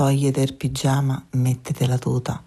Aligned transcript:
Togliete 0.00 0.40
il 0.40 0.54
pigiama, 0.54 1.26
mettete 1.32 1.86
la 1.86 1.98
tuta. 1.98 2.42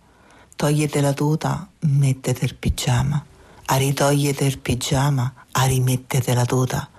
Togliete 0.55 1.01
la 1.01 1.13
tuta, 1.13 1.69
mettete 1.81 2.45
il 2.45 2.55
pigiama. 2.55 3.23
A 3.65 3.75
ritogliete 3.75 4.43
il 4.45 4.57
pigiama, 4.57 5.31
a 5.51 5.65
rimettete 5.65 6.33
la 6.33 6.45
tuta. 6.45 6.89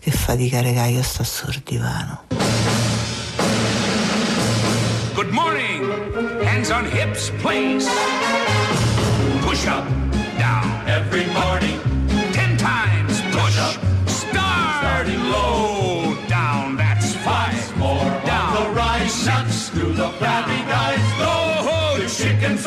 Che 0.00 0.10
fatica, 0.10 0.60
regà, 0.62 0.86
io 0.86 1.04
sto 1.04 1.22
sul 1.22 1.62
divano. 1.64 2.24
Good 5.14 5.30
morning. 5.30 6.42
Hands 6.42 6.70
on 6.70 6.86
hips, 6.90 7.30
please. 7.40 7.88
Push 9.42 9.66
up, 9.66 9.86
down. 10.38 10.88
Every 10.88 11.26
morning. 11.26 11.78
Ten 12.32 12.56
times 12.56 13.20
push 13.30 13.56
up. 13.58 13.78
Start. 14.06 14.80
Starting 14.80 15.30
low. 15.30 15.69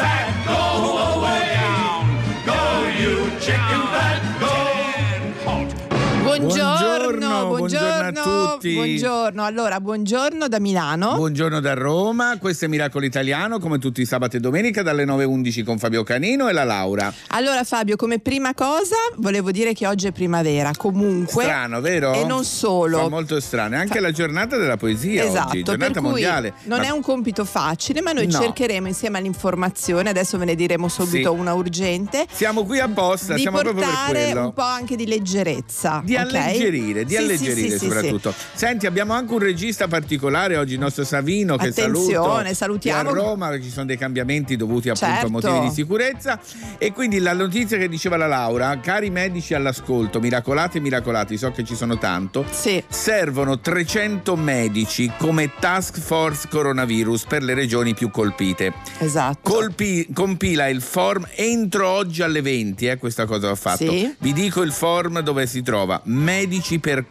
Fat. 0.04 0.28
Go 0.52 0.62
away. 1.16 1.48
Go, 2.50 2.60
you 3.02 3.16
chicken 3.40 3.82
fat. 3.94 4.20
Go. 4.44 4.54
Buongiorno, 6.24 7.08
Buongiorno, 7.14 7.48
buongiorno, 7.48 8.24
tutti. 8.54 8.74
buongiorno. 8.74 9.44
Allora, 9.44 9.80
buongiorno 9.80 10.48
da 10.48 10.60
Milano. 10.60 11.16
Buongiorno 11.16 11.60
da 11.60 11.74
Roma, 11.74 12.38
questo 12.40 12.66
è 12.66 12.68
Miracolo 12.68 13.06
Italiano 13.06 13.60
come 13.60 13.80
tutti 13.80 14.02
i 14.02 14.06
sabati 14.06 14.38
e 14.38 14.40
domenica 14.40 14.82
dalle 14.84 15.06
9.11 15.06 15.64
con 15.64 15.78
Fabio 15.78 16.04
Canino 16.04 16.48
e 16.48 16.54
la 16.54 16.64
Laura. 16.64 17.14
Allora 17.30 17.64
Fabio, 17.64 17.96
come 17.96 18.20
prima 18.20 18.54
cosa 18.54 18.96
volevo 19.18 19.52
dire 19.52 19.74
che 19.74 19.88
oggi 19.88 20.08
è 20.08 20.12
primavera, 20.12 20.72
comunque. 20.78 21.44
Strano, 21.44 21.82
vero? 21.82 22.14
E 22.14 22.26
non 22.26 22.44
solo. 22.44 22.98
Fa 23.00 23.10
molto 23.10 23.40
strano, 23.40 23.76
è 23.76 23.78
anche 23.80 24.00
la 24.00 24.12
giornata 24.12 24.58
della 24.58 24.78
poesia 24.78 25.24
Esatto, 25.24 25.50
oggi, 25.50 25.64
giornata 25.64 26.02
mondiale. 26.02 26.54
non 26.64 26.80
Ma- 26.80 26.86
è 26.86 26.90
un 26.90 27.02
compito 27.02 27.46
facile, 27.46 28.02
ma 28.02 28.12
noi 28.12 28.28
No. 28.28 28.40
cercheremo 28.40 28.88
insieme 28.88 29.18
all'informazione, 29.18 30.10
adesso 30.10 30.38
ve 30.38 30.46
ne 30.46 30.56
diremo 30.56 30.88
subito 30.88 31.34
Sì. 31.34 31.40
una 31.40 31.54
urgente, 31.54 32.26
Siamo 32.32 32.64
qui 32.64 32.80
apposta, 32.80 33.38
siamo 33.38 33.60
proprio 33.60 33.86
per 33.86 33.94
quello. 34.10 34.46
un 34.46 34.54
po' 34.54 34.62
anche 34.62 34.96
di 34.96 35.06
leggerezza. 35.08 36.02
Di 36.04 36.16
ok? 36.16 36.22
alleggerire, 36.22 37.04
di 37.06 37.12
Sì, 37.12 37.18
alleggerire 37.18 37.78
sì, 37.78 37.86
soprattutto. 37.86 38.34
Senti, 38.54 38.86
abbiamo 38.86 39.14
anche 39.14 39.34
un 39.34 39.40
regista 39.40 39.88
particolare 39.88 40.58
oggi, 40.58 40.74
il 40.74 40.80
nostro 40.80 41.04
Savino, 41.04 41.56
che 41.58 41.70
Attenzione, 41.70 42.54
saluto. 42.54 42.54
salutiamo. 42.54 43.10
A 43.10 43.14
Roma 43.14 43.50
che 43.52 43.62
ci 43.62 43.70
sono 43.70 43.86
dei 43.86 43.98
cambiamenti 43.98 44.56
dovuti 44.56 44.90
appunto 44.90 45.14
Certo. 45.14 45.28
a 45.28 45.30
motivi 45.30 45.60
di 45.68 45.74
sicurezza. 45.74 46.40
E 46.78 46.92
quindi 46.92 47.20
la 47.20 47.34
notizia 47.34 47.78
che 47.78 47.90
diceva 47.90 48.18
la 48.18 48.28
Laura, 48.28 48.80
cari 48.80 49.10
medici 49.10 49.54
all'ascolto, 49.54 50.20
miracolati 50.20 50.78
e 50.78 50.82
miracolati, 50.82 51.38
so 51.38 51.52
che 51.52 51.64
ci 51.64 51.76
sono 51.76 51.98
tanto. 51.98 52.46
Sì. 52.52 52.84
Servono 52.88 53.60
300 53.60 54.36
medici 54.36 55.12
come 55.18 55.52
task 55.60 56.00
force 56.00 56.48
coronavirus 56.50 57.26
per 57.26 57.44
le 57.44 57.54
regioni 57.54 57.94
più 57.94 58.10
colpite. 58.12 58.74
Esatto. 59.00 59.40
Colpi- 59.42 60.08
compila 60.14 60.68
il 60.68 60.82
form 60.82 61.28
entro 61.36 61.88
oggi 61.90 62.22
alle 62.22 62.42
20, 62.42 62.86
eh, 62.88 62.98
questa 62.98 63.26
cosa 63.26 63.50
ho 63.50 63.56
fatto. 63.56 63.90
Sì. 63.90 64.14
Vi 64.18 64.34
dico 64.34 64.62
il 64.62 64.72
form 64.72 65.20
dove 65.22 65.48
si 65.48 65.62
trova. 65.62 66.00
Medici 66.06 66.80
per 66.80 67.08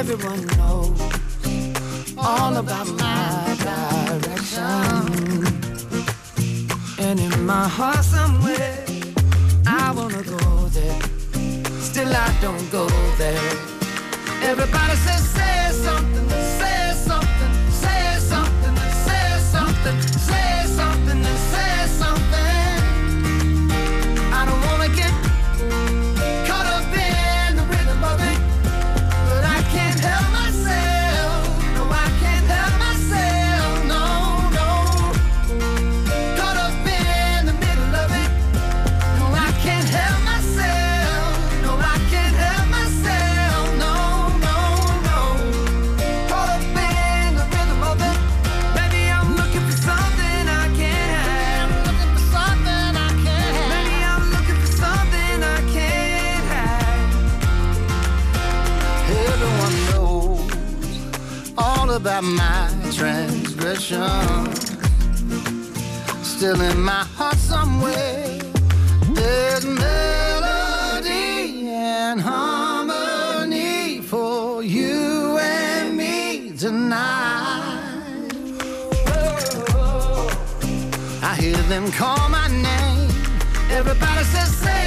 Everyone 0.02 0.44
knows 0.56 1.11
all 2.24 2.56
about 2.56 2.88
my 3.04 3.56
direction. 3.66 4.62
And 6.98 7.18
in 7.20 7.44
my 7.44 7.66
heart 7.68 8.04
somewhere, 8.04 8.84
I 9.66 9.92
wanna 9.96 10.22
go 10.22 10.38
there. 10.78 11.00
Still 11.80 12.12
I 12.26 12.28
don't 12.40 12.70
go 12.70 12.86
there. 13.18 13.52
Everybody 14.42 14.96
says, 15.04 15.22
say 15.36 15.70
something, 15.72 16.28
say 16.58 16.81
about 62.02 62.24
my 62.24 62.68
transgression. 62.90 64.02
Still 66.24 66.60
in 66.60 66.82
my 66.82 67.04
heart 67.16 67.36
somewhere, 67.36 68.40
there's 69.14 69.64
melody 69.64 70.08
and 71.68 72.20
harmony 72.20 74.00
for 74.00 74.64
you 74.64 75.38
and 75.38 75.96
me 75.96 76.50
tonight. 76.58 78.32
I 81.22 81.36
hear 81.38 81.62
them 81.68 81.92
call 81.92 82.28
my 82.28 82.48
name. 82.48 83.10
Everybody 83.70 84.24
says, 84.24 84.50
say 84.56 84.81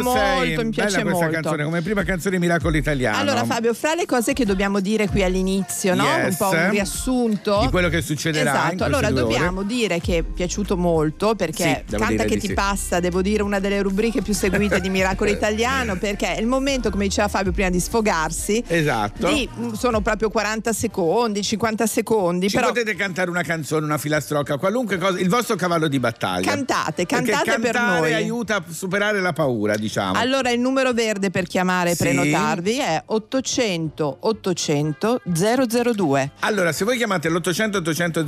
9.06. 0.00 0.02
Piace 0.02 0.46
molto, 0.46 0.64
mi 0.64 0.70
piace 0.70 0.96
Bella 0.98 1.02
questa 1.02 1.24
molto. 1.24 1.30
canzone, 1.40 1.64
come 1.64 1.82
prima 1.82 2.02
canzone 2.04 2.38
Miracolo 2.38 2.76
Italiano. 2.76 3.16
Allora 3.18 3.44
Fabio, 3.44 3.74
fra 3.74 3.94
le 3.94 4.06
cose 4.06 4.32
che 4.32 4.44
dobbiamo 4.44 4.80
dire 4.80 5.08
qui 5.08 5.22
all'inizio, 5.22 5.94
no? 5.94 6.04
Yes. 6.04 6.30
un 6.30 6.36
po' 6.36 6.48
un 6.50 6.70
riassunto 6.70 7.60
Di 7.62 7.68
quello 7.68 7.88
che 7.88 8.00
succederà 8.02 8.50
Esatto, 8.50 8.84
allora 8.84 9.10
due 9.10 9.22
ore. 9.22 9.32
dobbiamo 9.34 9.62
dire 9.62 10.00
che 10.00 10.18
è 10.18 10.22
piaciuto 10.22 10.76
molto 10.76 11.34
perché 11.34 11.84
Sì, 11.88 11.96
Canta 11.96 12.24
che 12.24 12.36
ti 12.38 12.48
sì. 12.48 12.54
passa, 12.54 13.00
devo 13.00 13.22
dire 13.22 13.42
una 13.42 13.58
delle 13.58 13.80
rubriche 13.82 14.22
più 14.22 14.32
seguite 14.34 14.80
di 14.80 14.88
Miracolo 14.90 15.30
Italiano 15.30 15.96
perché 15.96 16.34
è 16.36 16.40
il 16.40 16.46
momento, 16.46 16.90
come 16.90 17.04
diceva 17.04 17.28
Fabio 17.28 17.52
prima 17.52 17.70
di 17.70 17.80
sfogarsi. 17.80 18.62
Esatto. 18.66 19.28
Di, 19.28 19.48
mm, 19.58 19.72
sono 19.72 20.00
proprio 20.00 20.30
40 20.30 20.72
secondi, 20.72 21.42
50 21.42 21.86
secondi, 21.86 22.48
Ci 22.48 22.54
però 22.56 22.68
potete 22.68 22.94
cantare 22.94 23.30
una 23.30 23.42
canzone, 23.42 23.84
una 23.84 23.98
filastrocca, 23.98 24.56
qualunque 24.58 24.98
cosa, 24.98 25.18
il 25.18 25.28
vostro 25.28 25.56
cavallo 25.56 25.88
di 25.88 25.98
battaglia. 25.98 26.50
Cantate, 26.50 27.04
Perché 27.06 27.30
cantate 27.32 27.58
per 27.60 27.74
noi. 27.80 28.14
aiuta 28.14 28.56
a 28.56 28.62
superare 28.70 29.20
la 29.20 29.32
paura, 29.32 29.76
diciamo. 29.76 29.97
Allora 29.98 30.50
il 30.50 30.60
numero 30.60 30.92
verde 30.92 31.30
per 31.30 31.46
chiamare 31.46 31.90
e 31.90 31.94
Sì. 31.94 32.02
prenotarvi 32.04 32.78
è 32.78 33.02
800 33.06 34.16
800 34.20 35.20
002. 35.24 36.30
Allora, 36.40 36.72
se 36.72 36.84
voi 36.84 36.96
chiamate 36.96 37.28
l'800 37.28 37.76
800 37.76 38.24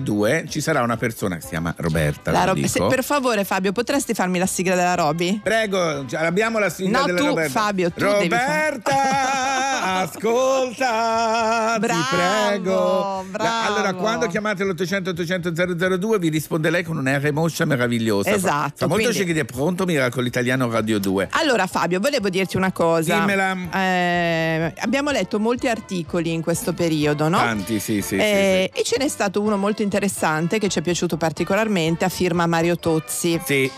002, 0.00 0.44
ci 0.48 0.60
sarà 0.60 0.82
una 0.82 0.96
persona 0.96 1.36
che 1.36 1.42
si 1.42 1.48
chiama 1.48 1.74
Roberta. 1.76 2.30
La 2.30 2.44
Rob- 2.44 2.64
se- 2.64 2.84
per 2.86 3.02
favore 3.04 3.44
Fabio, 3.44 3.72
potresti 3.72 4.14
farmi 4.14 4.38
la 4.38 4.46
sigla 4.46 4.74
della 4.74 4.94
Roby? 4.94 5.40
Prego, 5.42 6.04
cioè, 6.06 6.24
abbiamo 6.24 6.58
la 6.58 6.68
sigla 6.70 7.00
No, 7.00 7.06
della 7.06 7.18
tu, 7.20 7.26
Roberta. 7.26 7.50
Fabio, 7.60 7.90
tu 7.90 8.04
Roberta, 8.04 8.92
ascolta, 10.02 11.76
Bravo, 11.78 12.00
ti 12.02 12.16
prego. 12.16 13.24
bravo. 13.30 13.66
allora, 13.74 13.94
quando 13.94 14.26
chiamate 14.26 14.64
l'800 14.64 15.08
800 15.10 15.50
002 15.98 16.18
vi 16.18 16.28
risponde 16.28 16.70
lei 16.70 16.82
con 16.82 16.96
una 16.96 17.18
R 17.18 17.32
moscia 17.32 17.64
meravigliosa. 17.64 18.30
Fa- 18.30 18.36
Esatto, 18.36 18.72
Fa 18.76 18.86
molto 18.86 19.04
quindi- 19.08 19.24
chiedere 19.24 19.44
pronto 19.44 19.84
Miracolo 19.84 20.26
Italiano 20.26 20.70
Radio 20.70 20.98
2. 21.04 21.28
Allora 21.32 21.66
Fabio, 21.66 22.00
volevo 22.00 22.28
dirti 22.28 22.56
una 22.56 22.72
cosa. 22.72 23.18
Dimmela. 23.20 23.56
Eh, 23.72 24.72
abbiamo 24.78 25.10
letto 25.10 25.38
molti 25.38 25.68
articoli 25.68 26.32
in 26.32 26.40
questo 26.42 26.72
periodo, 26.72 27.28
no? 27.28 27.36
Tanti, 27.38 27.78
sì, 27.78 28.00
sì, 28.00 28.16
sì, 28.16 28.16
Eh, 28.16 28.70
E 28.74 28.82
ce 28.82 28.96
n'è 28.98 29.08
stato 29.08 29.40
uno 29.42 29.56
molto 29.56 29.82
interessante 29.82 30.58
che 30.58 30.68
ci 30.68 30.78
è 30.78 30.82
piaciuto 30.82 31.16
particolarmente 31.16 32.04
a 32.04 32.08
firma 32.08 32.46
Mario 32.46 32.76
Tozzi. 32.76 33.40
sì. 33.44 33.70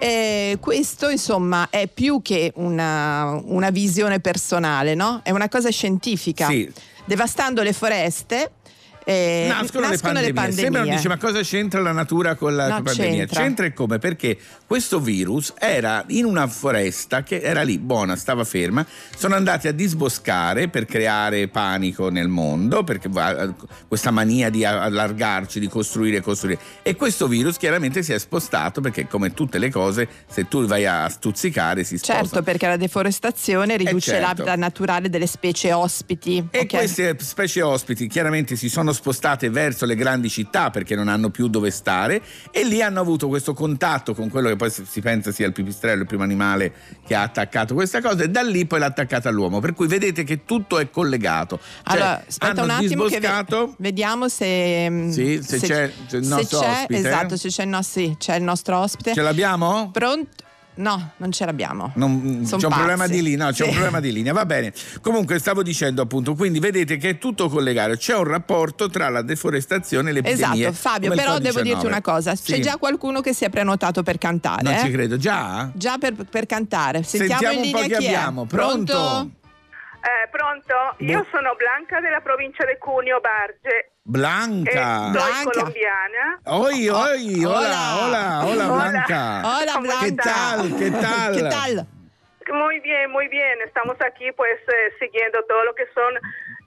Eh, 0.00 0.58
questo 0.60 1.08
insomma 1.08 1.70
è 1.70 1.88
più 1.88 2.22
che 2.22 2.52
una, 2.54 3.36
una 3.46 3.70
visione 3.70 4.20
personale, 4.20 4.94
no? 4.94 5.22
È 5.24 5.32
una 5.32 5.48
cosa 5.48 5.70
scientifica. 5.70 6.46
Sì. 6.46 6.70
Devastando 7.04 7.62
le 7.64 7.72
foreste. 7.72 8.52
Eh, 9.08 9.46
Nascono, 9.48 9.88
le, 9.88 9.96
pandemie. 9.96 10.52
Sembra 10.52 10.84
non 10.84 10.94
dice 10.94 11.08
ma 11.08 11.16
cosa 11.16 11.40
c'entra 11.40 11.80
la 11.80 11.92
natura 11.92 12.34
con 12.34 12.54
la 12.54 12.68
No, 12.68 12.82
pandemia? 12.82 13.24
c'entra. 13.24 13.64
e 13.64 13.72
come? 13.72 13.98
Perché 13.98 14.36
questo 14.66 15.00
virus 15.00 15.54
era 15.58 16.04
in 16.08 16.26
una 16.26 16.46
foresta 16.46 17.22
che 17.22 17.40
era 17.40 17.62
lì 17.62 17.78
buona, 17.78 18.16
stava 18.16 18.44
ferma. 18.44 18.84
Sono 19.16 19.34
andati 19.34 19.66
a 19.66 19.72
disboscare 19.72 20.68
per 20.68 20.84
creare 20.84 21.48
panico 21.48 22.10
nel 22.10 22.28
mondo, 22.28 22.84
perché 22.84 23.08
questa 23.88 24.10
mania 24.10 24.50
di 24.50 24.66
allargarci, 24.66 25.58
di 25.58 25.68
costruire 25.68 26.18
e 26.18 26.20
costruire. 26.20 26.60
E 26.82 26.94
questo 26.94 27.28
virus 27.28 27.56
chiaramente 27.56 28.02
si 28.02 28.12
è 28.12 28.18
spostato 28.18 28.82
perché 28.82 29.06
come 29.06 29.32
tutte 29.32 29.56
le 29.56 29.70
cose, 29.70 30.06
se 30.28 30.48
tu 30.48 30.66
vai 30.66 30.84
a 30.84 31.08
stuzzicare 31.08 31.82
si 31.82 31.96
sposta. 31.96 32.14
Certo, 32.22 32.42
perché 32.42 32.66
la 32.66 32.76
deforestazione 32.76 33.78
riduce 33.78 34.10
certo. 34.10 34.26
l'habitat 34.26 34.58
naturale 34.58 35.08
delle 35.08 35.26
specie 35.26 35.72
ospiti. 35.72 36.46
E 36.50 36.58
ok? 36.58 36.66
queste 36.66 37.16
specie 37.20 37.62
ospiti 37.62 38.06
chiaramente 38.06 38.54
si 38.54 38.68
sono 38.68 38.96
spostate 38.98 39.48
verso 39.48 39.86
le 39.86 39.94
grandi 39.94 40.28
città 40.28 40.70
perché 40.70 40.94
non 40.96 41.08
hanno 41.08 41.30
più 41.30 41.48
dove 41.48 41.70
stare 41.70 42.20
e 42.50 42.64
lì 42.64 42.82
hanno 42.82 43.00
avuto 43.00 43.28
questo 43.28 43.54
contatto 43.54 44.12
con 44.14 44.28
quello 44.28 44.48
che 44.48 44.56
poi 44.56 44.70
si 44.70 45.00
pensa 45.00 45.30
sia 45.32 45.46
il 45.46 45.52
pipistrello, 45.52 46.02
il 46.02 46.06
primo 46.08 46.24
animale 46.24 46.72
che 47.06 47.14
ha 47.14 47.22
attaccato 47.22 47.74
questa 47.74 48.00
cosa 48.02 48.24
e 48.24 48.28
da 48.28 48.42
lì 48.42 48.66
poi 48.66 48.80
l'ha 48.80 48.86
attaccata 48.86 49.28
all'uomo. 49.28 49.60
Per 49.60 49.72
cui 49.74 49.86
vedete 49.86 50.24
che 50.24 50.44
tutto 50.44 50.78
è 50.78 50.90
collegato. 50.90 51.58
Cioè, 51.58 51.80
Allora, 51.84 52.22
aspetta 52.26 52.62
un 52.62 52.70
attimo 52.70 53.04
disboscato- 53.08 53.74
vediamo 53.78 54.28
se, 54.28 54.90
mm, 54.90 55.08
Sì, 55.10 55.40
se 55.42 55.58
c'è- 55.60 55.66
c'è 56.08 56.16
il 56.16 56.24
se 56.24 56.28
nostro 56.28 56.58
c'è- 56.58 56.70
ospite. 56.70 56.98
Esatto, 57.08 57.36
se 57.36 57.48
c'è 57.48 57.62
il, 57.62 57.68
no- 57.68 57.82
sì, 57.82 58.14
c'è 58.18 58.34
il 58.36 58.42
nostro 58.42 58.78
ospite. 58.78 59.14
Ce 59.14 59.22
l'abbiamo? 59.22 59.90
Pronto? 59.92 60.28
No, 60.78 61.10
non 61.16 61.32
ce 61.32 61.44
l'abbiamo. 61.44 61.90
Non- 61.96 62.42
c'è 62.46 62.54
un 62.54 62.72
problema 62.72 63.06
di 63.08 63.20
linea, 63.20 63.46
no, 63.46 63.52
c'è 63.52 63.62
un 63.64 63.68
Sì. 63.70 63.74
problema 63.74 63.98
di 64.00 64.12
linea, 64.12 64.32
va 64.32 64.46
bene. 64.46 64.72
Comunque 65.00 65.38
stavo 65.40 65.62
dicendo 65.64 66.02
appunto, 66.02 66.34
quindi 66.34 66.60
vedete 66.60 66.96
che 66.96 67.10
è 67.10 67.18
tutto 67.18 67.48
collegato, 67.48 67.96
c'è 67.96 68.16
un 68.16 68.24
rapporto 68.24 68.88
tra 68.88 69.08
la 69.08 69.22
deforestazione 69.22 70.10
e 70.10 70.12
le 70.12 70.18
epidemie. 70.20 70.68
Esatto, 70.68 70.74
Fabio, 70.88 71.14
però 71.14 71.38
devo 71.38 71.58
Covid-19. 71.60 71.62
dirti 71.62 71.86
una 71.86 72.00
cosa, 72.00 72.32
c'è 72.32 72.54
Sì. 72.54 72.60
già 72.60 72.76
qualcuno 72.76 73.20
che 73.20 73.32
si 73.34 73.44
è 73.44 73.50
prenotato 73.50 74.02
per 74.04 74.18
cantare. 74.18 74.62
Non 74.62 74.74
eh? 74.74 74.80
ci 74.84 74.90
credo, 74.92 75.16
già? 75.16 75.68
Già 75.74 75.98
per, 75.98 76.14
per 76.14 76.46
cantare. 76.46 77.02
Sentiamo, 77.02 77.40
Sentiamo 77.42 77.60
un 77.66 77.70
po' 77.72 77.78
chi 77.80 77.86
chi 77.88 77.94
abbiamo. 77.94 78.44
Pronto? 78.44 79.30
Eh, 80.00 80.28
pronto? 80.30 80.74
Io 80.98 81.26
sono 81.30 81.54
Blanca 81.56 82.00
della 82.00 82.20
provincia 82.20 82.64
di 82.64 82.76
Cuneo 82.78 83.20
Barge 83.20 83.92
Blanca. 84.02 84.96
sono 84.96 85.10
Blanca. 85.10 85.50
colombiana. 85.50 86.38
Oi, 86.44 86.88
oi, 86.88 87.44
hola, 87.44 87.58
Hola. 87.58 88.04
hola, 88.04 88.44
hola, 88.46 88.72
Hola. 88.72 88.88
Blanca. 88.90 89.40
Hola, 89.44 89.72
¿Cómo 89.72 89.84
Blanca. 89.86 90.04
¿Qué 90.06 90.14
tal? 90.14 90.74
¿Qué 90.78 90.90
tal? 90.90 91.34
¿Qué 91.34 91.42
tal? 91.42 91.86
Muy 92.52 92.80
bien, 92.80 93.10
muy 93.10 93.28
bien. 93.28 93.60
Estamos 93.64 93.96
aquí 94.00 94.30
pues 94.32 94.58
eh, 94.68 94.94
siguiendo 94.98 95.44
todo 95.48 95.64
lo 95.64 95.74
que 95.74 95.86
son 95.94 96.14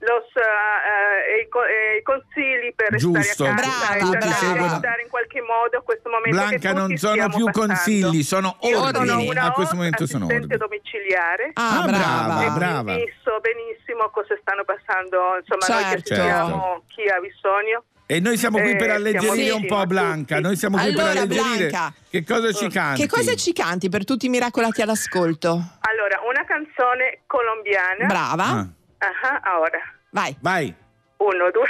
los 0.00 0.24
eh, 0.36 1.38
eh, 1.38 1.42
i, 1.42 1.48
co- 1.48 1.64
eh, 1.64 1.98
i 1.98 2.02
consigli 2.02 2.74
per 2.74 2.96
Giusto. 2.96 3.44
restare 3.46 3.50
a 3.50 3.54
casa 3.56 4.10
Brava, 4.10 4.52
brava. 4.54 4.72
aiutare 4.72 5.02
in 5.02 5.08
qualche 5.08 5.40
modo 5.42 5.82
questo 5.82 6.08
momento 6.10 6.30
Blanca, 6.30 6.72
non 6.72 6.96
sono 6.96 7.28
più 7.28 7.44
passando. 7.46 7.50
consigli, 7.74 8.22
sono 8.22 8.56
ordini. 8.60 9.06
sono 9.06 9.20
una 9.22 9.42
A 9.44 9.52
questo 9.52 9.76
momento 9.76 10.06
sono 10.06 10.26
ordini. 10.26 10.56
domiciliare. 10.56 11.50
Ah, 11.54 11.82
Ah, 11.82 11.86
brava, 11.86 12.50
brava. 12.50 12.92
e 12.92 12.94
quindi 12.96 13.12
so 13.22 13.38
benissimo 13.40 14.08
cosa 14.10 14.36
stanno 14.40 14.64
passando, 14.64 15.38
insomma, 15.38 15.66
noi 15.80 15.94
che 15.94 16.02
Certo. 16.02 16.84
chi 16.88 17.08
ha 17.08 17.18
bisogno. 17.20 17.84
E 18.12 18.20
noi 18.20 18.36
siamo 18.36 18.58
qui 18.60 18.72
Eh, 18.72 18.76
per 18.76 18.90
siamo 18.90 18.96
alleggerire 18.98 19.52
un 19.52 19.66
po' 19.66 19.76
a 19.78 19.86
Blanca, 19.86 20.38
noi 20.38 20.54
siamo 20.56 20.76
qui 20.76 20.88
Allora, 20.88 21.02
per 21.12 21.16
alleggerire. 21.16 21.68
Blanca. 21.68 21.94
Che 22.10 22.24
cosa 22.24 22.52
ci 22.52 22.68
canti? 22.68 23.00
Che 23.00 23.08
cosa 23.08 23.34
ci 23.36 23.52
canti 23.54 23.88
per 23.88 24.04
tutti 24.04 24.26
i 24.26 24.28
miracolati 24.28 24.82
all'ascolto? 24.82 25.48
Allora, 25.80 26.20
una 26.28 26.44
canzone 26.44 27.20
colombiana. 27.26 28.04
Brava. 28.04 28.44
Ah, 28.44 28.68
Ajá, 28.98 29.40
ahora. 29.44 29.78
Vai. 30.10 30.36
vai. 30.40 30.74
Uno, 31.16 31.50
due. 31.52 31.64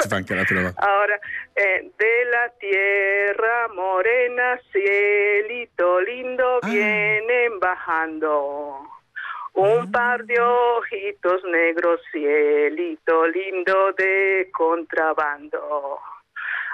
Ci 0.00 0.08
fa 0.08 0.16
anche 0.16 0.34
la 0.34 0.42
trova. 0.44 0.72
Ahora, 0.74 1.16
eh, 1.52 1.92
de 1.96 2.24
la 2.28 2.50
tierra 2.58 3.68
morena, 3.72 4.58
cielito 4.72 5.98
lindo, 6.00 6.58
Ah. 6.60 6.66
vienen 6.68 7.58
bajando. 7.60 9.01
Un 9.54 9.90
par 9.90 10.24
de 10.24 10.40
ojitos 10.40 11.44
negros, 11.44 12.00
cielito 12.10 13.26
lindo 13.26 13.92
de 13.92 14.50
contrabando. 14.52 15.98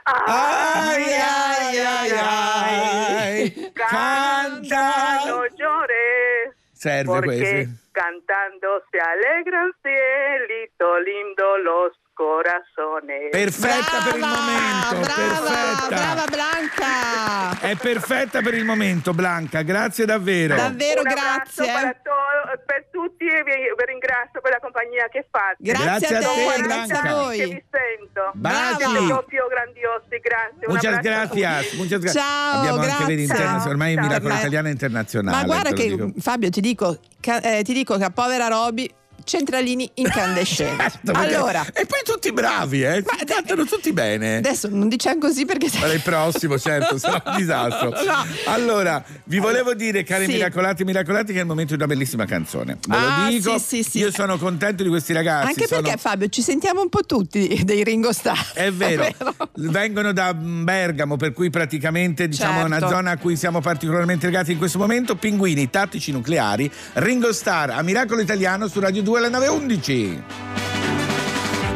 Ay, 0.04 1.04
ay, 1.04 1.78
ay, 1.78 2.10
ay. 2.22 3.72
Canta. 3.74 5.20
no 5.26 5.46
llores. 5.56 6.54
Serve 6.72 7.04
Porque 7.06 7.66
cantando 7.92 8.82
se 8.92 9.00
alegran 9.00 9.72
cielito 9.82 11.00
lindo 11.00 11.58
los 11.58 11.92
corazones. 12.18 13.30
Perfetta 13.30 14.02
per 14.02 14.14
il 14.14 14.20
Brava, 14.20 14.42
momento, 14.42 15.06
brava, 15.06 15.38
perfetta. 15.38 15.86
brava 15.94 16.24
Blanca. 16.26 17.60
È 17.60 17.76
perfetta 17.76 18.40
per 18.42 18.54
il 18.54 18.64
momento, 18.64 19.12
Blanca, 19.14 19.62
grazie 19.62 20.04
davvero. 20.04 20.56
Davvero 20.56 21.02
Un 21.02 21.06
grazie. 21.14 21.64
per, 21.70 22.00
to- 22.02 22.58
per 22.66 22.86
tutti 22.90 23.24
e 23.24 23.42
vi, 23.46 23.54
vi 23.70 23.84
ringrazio 23.86 24.40
per 24.40 24.50
la 24.50 24.58
compagnia 24.58 25.06
che 25.08 25.26
fate. 25.30 25.56
Grazie, 25.58 25.86
Grazie 25.86 26.16
a 26.16 26.18
a 26.18 26.22
te, 26.22 26.44
grazie 26.44 26.66
Blanca. 26.66 26.98
a 26.98 27.02
che 27.02 27.12
voi. 27.12 27.38
vi 27.38 27.64
sento. 27.70 28.22
Baci. 28.34 28.82
Siete 28.82 29.06
proprio 29.06 29.46
grandiosi, 29.46 30.16
grazie. 30.20 30.66
Un 30.66 30.74
Muchas 30.74 30.98
gracias, 31.00 31.72
muchas 31.74 32.00
gracias. 32.00 32.24
Ciao, 32.24 32.58
Abbiamo 32.58 32.80
anche 32.82 33.04
vedi, 33.04 33.26
grazie. 33.26 33.44
interna- 33.44 33.68
ormai 33.70 33.92
il 33.92 33.98
Ciao. 33.98 34.06
miracolo 34.08 34.34
italiano 34.34 34.66
è 34.66 34.70
internazionale. 34.72 35.36
Ma 35.36 35.44
guarda 35.44 35.70
che 35.72 35.86
dico. 35.86 36.10
Fabio 36.18 36.50
ti 36.50 36.60
dico, 36.60 36.98
ca- 37.20 37.40
eh, 37.42 37.62
ti 37.62 37.72
dico 37.72 37.96
che 37.96 38.04
a 38.04 38.10
povera 38.10 38.48
Roby 38.48 38.90
centralini 39.24 39.90
incandescenti. 39.94 40.76
Certo, 40.88 41.12
allora, 41.12 41.64
E 41.72 41.86
poi 41.86 42.00
tutti 42.04 42.32
bravi, 42.32 42.82
eh? 42.82 43.02
Ma- 43.04 43.24
Cantano 43.24 43.64
tutti 43.64 43.92
bene. 43.92 44.36
adesso 44.36 44.68
non 44.70 44.88
diciamo 44.88 45.18
così 45.18 45.44
perché 45.44 45.68
Per 45.70 45.92
il 45.94 46.00
prossimo, 46.00 46.58
certo, 46.58 46.98
sarà 46.98 47.22
un 47.26 47.36
disastro. 47.36 47.90
No. 47.90 48.26
Allora, 48.46 49.02
vi 49.24 49.38
volevo 49.38 49.74
dire, 49.74 50.02
cari 50.04 50.24
Sì. 50.26 50.32
miracolati 50.32 50.82
e 50.82 50.84
miracolati, 50.84 51.32
che 51.32 51.38
è 51.38 51.42
il 51.42 51.46
momento 51.46 51.74
di 51.76 51.82
una 51.82 51.92
bellissima 51.92 52.24
canzone. 52.26 52.78
Ve 52.86 52.96
lo 52.98 53.06
Ah, 53.06 53.26
dico, 53.28 53.58
sì, 53.58 53.82
sì, 53.82 53.98
io 53.98 54.10
sono 54.12 54.38
contento 54.38 54.82
di 54.82 54.88
questi 54.88 55.12
ragazzi. 55.12 55.48
Anche 55.48 55.66
sono- 55.66 55.82
perché 55.82 55.96
Fabio 55.98 56.28
ci 56.28 56.42
sentiamo 56.42 56.80
un 56.80 56.88
po' 56.88 57.02
tutti 57.04 57.62
dei 57.64 57.84
Ringo 57.84 58.12
Starr. 58.12 58.52
È 58.54 58.70
vero, 58.72 59.06
vengono 59.56 60.12
da 60.12 60.32
Bergamo, 60.34 61.16
per 61.16 61.32
cui 61.32 61.50
praticamente 61.50 62.28
diciamo 62.28 62.60
è 62.60 62.64
una 62.64 62.78
Certo. 62.78 62.94
zona 62.94 63.10
a 63.12 63.16
cui 63.16 63.36
siamo 63.36 63.60
particolarmente 63.60 64.26
legati 64.26 64.52
in 64.52 64.58
questo 64.58 64.78
momento. 64.78 65.16
Pinguini 65.16 65.68
tattici 65.70 66.12
nucleari, 66.12 66.70
Ringo 66.94 67.32
Starr 67.32 67.70
a 67.70 67.82
Miracolo 67.82 68.20
Italiano 68.20 68.68
su 68.68 68.80
Radio 68.80 69.02
2 69.02 69.07
alle 69.16 69.28
9.11. 69.28 70.22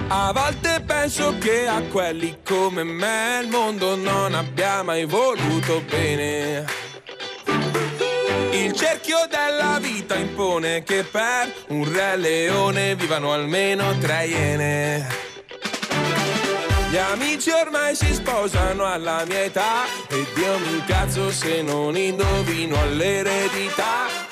A 0.08 0.32
volte 0.32 0.82
penso 0.84 1.36
che 1.38 1.66
a 1.66 1.80
quelli 1.82 2.38
come 2.44 2.82
me 2.82 3.40
il 3.42 3.48
mondo 3.48 3.96
non 3.96 4.34
abbia 4.34 4.82
mai 4.82 5.04
voluto 5.04 5.82
bene. 5.88 6.64
Il 8.50 8.72
cerchio 8.74 9.26
della 9.30 9.78
vita 9.80 10.14
impone 10.14 10.82
che 10.82 11.04
per 11.04 11.52
un 11.68 11.90
re 11.90 12.16
leone 12.16 12.94
vivano 12.94 13.32
almeno 13.32 13.96
tre 13.98 14.26
iene. 14.26 15.06
Gli 16.90 16.98
amici 16.98 17.50
ormai 17.50 17.96
si 17.96 18.12
sposano 18.12 18.84
alla 18.84 19.24
mia 19.26 19.44
età 19.44 19.84
e 20.08 20.26
Dio 20.34 20.58
mi 20.58 20.74
incazzo 20.74 21.30
se 21.30 21.62
non 21.62 21.96
indovino 21.96 22.78
all'eredità. 22.78 24.31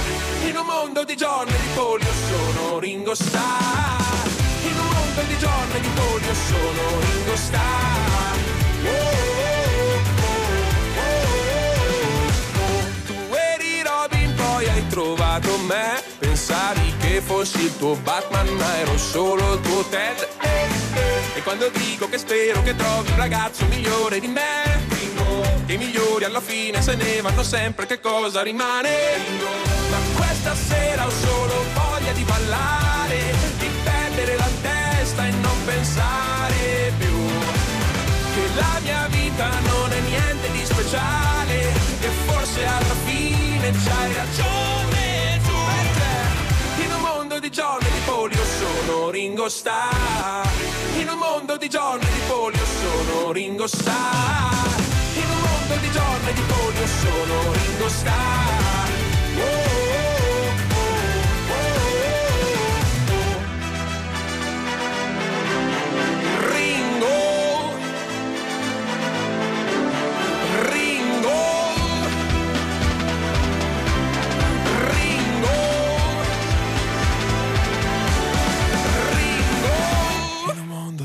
un 0.61 0.67
mondo 0.67 1.03
di 1.03 1.15
giorni 1.15 1.51
di 1.51 1.67
polio 1.73 2.11
sono 2.27 2.79
Ringo 2.79 3.15
Starr 3.15 4.27
in 4.63 4.77
un 4.77 4.87
mondo 4.87 5.21
di 5.27 5.37
giorni 5.39 5.79
di 5.79 5.89
polio 5.89 6.33
sono 6.33 6.99
Ringo 6.99 7.35
Starr. 7.35 8.37
Tu 13.05 13.13
eri 13.33 13.81
Robin, 13.83 14.33
poi 14.35 14.67
hai 14.69 14.87
trovato 14.87 15.57
me. 15.59 16.03
Pensavi 16.19 16.93
che 16.99 17.21
fossi 17.21 17.63
il 17.63 17.77
tuo 17.77 17.95
Batman, 17.95 18.47
ma 18.47 18.77
ero 18.77 18.97
solo 18.97 19.53
il 19.53 19.61
tuo 19.61 19.83
Ted. 19.85 20.27
E 21.33 21.41
quando 21.41 21.69
dico 21.69 22.07
che 22.07 22.19
spero 22.19 22.61
che 22.61 22.75
trovi 22.75 23.09
un 23.09 23.17
ragazzo 23.17 23.65
migliore 23.65 24.19
di 24.19 24.27
me, 24.27 24.80
i 25.73 25.77
migliori 25.77 26.25
alla 26.25 26.41
fine 26.41 26.81
se 26.81 26.95
ne 26.95 27.21
vanno 27.21 27.43
sempre, 27.43 27.85
che 27.85 27.99
cosa 27.99 28.41
rimane? 28.41 28.89
Ma 29.89 29.97
questa 30.17 30.53
sera 30.53 31.05
ho 31.05 31.09
solo 31.09 31.53
voglia 31.73 32.11
di 32.11 32.23
ballare, 32.23 33.19
di 33.57 33.69
perdere 33.83 34.35
la 34.35 34.49
testa 34.61 35.27
e 35.27 35.31
non 35.31 35.65
pensare 35.65 36.91
più. 36.97 37.15
Che 38.33 38.55
la 38.55 38.79
mia 38.81 39.07
vita 39.09 39.49
non 39.61 39.91
è 39.91 39.99
niente 40.01 40.51
di 40.51 40.65
speciale 40.65 41.59
e 42.01 42.07
forse 42.25 42.65
alla 42.65 42.95
fine 43.05 43.71
c'hai 43.71 44.13
ragione 44.13 45.39
tu. 45.45 45.53
Perché 45.53 46.83
in 46.83 46.93
un 46.93 47.01
mondo 47.01 47.39
di 47.39 47.49
giorni 47.49 47.89
di 47.89 47.99
polio 48.05 48.43
sono 48.43 49.09
Ringo 49.09 49.47
Starr 49.47 50.49
in 50.99 51.07
un 51.07 51.17
mondo 51.17 51.57
di 51.57 51.69
giorni 51.69 52.05
di 52.05 52.19
polio 52.27 52.65
sono 52.65 53.31
Ringo 53.31 53.65
Starr 53.65 54.60
giorni 55.91 56.33
di 56.33 56.41
polio 56.41 56.87
sono 56.87 57.51
Ringo 57.53 57.89
Starr 57.89 58.80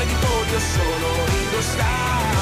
giorni 0.00 0.06
di 0.06 0.14
polio 0.14 0.58
sono 0.58 1.26
Ringo 1.26 1.60
Starr. 1.60 2.38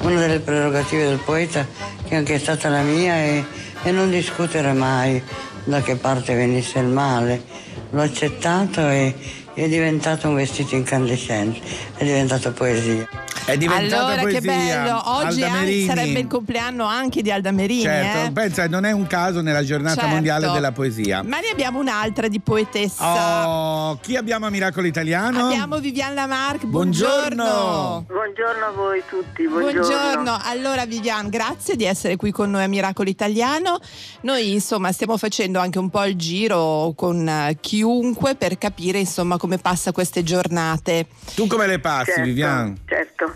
Una 0.00 0.20
delle 0.20 0.40
prerogative 0.40 1.06
del 1.06 1.18
poeta, 1.18 1.66
che 2.06 2.16
anche 2.16 2.34
è 2.34 2.38
stata 2.38 2.68
la 2.68 2.82
mia, 2.82 3.14
è, 3.14 3.44
è 3.82 3.90
non 3.90 4.10
discutere 4.10 4.72
mai 4.72 5.22
da 5.64 5.80
che 5.82 5.96
parte 5.96 6.34
venisse 6.34 6.78
il 6.78 6.86
male. 6.86 7.42
L'ho 7.90 8.02
accettato 8.02 8.88
e 8.88 9.14
è 9.54 9.68
diventato 9.68 10.28
un 10.28 10.34
vestito 10.34 10.74
incandescente, 10.74 11.60
è 11.96 12.04
diventato 12.04 12.52
poesia. 12.52 13.06
È 13.44 13.56
diventata 13.58 14.04
Allora, 14.06 14.20
poesia. 14.22 14.40
che 14.40 14.46
bello! 14.46 15.02
Oggi 15.04 15.42
Alda 15.42 15.46
anche 15.46 15.64
Merini. 15.64 15.86
sarebbe 15.86 16.18
il 16.20 16.26
compleanno 16.28 16.84
anche 16.84 17.22
di 17.22 17.30
Alda 17.32 17.50
Merini. 17.50 17.82
Certo, 17.82 18.28
eh? 18.28 18.30
pensa, 18.30 18.68
non 18.68 18.84
è 18.84 18.92
un 18.92 19.06
caso 19.08 19.40
nella 19.40 19.64
giornata 19.64 19.96
Certo. 20.00 20.08
mondiale 20.14 20.50
della 20.52 20.70
poesia. 20.70 21.22
Ma 21.24 21.40
ne 21.40 21.48
abbiamo 21.50 21.80
un'altra 21.80 22.28
di 22.28 22.38
poetessa. 22.40 23.48
Oh, 23.48 23.98
chi 24.00 24.16
abbiamo 24.16 24.46
a 24.46 24.50
Miracolo 24.50 24.86
Italiano? 24.86 25.46
Abbiamo 25.46 25.78
Vivian 25.80 26.14
Lamarck, 26.14 26.64
Buongiorno. 26.66 27.44
buongiorno. 27.44 28.04
Buongiorno 28.08 28.64
a 28.64 28.70
voi 28.70 29.02
tutti, 29.08 29.46
buongiorno. 29.48 29.80
Buongiorno, 29.88 30.38
allora 30.44 30.86
Vivian, 30.86 31.28
grazie 31.28 31.74
di 31.74 31.84
essere 31.84 32.14
qui 32.16 32.30
con 32.30 32.48
noi 32.48 32.62
a 32.62 32.68
Miracolo 32.68 33.08
Italiano. 33.10 33.80
Noi 34.20 34.52
insomma 34.52 34.92
stiamo 34.92 35.16
facendo 35.16 35.58
anche 35.58 35.80
un 35.80 35.90
po' 35.90 36.04
il 36.04 36.14
giro 36.16 36.92
con 36.96 37.28
eh, 37.28 37.56
chiunque 37.60 38.36
per 38.36 38.56
capire 38.56 39.00
insomma 39.00 39.36
come 39.36 39.58
passa 39.58 39.90
queste 39.90 40.22
giornate. 40.22 41.06
Tu 41.34 41.48
come 41.48 41.66
le 41.66 41.80
passi, 41.80 42.04
Certo, 42.12 42.22
Vivian? 42.22 42.78
certo. 42.86 43.30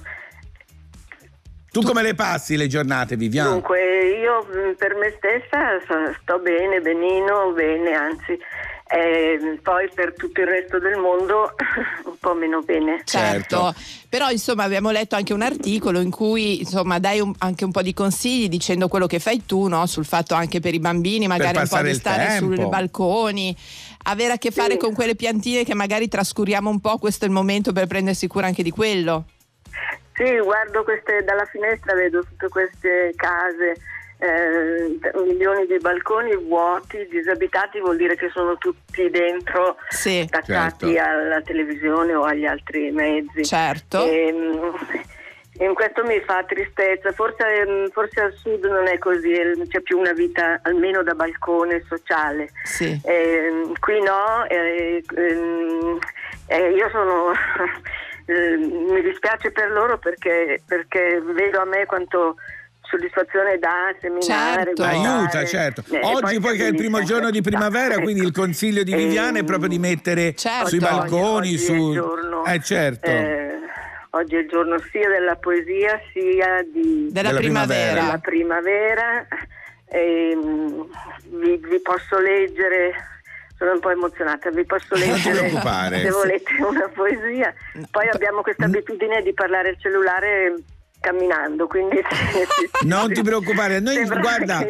Tu 1.78 1.82
come 1.82 2.00
le 2.02 2.14
passi 2.14 2.56
le 2.56 2.68
giornate, 2.68 3.16
Vivian? 3.16 3.50
Dunque, 3.50 3.78
io 4.18 4.42
mh, 4.44 4.76
per 4.78 4.94
me 4.94 5.12
stessa 5.18 5.78
sto 6.22 6.38
bene, 6.38 6.80
benino, 6.80 7.52
bene, 7.54 7.92
anzi, 7.92 8.38
Eh, 8.88 9.58
poi 9.62 9.90
per 9.92 10.14
tutto 10.14 10.40
il 10.42 10.46
resto 10.46 10.78
del 10.78 10.96
mondo 10.96 11.54
un 12.06 12.16
po' 12.20 12.34
meno 12.34 12.60
bene. 12.60 13.02
Certo. 13.04 13.74
però 14.08 14.30
insomma 14.30 14.62
abbiamo 14.62 14.90
letto 14.92 15.16
anche 15.16 15.32
un 15.34 15.42
articolo 15.42 15.98
in 16.00 16.10
cui 16.10 16.60
insomma 16.60 16.98
dai 17.00 17.18
un- 17.20 17.34
anche 17.38 17.64
un 17.64 17.72
po' 17.72 17.82
di 17.82 17.92
consigli 17.92 18.48
dicendo 18.48 18.86
quello 18.86 19.06
che 19.08 19.18
fai 19.18 19.44
tu 19.44 19.66
no? 19.66 19.84
sul 19.86 20.04
fatto 20.06 20.34
anche 20.34 20.60
per 20.60 20.72
i 20.72 20.78
bambini 20.78 21.26
magari 21.26 21.58
un 21.58 21.66
po' 21.68 21.82
di 21.82 21.94
stare 21.94 22.26
tempo. 22.26 22.54
sui 22.54 22.66
balconi, 22.68 23.54
avere 24.04 24.34
a 24.34 24.38
che 24.38 24.52
fare 24.52 24.72
Sì. 24.74 24.78
con 24.78 24.94
quelle 24.94 25.16
piantine 25.16 25.64
che 25.64 25.74
magari 25.74 26.06
trascuriamo 26.08 26.70
un 26.70 26.80
po', 26.80 26.96
questo 26.98 27.24
è 27.24 27.28
il 27.28 27.34
momento 27.34 27.72
per 27.72 27.86
prendersi 27.88 28.28
cura 28.28 28.46
anche 28.46 28.62
di 28.62 28.70
quello. 28.70 29.24
Sì, 30.16 30.38
guardo 30.40 30.82
queste, 30.82 31.22
dalla 31.24 31.44
finestra, 31.44 31.94
vedo 31.94 32.24
tutte 32.24 32.48
queste 32.48 33.12
case, 33.16 33.74
eh, 34.18 34.98
milioni 35.22 35.66
di 35.66 35.76
balconi 35.78 36.34
vuoti, 36.36 37.06
disabitati, 37.10 37.80
vuol 37.80 37.96
dire 37.98 38.16
che 38.16 38.30
sono 38.30 38.56
tutti 38.56 39.10
dentro, 39.10 39.76
Sì, 39.90 40.20
attaccati 40.24 40.94
Certo. 40.94 41.08
alla 41.10 41.42
televisione 41.42 42.14
o 42.14 42.22
agli 42.22 42.46
altri 42.46 42.90
mezzi. 42.92 43.44
certo. 43.44 44.06
E, 44.06 44.32
mm, 44.32 44.74
in 45.60 45.74
questo 45.74 46.02
mi 46.04 46.18
fa 46.20 46.42
tristezza, 46.44 47.12
forse, 47.12 47.44
mm, 47.66 47.86
forse 47.88 48.20
al 48.22 48.32
sud 48.32 48.64
non 48.64 48.86
è 48.88 48.96
così, 48.96 49.32
eh, 49.32 49.52
c'è 49.68 49.80
più 49.82 49.98
una 49.98 50.12
vita 50.12 50.60
almeno 50.62 51.02
da 51.02 51.12
balcone 51.14 51.82
sociale. 51.86 52.48
Sì. 52.64 52.98
Eh, 53.04 53.70
qui 53.80 54.00
no, 54.00 54.46
eh, 54.48 55.02
ehm, 55.14 55.98
eh, 56.46 56.70
io 56.70 56.88
sono, 56.88 57.32
eh, 58.26 58.56
mi 58.56 59.00
dispiace 59.02 59.50
per 59.52 59.70
loro 59.70 59.98
perché, 59.98 60.60
perché 60.66 61.20
vedo 61.24 61.60
a 61.60 61.64
me 61.64 61.84
quanto 61.86 62.36
soddisfazione 62.82 63.58
dà 63.58 63.92
seminare. 64.00 64.64
Certo. 64.64 64.82
guardare. 64.82 65.18
Aiuta, 65.18 65.44
certo. 65.44 65.82
Eh, 65.90 66.00
Oggi 66.04 66.38
poi 66.38 66.56
che 66.56 66.66
è 66.66 66.68
il 66.68 66.76
primo 66.76 67.02
giorno 67.02 67.30
di 67.30 67.40
primavera, 67.40 67.90
città. 67.94 68.02
quindi 68.02 68.22
il 68.22 68.32
consiglio 68.32 68.82
di 68.84 68.92
Ecco. 68.92 69.00
Viviana 69.02 69.36
è 69.38 69.40
Ehm, 69.40 69.46
proprio 69.46 69.68
di 69.68 69.78
mettere 69.78 70.34
Certo. 70.34 70.68
sui 70.68 70.78
balconi, 70.78 71.48
oggi 71.48 71.54
è 71.54 71.58
su... 71.58 71.72
il 71.74 71.92
giorno, 71.94 72.44
Eh 72.44 72.60
certo. 72.62 73.10
eh, 73.10 73.54
oggi 74.10 74.36
è 74.36 74.38
il 74.38 74.48
giorno 74.48 74.78
sia 74.92 75.08
della 75.08 75.34
poesia 75.34 76.00
sia 76.12 76.62
di, 76.72 77.08
Della, 77.10 77.28
Della 77.30 77.40
primavera. 77.40 77.90
primavera. 77.90 78.00
della 78.02 78.18
primavera. 78.18 79.26
Ehm, 79.88 80.88
vi, 81.40 81.56
vi 81.68 81.80
posso 81.80 82.18
leggere, 82.20 82.92
sono 83.58 83.72
un 83.72 83.80
po' 83.80 83.90
emozionata, 83.90 84.50
vi 84.50 84.64
posso 84.64 84.94
Non 84.96 85.00
ti 85.02 85.08
leggere 85.10 85.38
preoccupare. 85.48 86.02
se 86.02 86.10
volete 86.10 86.52
una 86.60 86.88
poesia. 86.94 87.54
Poi 87.90 88.08
abbiamo 88.12 88.42
questa 88.42 88.64
abitudine 88.66 89.22
di 89.22 89.32
parlare 89.32 89.70
al 89.70 89.76
cellulare 89.78 90.54
camminando, 91.00 91.66
quindi 91.66 92.00
Non 92.82 93.12
ti 93.12 93.22
preoccupare, 93.22 93.80
noi 93.80 93.94
Sembra 93.94 94.18
guarda, 94.20 94.66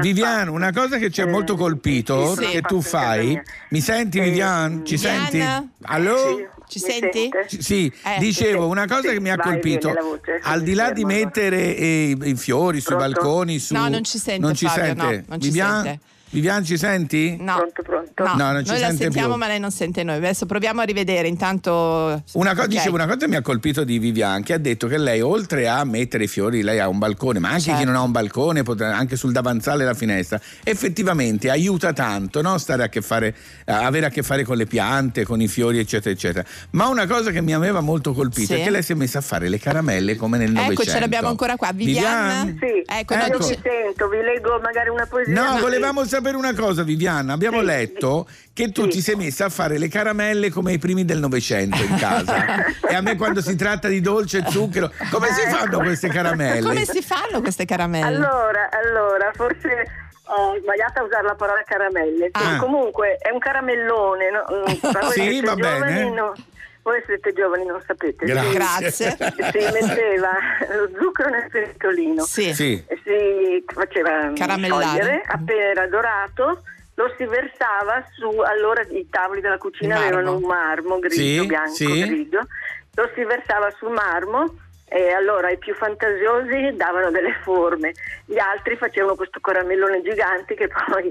Vivian, 0.00 0.48
una 0.48 0.72
cosa 0.72 0.96
che 0.98 1.10
ci 1.10 1.20
ha 1.20 1.24
Eh, 1.24 1.30
molto 1.30 1.56
colpito 1.56 2.34
sì, 2.34 2.46
che 2.46 2.60
tu 2.62 2.80
fai, 2.80 3.40
mi 3.68 3.80
senti 3.80 4.18
Eh, 4.18 4.22
Vivian? 4.24 4.84
Ci 4.84 4.96
Vivian? 4.96 5.26
senti? 5.28 5.70
Allo? 5.82 6.16
Sì, 6.16 6.46
Ci 6.66 6.78
senti? 6.78 7.30
Ci- 7.48 7.62
Sì, 7.62 7.92
Eh, 8.04 8.18
dicevo 8.18 8.66
una 8.66 8.86
cosa 8.86 9.08
sì, 9.08 9.14
che 9.14 9.20
mi 9.20 9.30
ha 9.30 9.36
vai, 9.36 9.46
colpito, 9.52 9.92
voce, 9.92 10.40
al 10.42 10.62
di 10.62 10.74
là 10.74 10.90
di 10.90 11.02
fermo, 11.02 11.10
allora. 11.12 11.24
mettere 11.26 11.76
eh, 11.76 12.16
i 12.22 12.34
fiori 12.34 12.80
sui 12.80 12.96
Pronto? 12.96 13.12
balconi, 13.20 13.58
su... 13.58 13.74
No, 13.74 13.88
non 13.88 14.02
ci 14.04 14.18
sente, 14.18 14.40
non 14.44 14.54
ci 14.54 14.66
Fabio, 14.66 14.84
sente. 14.84 15.04
no, 15.04 15.22
non 15.28 15.40
ci 15.40 15.48
Vivian? 15.48 15.82
sente. 15.82 16.00
Vivian 16.32 16.64
ci 16.64 16.76
senti? 16.78 17.36
No. 17.38 17.56
Pronto, 17.56 17.82
pronto. 17.82 18.22
No, 18.24 18.34
No, 18.36 18.52
non 18.52 18.64
ci 18.64 18.70
noi 18.70 18.80
la 18.80 18.86
sente 18.88 19.02
sentiamo 19.04 19.28
più. 19.30 19.36
ma 19.38 19.46
lei 19.46 19.60
non 19.60 19.70
sente 19.70 20.02
noi. 20.02 20.16
Adesso 20.16 20.46
proviamo 20.46 20.80
a 20.80 20.84
rivedere 20.84 21.28
intanto. 21.28 22.22
Una, 22.32 22.54
co- 22.54 22.62
Ok. 22.62 22.66
dicevo, 22.68 22.94
una 22.94 23.04
cosa 23.06 23.18
che 23.18 23.28
mi 23.28 23.36
ha 23.36 23.42
colpito 23.42 23.84
di 23.84 23.98
Vivian 23.98 24.42
che 24.42 24.54
ha 24.54 24.58
detto 24.58 24.86
che 24.86 24.98
lei 24.98 25.20
oltre 25.20 25.68
a 25.68 25.84
mettere 25.84 26.24
i 26.24 26.28
fiori 26.28 26.62
lei 26.62 26.78
ha 26.80 26.88
un 26.88 26.98
balcone 26.98 27.38
ma 27.38 27.48
anche 27.50 27.60
chi 27.62 27.68
Certo. 27.70 27.84
non 27.84 27.94
ha 27.94 28.00
un 28.00 28.10
balcone 28.12 28.62
potrà- 28.62 28.96
anche 28.96 29.16
sul 29.16 29.32
davanzale 29.32 29.78
della 29.78 29.94
finestra 29.94 30.40
effettivamente 30.64 31.50
aiuta 31.50 31.92
tanto 31.92 32.40
no? 32.42 32.56
Stare 32.58 32.82
a 32.84 32.88
che 32.88 33.00
fare, 33.02 33.34
eh, 33.64 33.72
avere 33.72 34.06
a 34.06 34.08
che 34.08 34.22
fare 34.22 34.42
con 34.44 34.56
le 34.56 34.66
piante 34.66 35.24
con 35.24 35.40
i 35.40 35.48
fiori 35.48 35.78
eccetera 35.78 36.10
eccetera 36.14 36.44
ma 36.70 36.88
una 36.88 37.06
cosa 37.06 37.30
che 37.30 37.40
mi 37.40 37.52
aveva 37.54 37.80
molto 37.80 38.12
colpito 38.14 38.54
Sì. 38.54 38.60
è 38.60 38.64
che 38.64 38.70
lei 38.70 38.82
si 38.82 38.92
è 38.92 38.94
messa 38.94 39.18
a 39.18 39.22
fare 39.22 39.48
le 39.48 39.58
caramelle 39.58 40.16
come 40.16 40.38
nel 40.38 40.50
Novecento 40.50 40.82
Ecco, 40.82 40.90
ce 40.90 41.00
l'abbiamo 41.00 41.28
ancora 41.28 41.56
qua. 41.56 41.70
Vivian? 41.72 42.56
Sì, 42.58 42.82
Ecco, 42.86 43.14
io 43.14 43.20
Ecco. 43.20 43.38
vi 43.38 43.44
dice- 43.46 43.60
sento, 43.62 44.08
vi 44.08 44.16
leggo 44.22 44.58
magari 44.62 44.88
una 44.88 45.06
poesia. 45.06 45.34
No, 45.34 45.58
volevamo 45.60 46.04
sapere 46.04 46.20
una 46.30 46.54
cosa, 46.54 46.82
Viviana. 46.82 47.32
Abbiamo 47.32 47.60
Sì. 47.60 47.64
letto 47.66 48.26
che 48.52 48.70
tu 48.72 48.82
Sì. 48.84 48.88
ti 48.88 49.00
sei 49.00 49.16
messa 49.16 49.46
a 49.46 49.48
fare 49.48 49.78
le 49.78 49.88
caramelle 49.88 50.50
come 50.50 50.72
i 50.72 50.78
primi 50.78 51.04
del 51.04 51.18
Novecento 51.18 51.82
in 51.82 51.96
casa. 51.96 52.64
e 52.88 52.94
a 52.94 53.00
me 53.00 53.16
quando 53.16 53.40
si 53.40 53.56
tratta 53.56 53.88
di 53.88 54.00
dolce 54.00 54.38
e 54.38 54.44
zucchero, 54.50 54.90
come 55.10 55.28
si 55.32 55.40
Ecco. 55.42 55.56
fanno 55.56 55.78
queste 55.78 56.08
caramelle? 56.08 56.60
Come 56.66 56.84
si 56.84 57.02
fanno 57.02 57.40
queste 57.40 57.64
caramelle? 57.64 58.06
Allora, 58.16 58.68
allora, 58.70 59.30
forse 59.34 59.86
ho 60.24 60.56
sbagliato 60.60 61.00
a 61.00 61.02
usare 61.04 61.24
la 61.24 61.34
parola 61.34 61.62
caramelle. 61.66 62.28
Ah. 62.32 62.56
Comunque 62.58 63.16
è 63.20 63.30
un 63.30 63.38
caramellone. 63.38 64.30
No? 64.30 64.44
Mm, 64.56 65.10
Sì, 65.12 65.40
va 65.42 65.54
bene. 65.54 66.10
no- 66.10 66.32
voi 66.82 67.02
siete 67.06 67.32
giovani, 67.32 67.64
non 67.64 67.80
sapete. 67.86 68.24
Grazie. 68.26 68.52
Grazie. 68.52 69.10
Si 69.10 69.72
metteva 69.72 70.30
lo 70.74 70.90
zucchero 70.98 71.28
nel 71.30 71.48
pentolino. 71.50 72.22
Sì. 72.24 72.52
Sì. 72.54 72.84
e 72.86 73.00
si 73.04 73.64
faceva 73.66 74.32
Caramellare. 74.34 74.84
sciogliere, 74.84 75.22
appena 75.26 75.62
era 75.62 75.86
dorato 75.86 76.62
lo 76.94 77.12
si 77.16 77.24
versava 77.24 78.04
su, 78.16 78.28
allora 78.40 78.82
i 78.90 79.08
tavoli 79.08 79.40
della 79.40 79.56
cucina 79.56 79.96
avevano 79.98 80.36
un 80.36 80.42
marmo 80.42 80.98
grigio, 80.98 81.40
Sì, 81.40 81.46
bianco, 81.46 81.72
sì. 81.72 82.00
grigio, 82.06 82.40
lo 82.94 83.10
si 83.14 83.24
versava 83.24 83.70
sul 83.78 83.92
marmo 83.92 84.56
e 84.84 85.10
allora 85.10 85.48
i 85.50 85.56
più 85.56 85.74
fantasiosi 85.74 86.76
davano 86.76 87.10
delle 87.10 87.34
forme, 87.42 87.92
gli 88.26 88.38
altri 88.38 88.76
facevano 88.76 89.14
questo 89.14 89.40
caramellone 89.40 90.02
gigante 90.02 90.54
che 90.54 90.68
poi 90.68 91.10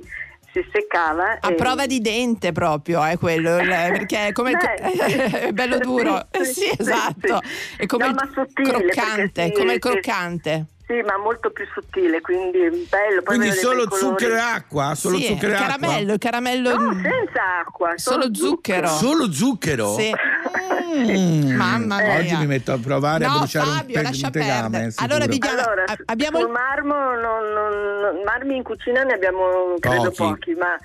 si 0.53 0.65
seccava. 0.71 1.37
A 1.39 1.49
e- 1.51 1.55
prova 1.55 1.85
di 1.85 1.99
dente 2.01 2.51
proprio 2.51 3.03
è 3.03 3.17
quello, 3.17 3.57
il- 3.59 3.67
perché 3.67 4.27
è 4.27 4.31
come 4.31 4.53
Beh, 4.53 4.73
è 5.47 5.51
bello 5.51 5.77
duro. 5.79 6.27
sì, 6.31 6.43
Sì, 6.45 6.53
sì, 6.53 6.75
esatto. 6.77 7.39
sì. 7.43 7.75
È 7.77 7.85
come 7.85 8.03
No, 8.05 8.09
il 8.11 8.15
ma 8.15 8.29
sottile, 8.33 8.71
croccante, 8.71 9.51
come 9.51 9.73
il 9.73 9.79
croccante. 9.79 10.65
Sì, 10.87 10.99
ma 11.03 11.17
molto 11.17 11.51
più 11.51 11.63
sottile, 11.73 12.19
quindi 12.19 12.59
bello. 12.89 13.21
Poi 13.23 13.37
Quindi 13.37 13.55
solo 13.55 13.89
zucchero 13.89 14.35
e 14.35 14.39
acqua? 14.39 14.93
Solo 14.93 15.17
sì, 15.19 15.23
zucchero 15.27 15.53
il 15.53 15.53
e 15.53 15.55
acqua? 15.63 15.77
caramello, 15.77 16.11
il 16.13 16.19
caramello 16.19 16.75
No, 16.75 16.91
senza 17.01 17.59
acqua, 17.65 17.93
Solo 17.95 18.23
solo, 18.23 18.35
zucchero. 18.35 18.87
Solo 18.87 19.31
zucchero? 19.31 19.93
Sì. 19.93 20.13
Mm. 20.51 21.55
Mamma 21.55 21.97
mia. 22.01 22.17
Oggi 22.17 22.35
mi 22.35 22.47
metto 22.47 22.73
a 22.73 22.77
provare 22.77 23.25
a 23.25 23.29
No, 23.29 23.37
bruciare 23.39 23.65
Fabio, 23.69 23.97
un, 23.97 24.03
lascia 24.03 24.25
un 24.27 24.31
tegame. 24.31 24.91
Allora, 24.97 25.25
Viviana, 25.25 25.63
Allora, 25.63 25.83
a- 25.85 25.97
abbiamo 26.05 26.39
il- 26.39 26.47
marmo, 26.49 26.93
non- 27.15 27.53
non- 27.53 27.99
non- 28.01 28.21
marmi 28.25 28.55
in 28.57 28.63
cucina 28.63 29.03
ne 29.03 29.13
abbiamo 29.13 29.75
credo 29.79 30.11
Pochi. 30.11 30.15
pochi, 30.17 30.53
ma 30.55 30.75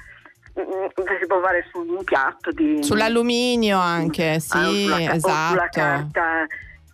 mm, 0.59 1.19
si 1.21 1.27
può 1.27 1.41
fare 1.41 1.67
su 1.71 1.79
un 1.81 2.05
piatto 2.05 2.51
di... 2.53 2.83
sull'alluminio 2.83 3.79
anche, 3.79 4.39
sì, 4.41 4.57
ah, 4.57 4.65
sulla, 4.65 4.97
ca- 4.99 5.11
o 5.13 5.15
esatto. 5.17 5.49
sulla 5.51 5.69
carta, 5.69 6.47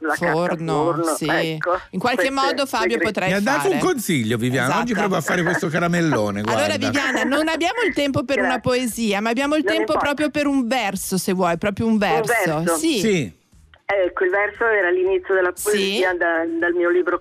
carta 0.08 0.32
forno, 0.32 0.72
forno, 0.84 1.04
sì. 1.14 1.26
ecco. 1.28 1.78
In 1.90 1.98
qualche 1.98 2.28
Queste- 2.28 2.46
modo 2.46 2.66
Fabio 2.66 2.96
queste- 2.98 3.04
potrai 3.04 3.28
Mi 3.28 3.34
ha 3.34 3.40
dato 3.40 3.60
fare. 3.62 3.74
un 3.74 3.78
consiglio, 3.80 4.36
Viviana. 4.36 4.78
Oggi 4.80 4.92
Esatto. 4.92 4.98
provo 5.00 5.16
a 5.16 5.20
fare 5.20 5.42
questo 5.42 5.68
caramellone. 5.68 6.40
Allora. 6.46 6.76
Viviana, 6.76 7.22
non 7.24 7.48
abbiamo 7.48 7.80
il 7.86 7.94
tempo 7.94 8.24
per 8.24 8.38
una 8.40 8.58
poesia, 8.60 9.20
ma 9.20 9.30
abbiamo 9.30 9.54
il 9.56 9.64
Non 9.64 9.74
tempo 9.74 9.96
proprio 9.98 10.30
per 10.30 10.46
un 10.46 10.66
verso, 10.66 11.16
se 11.18 11.32
vuoi, 11.32 11.56
proprio 11.58 11.86
un 11.86 11.98
verso. 11.98 12.32
verso? 12.44 12.76
Sì. 12.76 12.98
Sì. 12.98 13.40
Ecco, 13.84 14.24
il 14.24 14.30
verso 14.30 14.64
era 14.66 14.88
l'inizio 14.90 15.34
della 15.34 15.52
Sì. 15.54 15.64
poesia 15.70 16.14
da- 16.14 16.46
dal, 16.46 16.72
mio 16.72 16.88
libro, 16.88 17.18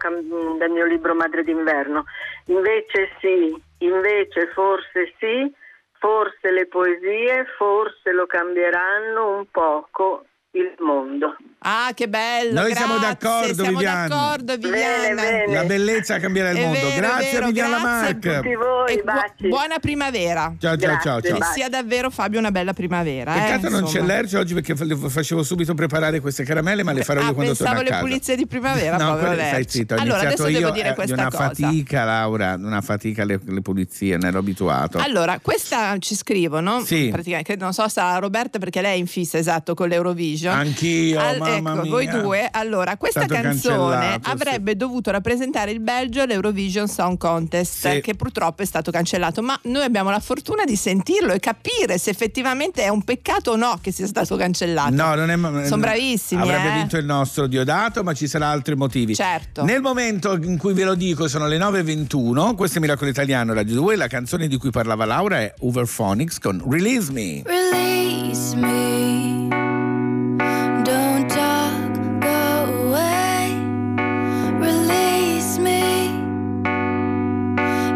dal 0.57 0.69
mio 0.69 0.85
libro 0.85 1.13
Madre 1.13 1.43
d'inverno. 1.43 2.05
Invece 2.45 3.09
sì, 3.19 3.53
invece 3.79 4.47
forse 4.53 5.13
sì, 5.19 5.51
forse 5.99 6.51
le 6.51 6.67
poesie, 6.67 7.45
forse 7.57 8.11
lo 8.13 8.25
cambieranno 8.25 9.37
un 9.37 9.45
poco 9.51 10.25
il 10.51 10.73
mondo. 10.79 11.35
Ah, 11.63 11.91
che 11.93 12.07
bello. 12.09 12.53
Noi 12.59 12.71
grazie, 12.71 12.75
siamo 12.75 12.97
d'accordo, 12.99 13.53
siamo 13.53 13.69
Viviana. 13.77 14.07
d'accordo, 14.07 14.55
Viviana. 14.55 14.97
Bene, 15.03 15.15
bene. 15.45 15.53
La 15.53 15.63
bellezza 15.63 16.17
cambierà 16.17 16.49
il 16.49 16.57
È 16.57 16.61
mondo. 16.63 16.79
vero, 16.79 16.89
è 16.89 16.95
grazie 16.95 17.31
vero, 17.33 17.45
Viviana 17.45 17.69
grazie 17.69 17.87
a 17.87 17.91
Mark. 18.01 18.19
Tutti 18.41 18.55
voi, 18.55 18.95
bu- 18.95 19.03
baci. 19.03 19.47
buona 19.47 19.77
primavera. 19.79 20.55
Ciao 20.57 20.75
ciao 20.75 20.79
ciao 20.79 20.87
Grazie, 20.87 21.09
ciao. 21.11 21.19
Che 21.19 21.37
baci. 21.37 21.53
sia 21.53 21.69
davvero 21.69 22.09
Fabio 22.09 22.39
una 22.39 22.49
bella 22.49 22.73
primavera. 22.73 23.33
Peccato 23.33 23.67
eh, 23.67 23.69
non 23.69 23.83
c'è 23.83 24.01
l'Erce 24.01 24.37
oggi 24.39 24.55
perché 24.55 24.73
le 24.83 24.95
facevo 24.95 25.43
subito 25.43 25.75
preparare 25.75 26.19
queste 26.19 26.43
caramelle, 26.43 26.81
ma 26.81 26.93
le 26.93 27.03
farò 27.03 27.19
Ah, 27.21 27.25
io 27.27 27.33
quando 27.35 27.51
pensavo 27.53 27.67
torno 27.75 27.79
a 27.81 27.83
le 27.83 27.89
casa. 27.91 28.01
pulizie 28.01 28.35
di 28.35 28.47
primavera, 28.47 28.97
No, 29.01 29.13
povero 29.13 29.33
stai 29.33 29.65
zitto, 29.67 29.93
ho 29.93 29.97
Allora, 29.99 30.17
iniziato 30.23 30.41
adesso 30.43 30.47
io 30.47 30.59
devo 30.65 30.71
dire 30.71 30.89
eh, 30.89 30.93
questa 30.95 31.13
di 31.13 31.21
una 31.21 31.29
cosa. 31.29 31.43
fatica, 31.43 32.03
Laura, 32.05 32.53
una 32.55 32.81
fatica 32.81 33.23
le, 33.23 33.39
le 33.45 33.61
pulizie, 33.61 34.17
ne 34.17 34.27
ero 34.29 34.39
abituato. 34.39 34.97
Allora, 34.97 35.37
questa 35.39 35.95
ci 35.99 36.15
scrivono, 36.15 36.83
Sì. 36.83 37.09
praticamente, 37.11 37.49
credo- 37.49 37.65
non 37.65 37.73
so 37.73 37.83
se 37.83 37.89
sarà 37.91 38.17
Roberta 38.17 38.57
perché 38.57 38.81
lei 38.81 38.93
è 38.93 38.97
in 38.97 39.05
fissa, 39.05 39.37
esatto, 39.37 39.75
con 39.75 39.87
l'Eurovision. 39.89 40.55
Anch'io, 40.57 41.19
Al- 41.19 41.37
mamma 41.37 41.49
mamma 41.59 41.71
ecco, 41.73 41.81
mia. 41.81 41.91
voi 41.91 42.07
due. 42.07 42.49
Allora, 42.51 42.97
questa 42.97 43.23
Stato 43.23 43.41
canzone 43.41 43.75
cancellato, 43.95 44.23
sì. 44.23 44.29
avrebbe 44.31 44.75
dovuto 44.75 45.11
rappresentare 45.11 45.71
il 45.71 45.79
Belgio 45.79 46.21
all'Eurovision 46.21 46.87
Song 46.87 47.17
Contest, 47.17 47.89
Sì. 47.89 48.01
che 48.01 48.15
purtroppo 48.15 48.61
è 48.61 48.65
stato 48.65 48.91
cancellato. 48.91 49.41
Ma 49.41 49.59
noi 49.63 49.83
abbiamo 49.83 50.09
la 50.09 50.19
fortuna 50.19 50.63
di 50.65 50.75
sentirlo 50.75 51.33
e 51.33 51.39
capire 51.39 51.97
se 51.97 52.09
effettivamente 52.09 52.83
è 52.83 52.89
un 52.89 53.03
peccato 53.03 53.51
o 53.51 53.55
no 53.55 53.77
che 53.81 53.91
sia 53.91 54.07
stato 54.07 54.35
cancellato. 54.35 54.93
No, 54.93 55.15
non 55.15 55.29
è. 55.29 55.65
Sono 55.67 55.81
bravissimi. 55.81 56.41
Avrebbe 56.41 56.69
eh. 56.69 56.73
vinto 56.73 56.97
il 56.97 57.05
nostro 57.05 57.47
Diodato, 57.47 58.03
ma 58.03 58.13
ci 58.13 58.27
saranno 58.27 58.51
altri 58.51 58.75
motivi. 58.75 59.15
Certo. 59.15 59.63
Nel 59.63 59.81
momento 59.81 60.33
in 60.35 60.57
cui 60.57 60.73
ve 60.73 60.83
lo 60.83 60.95
dico, 60.95 61.27
sono 61.27 61.47
le 61.47 61.57
9.21. 61.57 62.55
Questo 62.55 62.77
è 62.77 62.81
Miracolo 62.81 63.09
Italiano 63.09 63.53
Radio 63.53 63.75
2. 63.75 63.95
La 63.95 64.07
canzone 64.07 64.47
di 64.47 64.57
cui 64.57 64.69
parlava 64.71 65.05
Laura 65.05 65.39
è 65.39 65.53
Overphonics 65.59 66.39
con 66.39 66.63
Release 66.69 67.11
Me. 67.11 67.41
Release 67.45 68.55
me. 68.55 69.60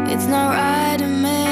It's 0.08 0.26
not 0.28 0.54
right 0.54 0.98
to 0.98 1.06
me 1.06 1.45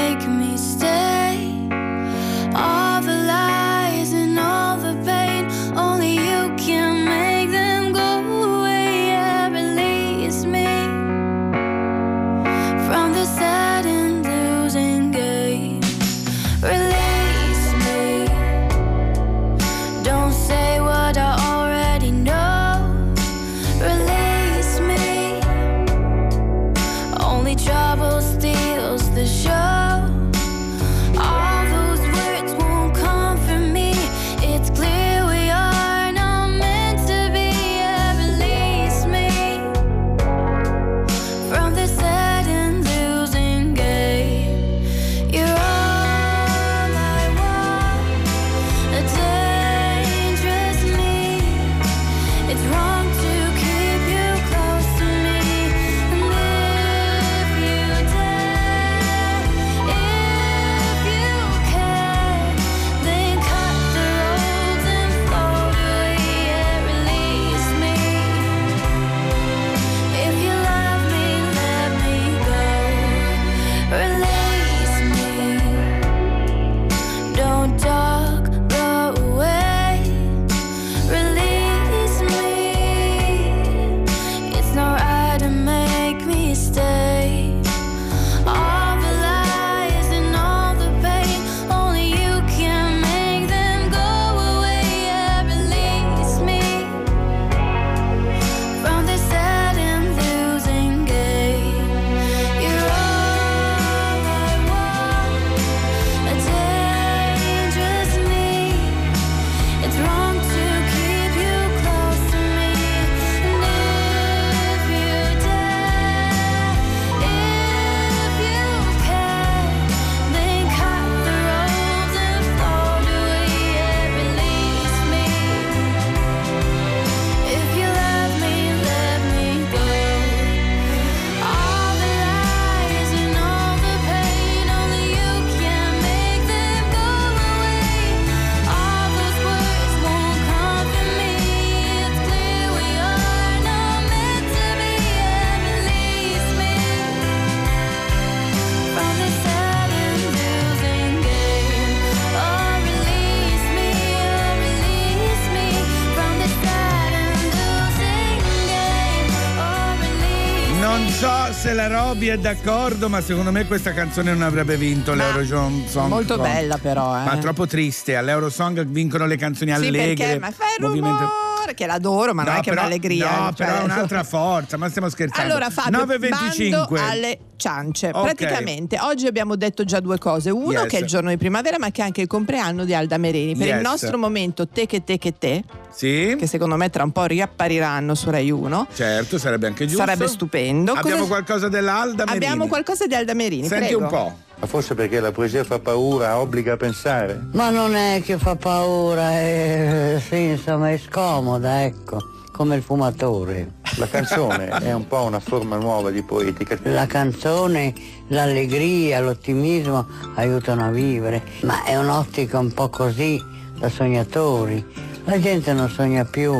Roby 162.15 162.29
è 162.29 162.39
d'accordo, 162.39 163.09
ma 163.09 163.21
secondo 163.21 163.51
me 163.51 163.67
questa 163.67 163.93
canzone 163.93 164.31
non 164.33 164.43
avrebbe 164.43 164.77
vinto 164.77 165.15
l'Eurosong 165.15 165.85
Song 165.89 166.09
molto 166.09 166.37
Contest. 166.37 166.55
bella 166.55 166.79
però, 166.79 167.21
eh. 167.21 167.25
Ma 167.25 167.37
troppo 167.39 167.67
triste. 167.67 168.15
All'Eurosong 168.15 168.85
vincono 168.87 169.27
le 169.27 169.37
canzoni 169.37 169.73
Sì, 169.73 169.77
allegre. 169.79 170.15
perché 170.15 170.39
ma 170.39 170.53
fai 170.53 170.77
rumore, 170.79 171.75
che 171.75 171.87
l'adoro, 171.87 172.33
ma 172.33 172.45
non 172.45 172.53
No, 172.53 172.59
è 172.61 172.63
che 172.63 172.71
è 172.71 172.73
però- 172.73 172.87
un'allegria. 172.87 173.37
No, 173.37 173.53
cioè, 173.53 173.67
però 173.67 173.81
è 173.81 173.83
un'altra 173.83 174.23
forza, 174.23 174.77
ma 174.77 174.89
stiamo 174.91 175.09
scherzando. 175.09 175.51
Allora 175.55 175.71
Fabio, 175.71 175.99
9.25. 176.07 177.01
bando 177.01 177.11
alle 177.11 177.39
ciance. 177.57 178.11
Ok. 178.13 178.23
Praticamente 178.23 178.99
oggi 179.01 179.27
abbiamo 179.27 179.57
detto 179.57 179.85
già 179.85 180.01
due 180.01 180.19
cose. 180.19 180.51
Uno 180.51 180.73
Yes. 180.81 180.87
che 180.89 180.99
è 180.99 181.01
il 181.01 181.07
giorno 181.07 181.31
di 181.31 181.37
primavera, 181.37 181.79
ma 181.79 181.91
che 181.91 182.03
è 182.03 182.05
anche 182.05 182.21
il 182.23 182.27
compleanno 182.27 182.85
di 182.85 182.95
Alda 182.95 183.17
Mereni. 183.19 183.57
Per 183.57 183.67
Yes. 183.67 183.77
il 183.77 183.83
nostro 183.83 184.19
momento 184.19 184.67
te 184.69 184.87
che 184.87 185.05
te 185.05 185.19
che 185.19 185.35
te, 185.39 185.63
Sì, 185.91 186.37
che 186.39 186.47
secondo 186.47 186.77
me 186.77 186.91
tra 186.91 187.05
un 187.05 187.13
po' 187.13 187.25
riappariranno 187.25 188.15
su 188.15 188.31
Rai 188.31 188.51
1. 188.51 188.87
certo, 188.95 189.39
sarebbe 189.39 189.67
anche 189.67 189.87
giusto. 189.87 190.05
Sarebbe 190.05 190.27
stupendo. 190.29 190.93
Abbiamo 190.93 191.19
Cosa- 191.23 191.29
qualcosa 191.29 191.69
dell'Alda 191.69 192.25
Merini. 192.25 192.45
Abbiamo 192.45 192.67
qualcosa 192.67 193.07
di 193.07 193.15
Alda 193.15 193.35
Merini. 193.35 193.67
Senti 193.69 193.87
prego. 193.87 194.01
un 194.03 194.09
po'. 194.09 194.37
Ma 194.57 194.67
forse 194.69 194.95
perché 194.95 195.19
la 195.21 195.33
poesia 195.33 195.65
fa 195.65 195.79
paura, 195.81 196.39
obbliga 196.39 196.75
a 196.75 196.77
pensare. 196.77 197.41
Ma 197.53 197.71
non 197.71 197.95
è 197.97 198.23
che 198.25 198.39
fa 198.39 198.55
paura, 198.55 199.33
è, 199.33 200.23
sì, 200.27 200.37
insomma 200.43 200.91
è 200.93 200.99
scomoda, 200.99 201.83
ecco, 201.85 202.19
come 202.55 202.77
il 202.77 202.83
fumatore. 202.83 203.73
La 203.97 204.07
canzone 204.07 204.69
è 204.69 204.93
un 204.93 205.09
po' 205.09 205.23
una 205.23 205.41
forma 205.41 205.77
nuova 205.77 206.11
di 206.11 206.23
poetica. 206.23 206.79
La 206.85 207.07
canzone, 207.07 207.93
l'allegria, 208.29 209.21
l'ottimismo 209.21 210.07
aiutano 210.37 210.87
a 210.87 210.91
vivere, 210.91 211.43
ma 211.63 211.83
è 211.83 211.97
un'ottica 211.97 212.61
un 212.61 212.73
po' 212.73 212.89
così 212.91 213.43
da 213.77 213.89
sognatori. 213.89 214.87
La 215.25 215.41
gente 215.41 215.73
non 215.73 215.91
sogna 215.91 216.25
più, 216.25 216.55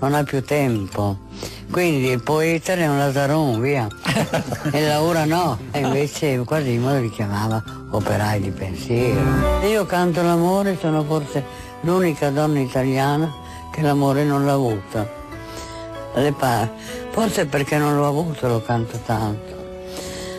non 0.00 0.14
ha 0.14 0.24
più 0.24 0.42
tempo. 0.42 1.18
Quindi 1.70 2.08
il 2.08 2.20
poeta 2.20 2.72
è 2.72 2.88
un 2.88 2.98
lazaron, 2.98 3.60
via. 3.60 3.86
e 4.72 4.86
Laura 4.88 5.24
no. 5.24 5.56
E 5.70 5.78
invece 5.78 6.38
Quasimodo 6.38 6.98
li 6.98 7.10
chiamava 7.10 7.62
operai 7.90 8.40
di 8.40 8.50
pensiero. 8.50 9.64
Io 9.68 9.86
canto 9.86 10.20
l'amore, 10.20 10.76
sono 10.80 11.04
forse 11.04 11.44
l'unica 11.82 12.30
donna 12.30 12.58
italiana 12.58 13.32
che 13.70 13.82
l'amore 13.82 14.24
non 14.24 14.44
l'ha 14.44 14.54
avuto. 14.54 15.17
Le. 16.20 16.34
Forse 17.10 17.46
perché 17.46 17.76
non 17.78 17.96
l'ho 17.96 18.06
avuto 18.06 18.48
lo 18.48 18.62
canto 18.62 18.98
tanto. 19.04 19.56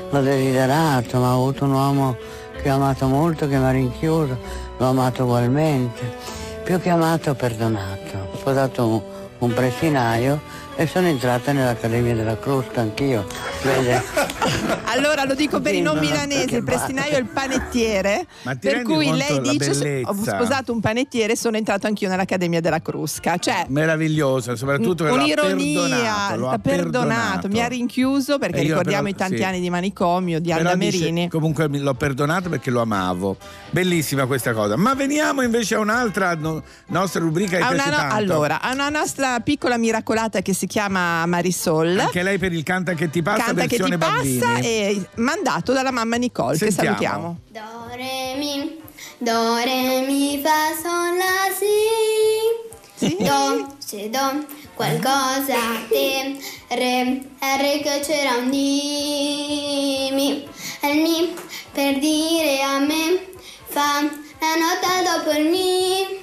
L'ho 0.10 0.22
desiderato, 0.22 1.20
ma 1.20 1.36
ho 1.36 1.42
avuto 1.42 1.65
un 1.65 1.72
uomo 1.72 2.18
che 2.62 2.70
ho 2.70 2.76
amato 2.76 3.08
molto, 3.08 3.48
che 3.48 3.58
mi 3.58 3.65
ha 3.65 3.72
rinchiuso, 3.72 4.38
l'ho 4.78 4.86
amato 4.86 5.24
ugualmente. 5.24 6.38
Più 6.63 6.80
che 6.80 6.89
amato 6.89 7.34
perdonato. 7.34 8.30
Ho 8.32 8.38
sposato 8.38 8.88
un, 8.88 9.02
un 9.39 9.54
presinaio 9.54 10.42
e 10.76 10.88
sono 10.88 11.08
entrata 11.08 11.52
nell'Accademia 11.52 12.15
della 12.15 12.38
Crusca 12.38 12.82
anch'io. 12.82 13.26
Allora 14.89 15.23
lo 15.25 15.36
dico 15.36 15.60
per 15.62 15.75
i 15.75 15.82
non 15.82 15.97
milanesi, 15.99 16.56
il 16.56 16.63
prestinaio 16.63 17.13
è 17.13 17.19
il 17.19 17.25
panettiere, 17.25 18.25
per 18.60 18.82
cui 18.84 19.10
lei 19.15 19.39
dice 19.41 20.02
ho 20.06 20.13
sposato 20.13 20.71
un 20.73 20.80
panettiere 20.80 21.34
e 21.34 21.36
sono 21.38 21.58
entrato 21.58 21.88
anch'io 21.88 22.10
nell'Accademia 22.10 22.60
della 22.62 22.82
Crusca. 22.82 23.38
Cioè 23.38 23.65
Meraviglioso, 23.67 24.56
soprattutto 24.56 25.04
che 25.04 25.10
ha 25.10 25.13
un'ironia, 25.13 25.82
perdonato, 26.30 26.39
l'ha 26.49 26.60
perdonato, 26.60 27.47
mi 27.49 27.62
ha 27.62 27.67
rinchiuso 27.67 28.38
perché 28.39 28.62
ricordiamo 28.62 29.04
però- 29.04 29.15
i 29.15 29.17
tanti 29.17 29.38
sì. 29.38 29.43
anni 29.43 29.60
di 29.60 29.69
manicomio 29.69 30.39
di 30.39 30.52
Anna 30.52 30.75
dice, 30.75 30.97
Merini. 30.99 31.28
comunque 31.30 31.69
mi- 31.69 31.80
l'ho 31.80 31.93
perdonato 31.93 32.49
perché 32.49 32.69
lo 32.71 32.82
amavo. 32.82 33.38
Bellissima 33.71 34.25
questa 34.25 34.54
cosa. 34.54 34.75
Ma 34.75 34.93
veniamo 34.95 35.41
invece 35.41 35.75
a 35.75 35.80
un'altra 35.80 36.36
no- 36.36 36.63
nostra 36.88 37.19
rubrica 37.21 37.58
che 37.58 37.73
piace 37.75 37.89
no- 37.89 37.95
tanto. 37.95 38.15
allora, 38.15 38.62
ha 38.62 38.73
una 38.73 38.89
nostra 38.89 39.39
piccola 39.41 39.78
miracolata 39.78 40.41
che 40.41 40.54
si 40.54 40.65
chiama 40.67 41.25
Marisol. 41.25 41.99
Anche 41.99 42.23
lei 42.23 42.38
per 42.38 42.54
il 42.54 42.63
canta 42.63 42.93
che 42.93 43.10
ti 43.10 43.21
passa 43.21 43.43
Canta 43.45 43.65
che 43.65 43.78
ti 43.78 43.97
passa 43.97 44.12
bambini. 44.15 44.65
e 44.65 44.79
mandato 45.15 45.74
dalla 45.74 45.92
mamma 45.92 46.15
Nicole 46.18 46.58
Sentiamo. 46.58 46.98
che 46.98 47.06
salutiamo. 47.06 47.39
Do, 47.48 47.96
re, 47.96 48.36
mi, 48.38 48.82
do, 49.18 49.56
re, 49.58 50.02
mi, 50.06 50.42
fa, 50.44 50.74
sol, 50.82 51.18
la, 51.18 51.54
si. 51.56 53.15
Do, 53.18 53.76
se 53.78 54.10
do, 54.10 54.46
qualcosa, 54.76 55.56
te, 55.88 56.38
re, 56.70 57.22
re 57.39 57.80
che 57.82 58.00
c'era 58.04 58.36
un 58.36 58.50
di, 58.50 60.10
mi, 60.12 60.48
il 60.84 61.02
mi, 61.02 61.34
per 61.72 61.98
dire 62.00 62.62
a 62.62 62.80
me, 62.80 63.28
fa, 63.68 64.02
la 64.02 64.56
nota 64.56 65.18
dopo 65.18 65.38
il 65.38 65.46
mi. 65.50 66.18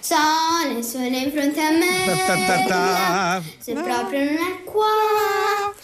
Sole, 0.00 0.82
sole 0.82 1.18
in 1.18 1.30
fronte 1.30 1.60
a 1.60 1.70
me. 1.70 2.04
Ta 2.06 2.16
ta 2.24 2.36
ta 2.46 2.64
ta. 2.66 3.42
Se 3.58 3.72
proprio 3.74 4.24
non 4.24 4.36
è 4.36 4.64
qua, 4.64 5.74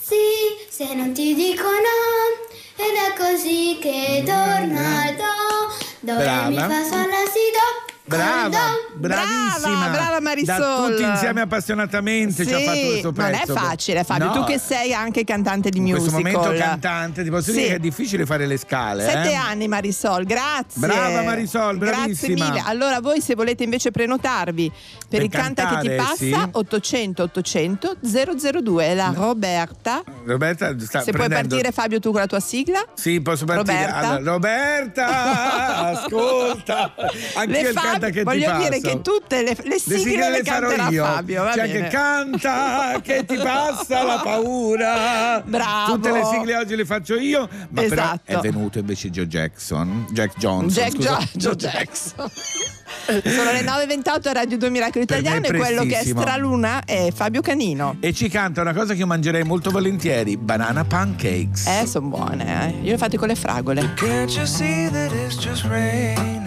sì, 0.00 0.61
se 0.86 0.94
non 0.94 1.12
ti 1.12 1.34
dico 1.34 1.62
no, 1.62 2.46
ed 2.76 2.94
è 2.96 3.16
così 3.16 3.78
che 3.80 4.22
torna 4.26 5.08
il 5.08 5.16
do, 5.16 6.12
do, 6.12 6.18
re, 6.18 6.48
mi, 6.48 6.56
fa, 6.56 6.82
sol, 6.82 7.08
la, 7.08 7.24
si, 7.30 7.50
do, 7.52 7.91
Brava, 8.16 8.58
bravissima. 8.94 9.88
brava 9.88 10.20
Marisol. 10.20 10.58
Da 10.58 10.86
tutti 10.88 11.02
insieme 11.02 11.40
appassionatamente 11.40 12.46
ci 12.46 12.52
ha 12.52 12.58
Sì, 12.58 12.64
fatto 12.64 12.78
questo 12.80 13.12
non 13.14 13.30
pezzo. 13.30 13.52
è 13.52 13.56
facile 13.56 14.04
Fabio, 14.04 14.26
No, 14.26 14.32
tu 14.32 14.44
che 14.44 14.58
sei 14.58 14.92
anche 14.92 15.24
cantante 15.24 15.70
di 15.70 15.78
in 15.78 15.90
questo 15.90 16.10
musical. 16.10 16.32
momento 16.42 16.58
cantante, 16.64 17.22
ti 17.22 17.30
posso 17.30 17.50
Sì. 17.50 17.56
dire 17.56 17.68
che 17.68 17.74
è 17.74 17.78
difficile 17.78 18.26
fare 18.26 18.46
le 18.46 18.56
scale. 18.58 19.04
Sette 19.04 19.30
eh? 19.30 19.34
anni 19.34 19.68
Marisol, 19.68 20.24
grazie. 20.24 20.80
Brava 20.80 21.22
Marisol, 21.22 21.78
Grazie 21.78 21.96
bravissima. 21.96 22.48
mille. 22.48 22.62
Allora 22.64 23.00
voi 23.00 23.20
se 23.20 23.34
volete 23.34 23.62
invece 23.64 23.90
prenotarvi 23.90 24.70
per, 24.70 25.08
Per 25.08 25.22
il 25.22 25.28
Canta 25.30 25.78
che 25.78 25.88
ti 25.90 25.94
passa, 25.96 26.14
sì. 26.16 26.36
800 26.52 27.22
800 27.24 27.96
002, 28.00 28.94
la 28.94 29.12
Roberta. 29.14 30.02
Roberta 30.24 30.66
sta 30.78 31.00
se 31.00 31.12
puoi 31.12 31.26
prendendo- 31.26 31.48
partire 31.56 31.72
Fabio 31.72 31.98
tu 32.00 32.10
con 32.10 32.20
la 32.20 32.26
tua 32.26 32.40
sigla. 32.40 32.84
Sì, 32.94 33.20
posso 33.20 33.44
partire. 33.44 33.78
Roberta. 33.86 33.96
Allora, 34.08 34.30
Roberta, 34.32 35.76
ascolta. 36.02 36.94
Anche 37.34 37.50
Le 37.52 37.60
il 37.60 37.66
Fabio- 37.72 38.01
canta 38.02 38.10
che 38.10 38.18
ti 38.18 38.24
voglio 38.24 38.46
passa. 38.46 38.68
dire 38.68 38.80
che 38.80 39.00
tutte 39.00 39.42
le, 39.42 39.56
le 39.62 39.78
sigle 39.78 40.30
le, 40.30 40.42
farò 40.42 40.68
canterà 40.68 40.88
io. 40.90 41.04
Fabio. 41.04 41.42
Va 41.44 41.50
C'è 41.52 41.66
bene. 41.66 41.78
anche 41.78 41.88
canta 41.96 43.00
che 43.02 43.24
ti 43.24 43.36
passa 43.36 44.02
la 44.02 44.20
paura. 44.24 45.42
Bravo. 45.44 45.94
Tutte 45.94 46.12
le 46.12 46.24
sigle 46.24 46.56
oggi 46.56 46.76
le 46.76 46.84
faccio 46.84 47.14
io. 47.16 47.48
Ma 47.70 47.82
però 47.82 48.02
Esatto. 48.02 48.20
è 48.32 48.36
venuto 48.38 48.78
invece 48.78 49.10
Joe 49.10 49.26
Jackson. 49.26 50.06
Jack 50.10 50.36
Johnson. 50.38 50.82
Jack 50.84 50.92
scusa. 50.92 51.18
Joe 51.32 51.56
Jackson. 51.56 52.30
Sono 53.04 53.52
le 53.52 53.62
9.28 53.62 54.28
a 54.28 54.32
Radio 54.32 54.58
2 54.58 54.70
Miracolo 54.70 55.04
Per 55.06 55.22
me 55.22 55.26
è 55.26 55.36
Italiano 55.38 55.46
e 55.46 55.58
quello 55.58 55.84
che 55.84 55.98
è 56.00 56.04
straluna 56.04 56.84
è 56.84 57.08
Fabio 57.12 57.40
Canino. 57.40 57.96
E 58.00 58.12
ci 58.12 58.28
canta 58.28 58.60
una 58.60 58.74
cosa 58.74 58.92
che 58.92 59.00
io 59.00 59.06
mangerei 59.06 59.42
molto 59.44 59.70
volentieri: 59.70 60.36
banana 60.36 60.84
pancakes. 60.84 61.66
Eh, 61.66 61.86
sono 61.86 62.08
buone, 62.08 62.66
eh. 62.66 62.70
Io 62.80 62.88
le 62.88 62.92
ho 62.94 62.98
fatte 62.98 63.16
con 63.16 63.28
le 63.28 63.34
fragole. 63.34 63.94
Can't 63.94 64.30
you 64.36 64.46
see 64.46 64.88
that 64.90 65.10
it's 65.12 65.36
just 65.36 65.64
raining? 65.64 66.41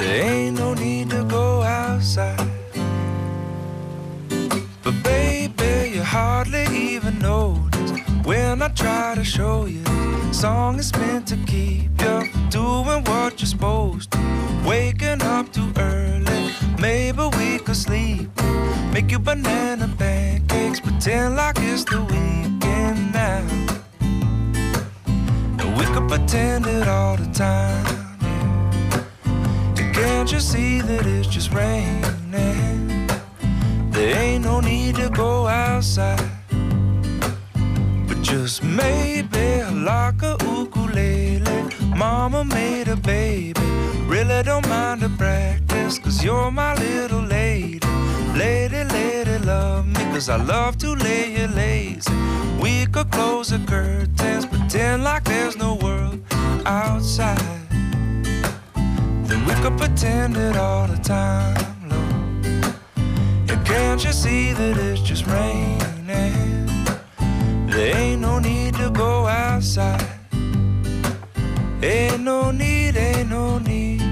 There 0.00 0.22
ain't 0.32 0.58
no 0.58 0.72
need 0.72 1.10
to 1.10 1.24
go 1.24 1.60
outside. 1.60 2.50
But 4.82 4.94
baby, 5.04 5.90
you 5.94 6.02
hardly 6.02 6.64
even 6.74 7.18
notice 7.18 7.92
when 8.24 8.62
I 8.62 8.68
try 8.68 9.14
to 9.14 9.22
show 9.22 9.66
you. 9.66 9.84
Song 10.32 10.78
is 10.78 10.90
meant 10.96 11.28
to 11.28 11.36
keep 11.46 11.90
you 12.00 12.30
doing 12.48 13.04
what 13.04 13.40
you're 13.40 13.46
supposed 13.46 14.12
to. 14.12 14.18
Waking 14.66 15.20
up 15.20 15.52
too 15.52 15.70
early, 15.76 16.54
maybe 16.78 17.24
we 17.36 17.58
could 17.58 17.76
sleep. 17.76 18.30
Make 18.94 19.10
you 19.10 19.18
banana 19.18 19.86
pancakes, 19.98 20.80
pretend 20.80 21.36
like 21.36 21.58
it's 21.58 21.84
the 21.84 22.00
weekend 22.00 23.12
now. 23.12 23.44
We 25.78 25.84
could 25.92 26.08
pretend 26.08 26.66
it 26.66 26.88
all 26.88 27.18
the 27.18 27.30
time. 27.34 28.09
Can't 29.92 30.30
you 30.32 30.40
see 30.40 30.80
that 30.80 31.06
it's 31.06 31.28
just 31.28 31.52
raining? 31.52 32.20
There 33.90 34.16
ain't 34.16 34.44
no 34.44 34.60
need 34.60 34.96
to 34.96 35.10
go 35.10 35.46
outside. 35.46 36.30
But 38.08 38.22
just 38.22 38.64
maybe 38.64 39.62
like 39.72 40.22
a 40.22 40.36
ukulele. 40.40 41.68
Mama 41.94 42.44
made 42.44 42.88
a 42.88 42.96
baby. 42.96 43.60
Really 44.06 44.42
don't 44.42 44.66
mind 44.68 45.02
the 45.02 45.10
practice, 45.10 45.98
cause 45.98 46.24
you're 46.24 46.50
my 46.50 46.74
little 46.76 47.20
lady. 47.20 47.86
Lady, 48.34 48.84
lady, 48.84 49.38
love 49.44 49.86
me, 49.86 50.02
cause 50.12 50.28
I 50.28 50.36
love 50.36 50.78
to 50.78 50.94
lay 50.94 51.32
you 51.32 51.46
lazy. 51.48 52.10
We 52.62 52.86
could 52.86 53.10
close 53.10 53.50
the 53.50 53.58
curtains, 53.66 54.46
pretend 54.46 55.04
like 55.04 55.24
there's 55.24 55.56
no 55.56 55.74
world 55.74 56.20
outside. 56.64 57.59
We 59.46 59.54
could 59.62 59.76
pretend 59.78 60.36
it 60.36 60.56
all 60.56 60.86
the 60.86 60.98
time, 60.98 61.88
Lord. 61.88 62.74
And 63.50 63.66
can't 63.66 64.04
you 64.04 64.12
see 64.12 64.52
that 64.52 64.76
it's 64.76 65.02
just 65.02 65.26
raining? 65.26 65.80
There 67.80 67.96
ain't 67.96 68.20
no 68.20 68.38
need 68.38 68.74
to 68.74 68.90
go 68.90 69.26
outside. 69.26 70.06
Ain't 71.82 72.20
no 72.20 72.50
need, 72.50 72.96
ain't 72.96 73.30
no 73.30 73.58
need. 73.58 74.02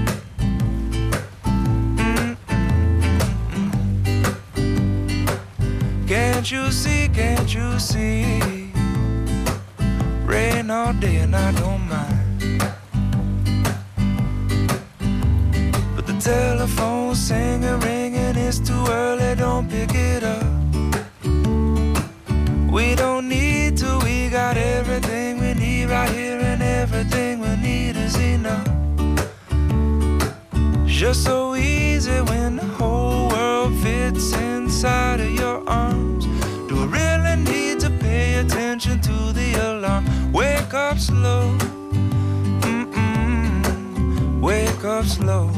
Can't 6.07 6.49
you 6.49 6.71
see, 6.71 7.09
can't 7.13 7.53
you 7.53 7.77
see? 7.77 8.71
Rain 10.25 10.71
all 10.71 10.93
day 10.93 11.17
and 11.17 11.35
I 11.35 11.51
don't 11.51 11.87
mind. 11.87 12.18
Telephone's 16.29 17.19
singing, 17.19 17.79
ringing, 17.79 18.35
it's 18.37 18.59
too 18.59 18.85
early, 18.87 19.33
don't 19.33 19.67
pick 19.67 19.89
it 19.95 20.23
up. 20.23 20.45
We 22.71 22.93
don't 22.93 23.27
need 23.27 23.77
to, 23.77 23.99
we 24.03 24.29
got 24.29 24.55
everything 24.55 25.39
we 25.39 25.55
need 25.55 25.85
right 25.89 26.07
here, 26.11 26.39
and 26.39 26.61
everything 26.61 27.39
we 27.39 27.55
need 27.55 27.95
is 27.97 28.15
enough. 28.17 28.67
Just 30.85 31.23
so 31.23 31.55
easy 31.55 32.21
when 32.21 32.57
the 32.57 32.67
whole 32.77 33.29
world 33.29 33.73
fits 33.81 34.31
inside 34.33 35.21
of 35.21 35.31
your 35.31 35.67
arms. 35.67 36.27
Do 36.67 36.75
I 36.83 36.85
really 36.99 37.37
need 37.51 37.79
to 37.79 37.89
pay 37.89 38.35
attention 38.35 39.01
to 39.01 39.33
the 39.33 39.55
alarm? 39.55 40.05
Wake 40.31 40.75
up 40.75 40.99
slow, 40.99 41.57
wake 44.39 44.85
up 44.85 45.05
slow. 45.05 45.49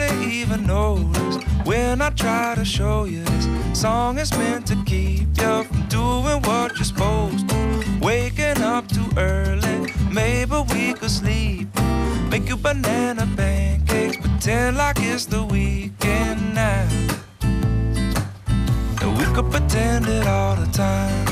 Hardly 0.00 0.32
even 0.32 0.66
notice 0.66 1.42
when 1.64 2.00
I 2.00 2.10
try 2.10 2.54
to 2.54 2.64
show 2.64 3.04
you 3.04 3.22
this 3.24 3.80
song 3.80 4.18
is 4.18 4.30
meant 4.36 4.66
to 4.68 4.76
keep 4.84 5.28
you 5.36 5.64
from 5.64 5.86
doing 5.88 6.42
what 6.42 6.76
you're 6.76 6.84
supposed 6.84 7.48
to. 7.48 7.84
Waking 8.00 8.62
up 8.62 8.88
too 8.88 9.06
early, 9.16 9.92
maybe 10.10 10.56
we 10.72 10.94
could 10.94 11.10
sleep. 11.10 11.68
Make 12.30 12.48
you 12.48 12.56
banana 12.56 13.28
pancakes, 13.36 14.16
pretend 14.16 14.76
like 14.76 14.96
it's 15.00 15.26
the 15.26 15.44
weekend 15.44 16.54
now. 16.54 16.88
And 17.42 19.18
we 19.18 19.24
could 19.34 19.50
pretend 19.50 20.06
it 20.06 20.26
all 20.26 20.56
the 20.56 20.70
time. 20.72 21.26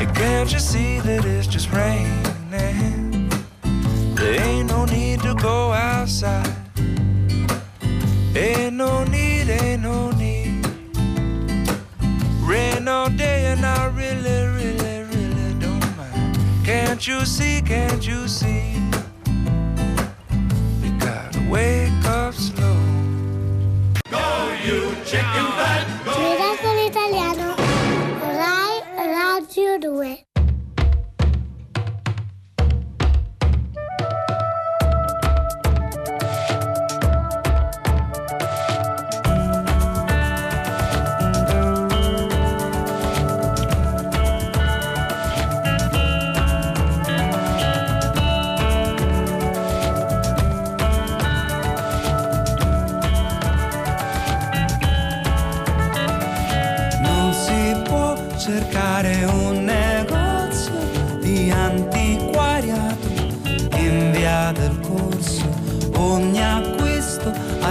And 0.00 0.16
can't 0.16 0.52
you 0.52 0.60
see 0.60 1.00
that 1.00 1.24
it's 1.24 1.46
just 1.46 1.72
raining? 1.72 2.38
There 4.14 4.42
ain't 4.42 4.68
no 4.68 4.84
need 4.84 5.22
to 5.22 5.34
go 5.34 5.72
outside. 5.72 6.57
Ain't 8.36 8.74
no 8.74 9.04
need, 9.04 9.48
ain't 9.48 9.82
no 9.82 10.10
need. 10.12 10.64
Rain 12.42 12.86
all 12.86 13.08
day 13.10 13.46
and 13.46 13.64
I 13.64 13.86
really, 13.88 14.46
really, 14.46 15.02
really 15.02 15.54
don't 15.58 15.96
mind. 15.96 16.38
Can't 16.64 17.06
you 17.06 17.24
see, 17.24 17.60
can't 17.62 18.06
you 18.06 18.28
see? 18.28 18.74
You 20.82 20.90
gotta 20.98 21.40
wake 21.50 22.04
up 22.04 22.34
slow. 22.34 22.76
Go, 24.10 24.56
you 24.64 24.94
chicken 25.04 25.48
Miracolo 26.04 26.86
Italiano. 26.88 27.56
Rai 28.38 28.82
Radio 28.96 29.78
2. 29.78 30.27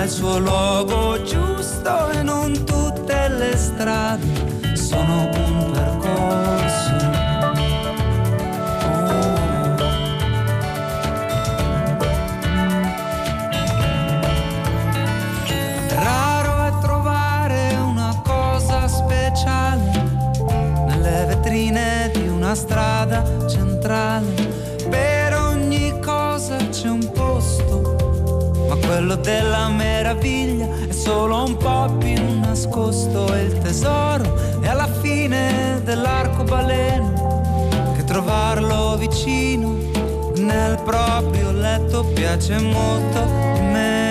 Il 0.07 0.13
suo 0.13 0.39
luogo 0.39 1.21
giusto 1.23 2.09
e 2.11 2.23
non 2.23 2.63
tutte 2.63 3.27
le 3.27 3.57
strade 3.57 4.73
sono 4.73 5.36
piace 42.27 42.59
molto 42.59 43.25
meno. 43.61 44.06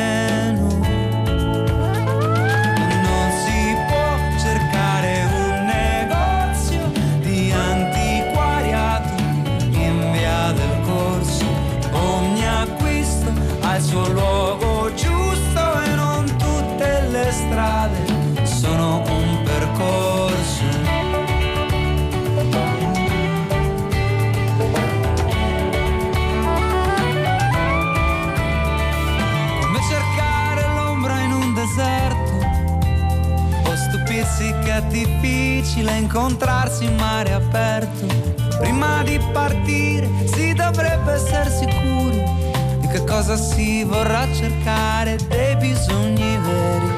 Incontrarsi 36.16 36.85
in 36.85 36.94
mare 36.96 37.31
aperto. 37.35 38.07
Prima 38.59 39.02
di 39.02 39.20
partire 39.33 40.09
si 40.24 40.55
dovrebbe 40.55 41.12
essere 41.12 41.50
sicuri 41.50 42.22
di 42.81 42.87
che 42.88 43.05
cosa 43.05 43.37
si 43.37 43.85
vorrà 43.85 44.26
cercare 44.33 45.18
dei 45.29 45.57
bisogni 45.57 46.38
veri. 46.38 46.90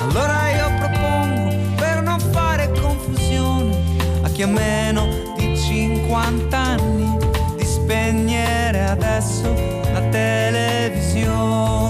Allora 0.00 0.50
io 0.52 0.72
propongo, 0.78 1.74
per 1.76 2.02
non 2.02 2.18
fare 2.18 2.72
confusione, 2.80 3.76
a 4.22 4.28
chi 4.30 4.42
ha 4.42 4.46
meno 4.46 5.06
di 5.36 5.54
50 5.54 6.56
anni, 6.56 7.18
di 7.56 7.64
spegnere 7.66 8.84
adesso 8.84 9.52
la 9.92 10.00
televisione. 10.10 11.81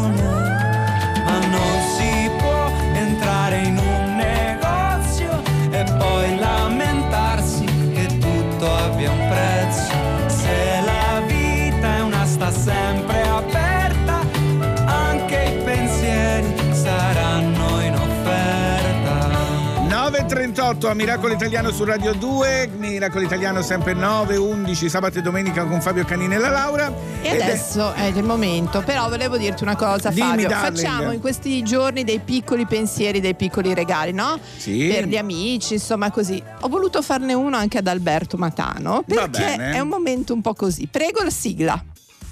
9.38 20.72 20.86
a 20.88 20.94
Miracolo 20.94 21.34
Italiano 21.34 21.70
su 21.70 21.84
Radio 21.84 22.14
2, 22.14 22.70
Miracolo 22.76 23.24
Italiano 23.24 23.60
sempre 23.62 23.92
9, 23.92 24.36
11, 24.36 24.88
sabato 24.88 25.18
e 25.18 25.22
domenica 25.22 25.64
con 25.64 25.80
Fabio 25.82 26.04
Canini 26.04 26.34
e 26.34 26.38
la 26.38 26.48
Laura. 26.48 26.92
E 27.20 27.28
Ed 27.28 27.38
è- 27.40 27.42
adesso 27.42 27.92
è 27.92 28.04
il 28.04 28.22
momento, 28.24 28.80
però 28.82 29.08
volevo 29.08 29.36
dirti 29.36 29.62
una 29.62 29.76
cosa 29.76 30.08
Dimmi, 30.10 30.28
Fabio, 30.30 30.48
darling. 30.48 30.76
facciamo 30.76 31.12
in 31.12 31.20
questi 31.20 31.62
giorni 31.62 32.04
dei 32.04 32.20
piccoli 32.20 32.66
pensieri, 32.66 33.20
dei 33.20 33.34
piccoli 33.34 33.74
regali, 33.74 34.12
no? 34.12 34.38
Sì. 34.56 34.88
Per 34.92 35.06
gli 35.06 35.16
amici, 35.16 35.74
insomma 35.74 36.10
così. 36.10 36.42
Ho 36.60 36.68
voluto 36.68 37.02
farne 37.02 37.34
uno 37.34 37.56
anche 37.56 37.78
ad 37.78 37.86
Alberto 37.86 38.36
Matano, 38.38 39.02
perché 39.06 39.54
è 39.72 39.78
un 39.78 39.88
momento 39.88 40.32
un 40.32 40.40
po' 40.40 40.54
così. 40.54 40.88
Prego 40.90 41.22
la 41.22 41.30
sigla. 41.30 41.82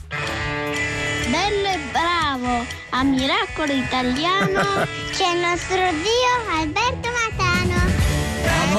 Bello 0.09 1.68
e 1.68 1.79
bravo 1.92 2.64
a 2.90 3.03
Miracolo 3.05 3.72
Italiano 3.72 4.61
c'è 5.12 5.33
il 5.35 5.40
nostro 5.40 5.76
zio 5.76 6.59
Alberto 6.59 7.09
Matano. 7.09 7.09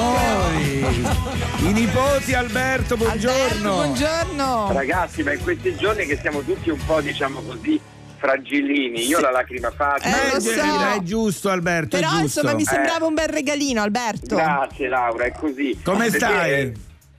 Amori, 0.02 0.80
i 1.68 1.72
nipoti 1.72 2.34
Alberto, 2.34 2.96
buongiorno. 2.96 3.72
buongiorno. 3.74 4.72
Ragazzi, 4.72 5.22
ma 5.22 5.32
in 5.32 5.40
questi 5.42 5.76
giorni 5.76 6.06
che 6.06 6.16
siamo 6.20 6.40
tutti 6.40 6.70
un 6.70 6.84
po', 6.84 7.00
diciamo 7.00 7.40
così, 7.40 7.80
fragilini, 8.16 9.06
io 9.06 9.18
Sì. 9.18 9.22
la 9.22 9.30
lacrima 9.30 9.70
facile. 9.70 10.34
Eh, 10.34 10.40
so. 10.40 10.50
è 10.60 10.98
giusto 11.02 11.50
Alberto, 11.50 11.96
Però 11.96 12.08
è 12.08 12.10
giusto. 12.20 12.40
insomma 12.40 12.54
mi 12.54 12.62
Eh. 12.62 12.66
sembrava 12.66 13.06
un 13.06 13.14
bel 13.14 13.28
regalino 13.28 13.80
Alberto. 13.82 14.34
Grazie 14.34 14.88
Laura, 14.88 15.24
è 15.24 15.32
così. 15.32 15.78
Come 15.84 16.10
Perché, 16.10 16.18
stai? 16.18 16.50
eh, 16.52 16.72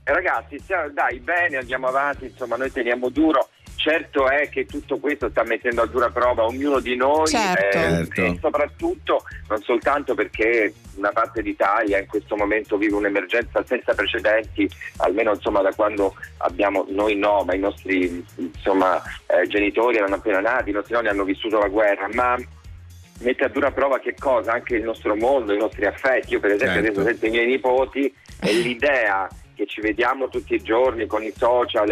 ragazzi, 0.03 0.59
stiamo- 0.61 0.89
dai, 0.93 1.19
bene, 1.19 1.57
andiamo 1.57 1.87
avanti, 1.87 2.25
insomma, 2.25 2.57
noi 2.57 2.71
teniamo 2.71 3.07
duro. 3.09 3.47
Certo 3.75 4.29
è 4.29 4.47
che 4.49 4.65
tutto 4.65 4.97
questo 4.99 5.29
sta 5.29 5.43
mettendo 5.43 5.81
a 5.81 5.87
dura 5.87 6.09
prova 6.09 6.43
ognuno 6.45 6.79
di 6.79 6.95
noi 6.95 7.27
Certo. 7.27 7.77
eh, 7.77 7.81
Certo. 7.81 8.21
e 8.21 8.37
soprattutto 8.41 9.23
non 9.49 9.61
soltanto 9.61 10.13
perché 10.15 10.73
una 10.95 11.11
parte 11.11 11.41
d'Italia 11.41 11.99
in 11.99 12.07
questo 12.07 12.35
momento 12.35 12.77
vive 12.77 12.95
un'emergenza 12.95 13.63
senza 13.65 13.93
precedenti, 13.93 14.69
almeno 14.97 15.33
insomma 15.33 15.61
da 15.61 15.73
quando 15.73 16.15
abbiamo 16.37 16.85
noi 16.89 17.15
no, 17.15 17.43
ma 17.45 17.53
i 17.53 17.59
nostri 17.59 18.23
insomma, 18.35 19.01
eh, 19.27 19.47
genitori 19.47 19.97
erano 19.97 20.15
appena 20.15 20.39
nati, 20.39 20.69
i 20.69 20.73
nostri 20.73 20.93
nonni 20.93 21.07
hanno 21.09 21.23
vissuto 21.23 21.57
la 21.59 21.67
guerra, 21.67 22.07
ma 22.13 22.37
mette 23.19 23.43
a 23.45 23.49
dura 23.49 23.71
prova 23.71 23.99
che 23.99 24.15
cosa? 24.17 24.53
Anche 24.53 24.75
il 24.75 24.83
nostro 24.83 25.15
mondo, 25.15 25.53
i 25.53 25.57
nostri 25.57 25.85
affetti. 25.85 26.33
Io 26.33 26.39
per 26.39 26.51
esempio 26.51 26.81
Certo. 26.81 26.99
adesso 26.99 27.03
sento 27.05 27.25
i 27.25 27.29
miei 27.29 27.47
nipoti 27.47 28.13
e 28.41 28.53
l'idea 28.53 29.27
che 29.55 29.67
ci 29.67 29.81
vediamo 29.81 30.29
tutti 30.29 30.55
i 30.55 30.63
giorni 30.63 31.05
con 31.05 31.21
i 31.23 31.31
social, 31.37 31.87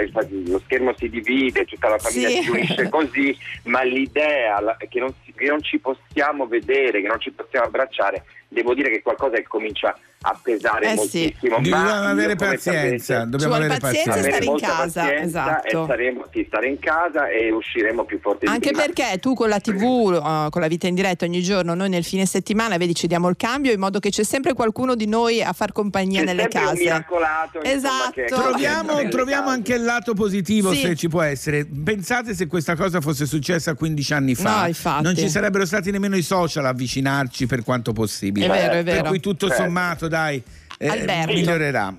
lo 0.48 0.60
schermo 0.66 0.96
si 0.98 1.10
divide, 1.10 1.64
tutta 1.66 1.90
la 1.90 2.00
famiglia 2.00 2.30
Sì. 2.30 2.42
si 2.42 2.50
unisce 2.50 2.90
così, 2.90 3.38
ma 3.66 3.84
l'idea 3.84 4.76
che 4.90 5.00
non, 5.00 5.14
che 5.36 5.46
non 5.46 5.62
ci 5.62 5.78
possiamo 5.80 6.48
vedere, 6.48 7.02
che 7.02 7.08
non 7.08 7.20
ci 7.20 7.32
possiamo 7.32 7.68
abbracciare, 7.68 8.26
devo 8.52 8.74
dire 8.74 8.90
che 8.90 9.02
qualcosa 9.02 9.38
che 9.38 9.48
comincia 9.48 9.98
a 10.24 10.40
pesare 10.40 10.86
Eh 10.86 10.90
sì. 10.90 10.96
moltissimo. 10.98 11.56
Dobbiamo 11.56 11.84
ma 11.84 11.90
io, 12.04 12.08
avere 12.10 12.36
pazienza, 12.36 13.14
sapete, 13.14 13.30
dobbiamo 13.30 13.54
avere 13.56 13.78
pazienza 13.80 14.02
e 14.02 14.06
pazienza. 14.06 14.30
stare 14.30 14.44
in 14.46 14.52
molta 14.52 14.68
casa, 14.68 15.02
pazienza 15.02 15.24
esatto. 15.26 15.68
E 15.84 15.88
saremo, 15.88 16.26
sì, 16.32 16.44
stare 16.48 16.68
in 16.68 16.80
casa 16.80 17.28
e 17.30 17.52
usciremo 17.52 18.04
più 18.06 18.20
forti 18.20 18.46
di 18.46 18.52
Anche 18.52 18.72
perché 18.72 19.18
tu 19.20 19.34
con 19.34 19.50
la 19.50 19.60
TV, 19.60 19.82
uh, 19.82 20.50
con 20.50 20.62
la 20.62 20.68
vita 20.68 20.86
in 20.88 20.94
diretta 20.94 21.26
ogni 21.26 21.42
giorno, 21.42 21.74
noi 21.74 21.90
nel 21.90 22.04
fine 22.04 22.26
settimana, 22.28 22.78
vedi, 22.78 22.94
ci 22.94 23.08
diamo 23.08 23.30
il 23.30 23.36
cambio 23.36 23.72
in 23.72 23.80
modo 23.80 23.98
che 24.00 24.10
c'è 24.12 24.24
sempre 24.24 24.54
qualcuno 24.54 24.94
di 24.94 25.08
noi 25.08 25.41
a 25.41 25.54
far 25.54 25.72
compagnia 25.72 26.20
C'è 26.20 26.26
nelle 26.26 26.41
sempre 26.41 26.60
un 26.60 26.66
case. 26.68 26.84
miracolato, 26.84 27.58
insomma, 27.64 27.74
Esatto. 27.76 28.12
che- 28.12 28.26
Troviamo, 28.26 29.08
troviamo 29.10 29.43
case. 29.45 29.56
anche 29.56 29.74
il 29.74 29.84
lato 29.84 30.14
positivo 30.14 30.72
Sì. 30.74 30.82
se 30.82 30.95
ci 30.95 31.08
può 31.08 31.22
essere. 31.24 31.66
Pensate 31.66 32.36
se 32.36 32.45
questa 32.45 32.76
cosa 32.76 33.02
fosse 33.02 33.26
successa 33.26 33.74
15 33.74 34.14
anni 34.14 34.36
fa. 34.36 34.70
No, 34.86 35.02
non 35.02 35.16
ci 35.16 35.30
sarebbero 35.30 35.66
stati 35.66 35.89
nemmeno 35.89 36.16
i 36.16 36.22
social 36.22 36.66
a 36.66 36.70
avvicinarci 36.70 37.47
per 37.47 37.64
quanto 37.64 37.91
possibile. 37.91 38.41
È 38.44 38.48
vero, 38.50 38.74
è 38.74 38.84
Per 38.84 38.84
vero. 38.84 39.08
cui 39.10 39.20
tutto 39.20 39.48
Certo. 39.48 39.64
sommato, 39.64 40.08
dai, 40.08 40.42
eh, 40.78 41.26
migliorerà. 41.28 41.94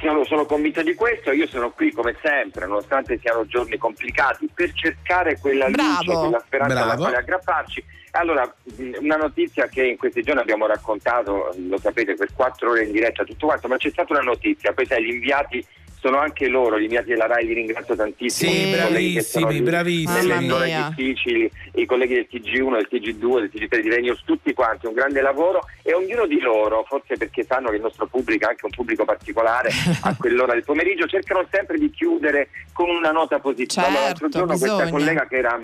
sono, 0.00 0.24
sono 0.24 0.46
convinto 0.46 0.82
di 0.82 0.94
questo, 0.94 1.32
io 1.32 1.46
sono 1.46 1.70
qui 1.70 1.90
come 1.92 2.16
sempre, 2.22 2.66
nonostante 2.66 3.18
siano 3.18 3.46
giorni 3.46 3.76
complicati, 3.76 4.48
per 4.54 4.72
cercare 4.72 5.38
quella 5.38 5.66
luce, 5.68 5.82
Bravo. 6.04 6.20
quella 6.20 6.42
speranza 6.46 6.74
alla 6.76 6.84
Bravo. 6.86 7.02
quale 7.02 7.16
aggrapparci. 7.16 7.84
Allora, 8.12 8.54
una 9.00 9.16
notizia 9.16 9.66
che 9.66 9.84
in 9.86 9.98
questi 9.98 10.22
giorni 10.22 10.40
abbiamo 10.40 10.66
raccontato, 10.66 11.54
lo 11.68 11.78
sapete, 11.78 12.14
per 12.14 12.28
quattro 12.34 12.70
ore 12.70 12.84
in 12.84 12.92
diretta, 12.92 13.24
tutto 13.24 13.46
quanto, 13.46 13.68
ma 13.68 13.76
c'è 13.76 13.90
stata 13.90 14.14
una 14.14 14.22
notizia, 14.22 14.72
poi 14.72 14.86
sai, 14.86 15.04
gli 15.04 15.12
inviati 15.12 15.66
sono 16.06 16.18
anche 16.18 16.46
loro, 16.46 16.78
gli 16.78 16.84
inviati 16.84 17.08
della 17.08 17.26
RAI, 17.26 17.46
li 17.46 17.54
ringrazio 17.54 17.96
tantissimo. 17.96 18.50
Sì, 18.52 18.70
bravissimi, 18.70 19.60
bravissimi. 19.60 20.28
Nelle 20.28 20.48
zone 20.48 20.64
mia. 20.66 20.94
difficili, 20.94 21.50
i 21.74 21.84
colleghi 21.84 22.14
del 22.14 22.28
TG1, 22.30 22.72
del 22.74 22.88
TG2, 22.90 23.40
del 23.40 23.50
TG3 23.52 23.80
di 23.80 23.88
Renius, 23.88 24.22
tutti 24.24 24.52
quanti, 24.54 24.86
un 24.86 24.94
grande 24.94 25.20
lavoro 25.20 25.66
e 25.82 25.94
ognuno 25.94 26.26
di 26.26 26.38
loro, 26.38 26.84
forse 26.86 27.16
perché 27.16 27.44
sanno 27.44 27.70
che 27.70 27.76
il 27.76 27.82
nostro 27.82 28.06
pubblico 28.06 28.46
è 28.46 28.50
anche 28.50 28.64
un 28.66 28.70
pubblico 28.70 29.04
particolare, 29.04 29.70
a 30.02 30.14
quell'ora 30.16 30.52
del 30.52 30.62
pomeriggio, 30.62 31.06
cercano 31.06 31.44
sempre 31.50 31.76
di 31.76 31.90
chiudere 31.90 32.50
con 32.72 32.88
una 32.88 33.10
nota 33.10 33.40
positiva. 33.40 33.82
Certo, 33.82 33.88
Allora, 33.88 34.04
l'altro 34.04 34.28
giorno 34.28 34.46
questa 34.46 34.66
bisogna. 34.66 34.90
collega 34.90 35.26
che 35.26 35.36
era 35.36 35.60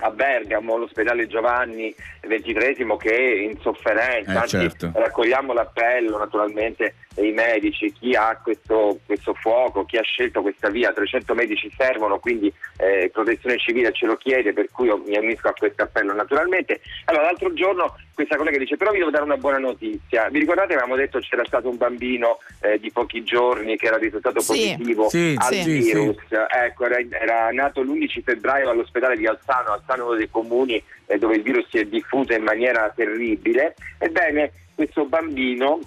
a 0.00 0.10
Bergamo, 0.10 0.74
all'ospedale 0.74 1.26
Giovanni 1.26 1.94
XXIII 2.26 2.96
che 2.98 3.14
è 3.14 3.34
in 3.42 3.58
sofferenza, 3.60 4.32
Eh, 4.32 4.36
anzi 4.36 4.58
certo. 4.58 4.90
raccogliamo 4.94 5.52
l'appello 5.52 6.18
naturalmente 6.18 6.94
dei 7.14 7.32
medici, 7.32 7.92
chi 7.92 8.14
ha 8.14 8.38
questo, 8.42 9.00
questo 9.04 9.34
fuoco, 9.34 9.84
chi 9.84 9.96
ha 9.98 10.02
scelto 10.02 10.42
questa 10.42 10.68
via, 10.70 10.92
300 10.92 11.34
medici 11.34 11.70
servono, 11.76 12.18
quindi 12.18 12.52
eh, 12.78 13.10
protezione 13.12 13.58
civile 13.58 13.92
ce 13.92 14.06
lo 14.06 14.16
chiede, 14.16 14.52
per 14.52 14.68
cui 14.70 14.86
io 14.86 14.96
mi 15.04 15.18
unisco 15.18 15.48
a 15.48 15.52
questo 15.52 15.82
appello 15.82 16.14
naturalmente. 16.14 16.80
Allora 17.06 17.24
l'altro 17.24 17.52
giorno 17.52 17.94
questa 18.14 18.36
collega 18.36 18.58
dice 18.58 18.76
però 18.76 18.90
vi 18.92 18.98
devo 18.98 19.10
dare 19.10 19.24
una 19.24 19.36
buona 19.38 19.58
notizia, 19.58 20.28
vi 20.28 20.38
ricordate 20.40 20.72
avevamo 20.74 20.94
detto 20.96 21.18
c'era 21.20 21.44
stato 21.44 21.68
un 21.68 21.76
bambino 21.78 22.38
eh, 22.60 22.78
di 22.78 22.90
pochi 22.92 23.22
giorni 23.24 23.76
che 23.76 23.86
era 23.86 23.96
risultato 23.96 24.40
Sì. 24.40 24.46
positivo 24.52 25.08
Sì, 25.08 25.34
al 25.38 25.52
sì, 25.54 25.78
virus, 25.78 26.16
ecco 26.28 26.84
era, 26.84 26.96
era 27.18 27.50
nato 27.50 27.82
l'11 27.82 28.22
febbraio 28.22 28.70
all'ospedale 28.70 29.16
di 29.16 29.26
Alzano, 29.26 29.72
Alzano 29.72 29.88
è 29.98 30.02
uno 30.02 30.14
dei 30.14 30.30
comuni 30.30 30.82
eh, 31.06 31.18
dove 31.18 31.36
il 31.36 31.42
virus 31.42 31.68
si 31.68 31.78
è 31.78 31.84
diffuso 31.84 32.32
in 32.32 32.42
maniera 32.42 32.90
terribile, 32.94 33.74
ebbene 33.98 34.52
questo 34.74 35.04
bambino 35.04 35.80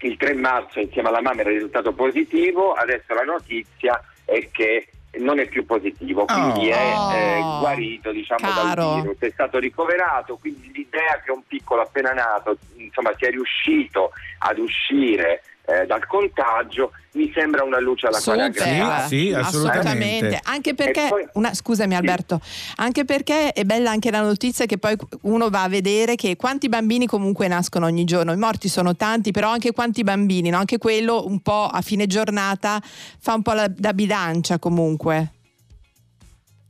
il 0.00 0.16
3 0.16 0.34
marzo 0.34 0.80
insieme 0.80 1.08
alla 1.08 1.22
mamma 1.22 1.40
era 1.40 1.50
risultato 1.50 1.92
positivo, 1.92 2.72
adesso 2.72 3.14
la 3.14 3.22
notizia 3.22 4.00
è 4.24 4.48
che 4.50 4.88
non 5.18 5.38
è 5.38 5.46
più 5.46 5.64
positivo, 5.64 6.26
quindi 6.26 6.68
è 6.68 6.92
Oh. 6.94 7.12
eh, 7.14 7.40
guarito 7.60 8.10
diciamo 8.10 8.48
Caro. 8.50 8.74
dal 8.74 9.00
virus, 9.00 9.18
è 9.20 9.30
stato 9.30 9.58
ricoverato, 9.58 10.36
quindi 10.36 10.70
l'idea 10.72 11.22
che 11.24 11.30
un 11.30 11.42
piccolo 11.46 11.80
appena 11.82 12.10
nato 12.12 12.58
insomma 12.76 13.12
sia 13.16 13.30
riuscito 13.30 14.12
ad 14.38 14.58
uscire 14.58 15.42
eh, 15.66 15.86
dal 15.86 16.06
contagio 16.06 16.92
mi 17.12 17.30
sembra 17.34 17.64
una 17.64 17.80
luce 17.80 18.06
alla 18.06 18.20
quale 18.20 18.44
Super, 18.44 18.62
aggrapparsi. 18.62 19.18
Sì, 19.18 19.26
sì, 19.26 19.32
assolutamente. 19.32 20.40
Anche 20.44 20.74
perché, 20.74 21.06
poi- 21.08 21.26
una- 21.34 21.54
scusami 21.54 21.94
Alberto, 21.96 22.40
anche 22.76 23.04
perché 23.04 23.52
è 23.52 23.64
bella 23.64 23.90
anche 23.90 24.10
la 24.10 24.20
notizia 24.20 24.66
che 24.66 24.76
poi 24.78 24.96
uno 25.22 25.48
va 25.48 25.62
a 25.62 25.68
vedere 25.68 26.14
che 26.14 26.36
quanti 26.36 26.68
bambini 26.68 27.06
comunque 27.06 27.48
nascono 27.48 27.86
ogni 27.86 28.04
giorno. 28.04 28.32
I 28.32 28.36
morti 28.36 28.68
sono 28.68 28.94
tanti, 28.96 29.30
però 29.30 29.50
anche 29.50 29.72
quanti 29.72 30.02
bambini, 30.02 30.50
no? 30.50 30.58
anche 30.58 30.78
quello 30.78 31.26
un 31.26 31.40
po' 31.40 31.64
a 31.66 31.80
fine 31.80 32.06
giornata 32.06 32.80
fa 33.18 33.34
un 33.34 33.42
po' 33.42 33.52
la- 33.52 33.68
da 33.68 33.92
bilancia 33.94 34.58
comunque. 34.58 35.30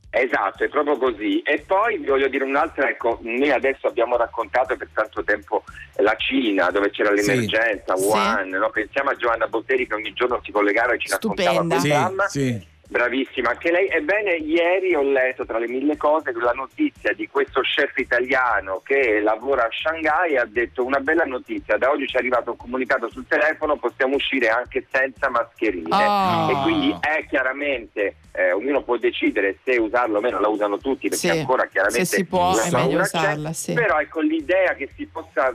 Esatto, 0.09 0.63
è 0.63 0.69
proprio 0.69 0.97
così. 0.97 1.41
E 1.41 1.63
poi 1.67 1.97
vi 1.97 2.05
voglio 2.07 2.27
dire 2.29 2.43
un'altra, 2.43 2.89
ecco, 2.89 3.19
noi 3.21 3.51
adesso 3.51 3.87
abbiamo 3.87 4.15
raccontato 4.17 4.75
per 4.77 4.87
tanto 4.93 5.23
tempo 5.23 5.63
la 5.97 6.15
Cina, 6.15 6.69
dove 6.71 6.89
c'era 6.91 7.15
Sì. 7.15 7.25
l'emergenza, 7.27 7.95
Sì. 7.95 8.03
Wuhan, 8.03 8.49
no? 8.49 8.69
pensiamo 8.69 9.09
a 9.09 9.15
Giovanna 9.15 9.47
Botteri 9.47 9.85
che 9.85 9.93
ogni 9.93 10.13
giorno 10.13 10.39
si 10.43 10.51
collegava 10.51 10.93
e 10.93 10.99
ci 10.99 11.09
raccontava 11.09 11.49
Stupenda. 11.51 11.75
quel 11.75 11.81
Sì, 11.81 11.87
dramma. 11.89 12.27
sì. 12.27 12.67
Bravissima 12.89 13.49
anche 13.49 13.69
lei. 13.69 13.87
Ebbene, 13.89 14.35
ieri 14.35 14.95
ho 14.95 15.01
letto 15.01 15.45
tra 15.45 15.57
le 15.57 15.67
mille 15.67 15.97
cose 15.97 16.31
la 16.33 16.53
notizia 16.53 17.11
di 17.13 17.27
questo 17.27 17.59
chef 17.61 17.97
italiano 17.97 18.81
che 18.83 19.19
lavora 19.19 19.63
a 19.63 19.69
Shanghai 19.69 20.33
e 20.33 20.37
ha 20.37 20.45
detto 20.45 20.85
una 20.85 20.99
bella 20.99 21.25
notizia, 21.25 21.77
da 21.77 21.89
oggi 21.91 22.07
ci 22.07 22.15
è 22.15 22.19
arrivato 22.19 22.51
un 22.51 22.57
comunicato 22.57 23.09
sul 23.09 23.27
telefono, 23.27 23.75
possiamo 23.75 24.15
uscire 24.15 24.47
anche 24.47 24.85
senza 24.89 25.29
mascherine. 25.29 25.93
Oh. 25.93 26.49
E 26.49 26.61
quindi 26.63 26.95
è 27.01 27.25
chiaramente, 27.27 28.15
eh, 28.31 28.53
ognuno 28.53 28.81
può 28.83 28.95
decidere 28.95 29.57
se 29.65 29.75
usarlo 29.77 30.19
o 30.19 30.21
meno, 30.21 30.39
la 30.39 30.47
usano 30.47 30.77
tutti 30.77 31.09
perché 31.09 31.29
Sì, 31.29 31.39
ancora 31.39 31.65
chiaramente 31.65 32.05
se 32.05 32.15
si 32.17 32.25
può 32.25 32.57
è 32.57 32.71
meglio 32.71 33.01
usarla, 33.01 33.51
sì. 33.51 33.73
però 33.73 33.99
ecco 33.99 34.21
l'idea 34.21 34.73
che 34.75 34.89
si 34.95 35.05
possa 35.07 35.53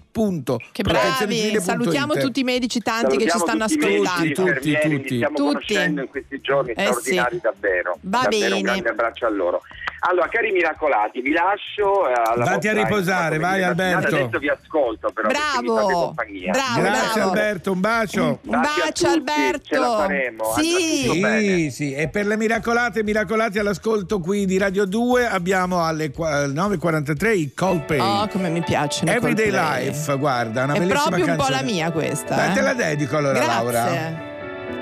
Che 0.80 0.89
bravi, 0.89 1.59
salutiamo 1.59 2.13
tutti 2.13 2.39
i 2.39 2.43
medici 2.43 2.80
tanti 2.80 3.17
che 3.17 3.23
ci 3.23 3.30
Salutiamo 3.38 3.67
stanno 3.67 3.67
tutti 3.67 3.86
medici, 3.86 4.07
ascoltando. 4.07 4.49
infermieri, 4.49 4.80
Tutti, 4.80 4.88
li 4.88 4.95
tutti. 5.01 5.15
stiamo 5.15 5.36
Tutti. 5.36 5.43
conoscendo 5.51 6.01
in 6.01 6.07
questi 6.07 6.39
giorni 6.39 6.71
Eh 6.71 6.73
straordinari 6.84 7.36
sì. 7.36 7.41
davvero. 7.41 7.97
Va 8.01 8.19
davvero 8.21 8.39
bene. 8.45 8.55
un 8.55 8.61
grande 8.61 8.89
abbraccio 8.89 9.25
a 9.25 9.30
loro. 9.30 9.61
Allora, 10.02 10.28
cari 10.30 10.52
miracolati, 10.52 11.20
vi 11.22 11.32
lascio 11.32 12.08
eh, 12.08 12.14
alla 12.14 12.45
Vatti 12.45 12.68
a 12.70 12.74
riposare, 12.74 13.38
vai. 13.38 13.64
Alberto. 13.64 14.16
Adesso 14.16 14.39
vi 14.39 14.47
ascolto 14.50 15.12
però 15.12 15.28
perché 15.28 15.43
mi 15.62 15.68
fate 15.68 15.86
Bravo, 15.86 16.00
compagnia. 16.06 16.52
bravo, 16.52 16.82
Grazie 16.82 17.14
bravo. 17.14 17.30
Alberto, 17.30 17.72
un 17.74 17.80
bacio. 17.80 18.39
Un 18.43 18.60
bacio 18.62 18.82
tutti, 18.93 19.06
Alberto. 19.06 19.60
ce 19.64 19.78
la 19.78 19.95
faremo, 19.97 20.54
Sì. 20.56 21.10
Sì, 21.12 21.70
sì, 21.72 21.93
e 21.93 22.08
per 22.08 22.26
le 22.28 22.38
miracolate 22.38 23.04
miracolati 23.04 23.60
all'ascolto 23.60 24.20
qui 24.20 24.45
di 24.45 24.58
Radio 24.58 24.86
2 24.86 25.28
abbiamo 25.28 25.84
alle 25.86 26.12
qua- 26.12 26.45
9.43 26.47 27.28
i 27.36 27.54
Coldplay. 27.54 28.00
Oh, 28.00 28.28
come 28.30 28.50
mi 28.50 28.62
piacciono. 28.62 29.12
i 29.12 29.16
Everyday 29.16 29.50
Coldplay. 29.50 29.86
Life, 29.88 30.18
guarda, 30.18 30.64
una 30.64 30.74
È 30.74 30.78
bellissima 30.80 31.02
proprio 31.04 31.26
un 31.26 31.36
po' 31.36 31.43
canzone. 31.43 31.60
la 31.66 31.72
mia 31.72 31.91
questa. 31.91 32.36
Dai, 32.36 32.52
eh. 32.52 32.54
te 32.54 32.62
la 32.62 32.74
dedico 32.74 33.18
allora, 33.18 33.34
Grazie. 33.39 33.72
Laura. 33.72 34.28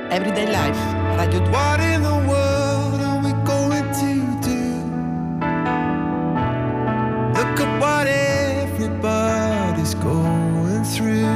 Everyday 0.09 0.45
Life, 0.45 0.79
Radio 1.15 1.39
2. 1.39 1.49
What 1.49 1.79
in 1.79 2.01
the 2.01 2.07
world 2.07 2.56
what 7.87 8.07
everybody's 8.07 9.95
going 9.95 10.83
through. 10.93 11.31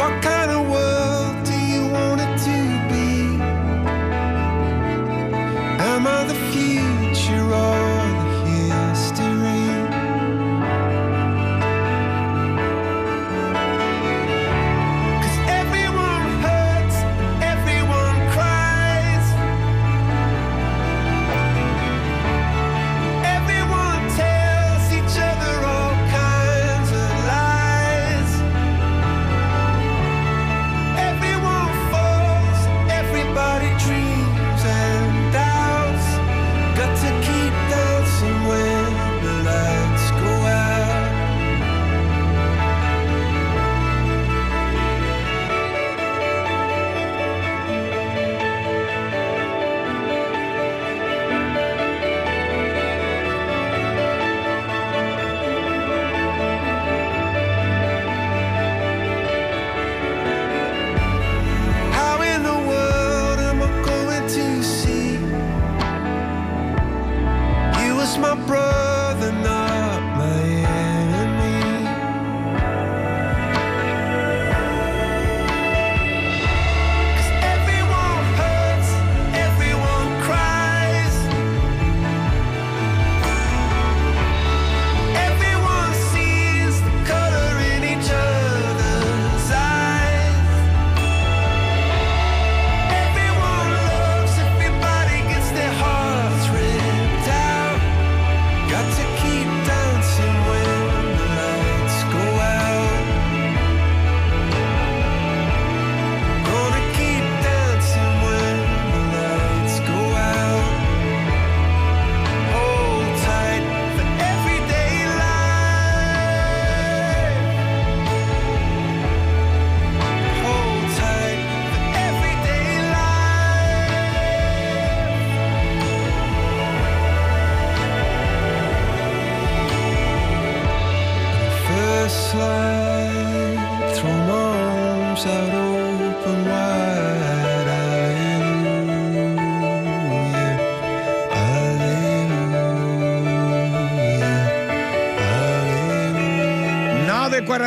What 0.00 0.14
kind 0.28 0.50
of 0.56 0.60
world 0.74 1.36
do 1.50 1.56
you 1.72 1.82
want 1.96 2.18
it 2.26 2.34
to 2.48 2.58
be? 2.90 3.10
Am 5.90 6.02
I 6.16 6.20
the 6.32 6.38
future 6.52 7.46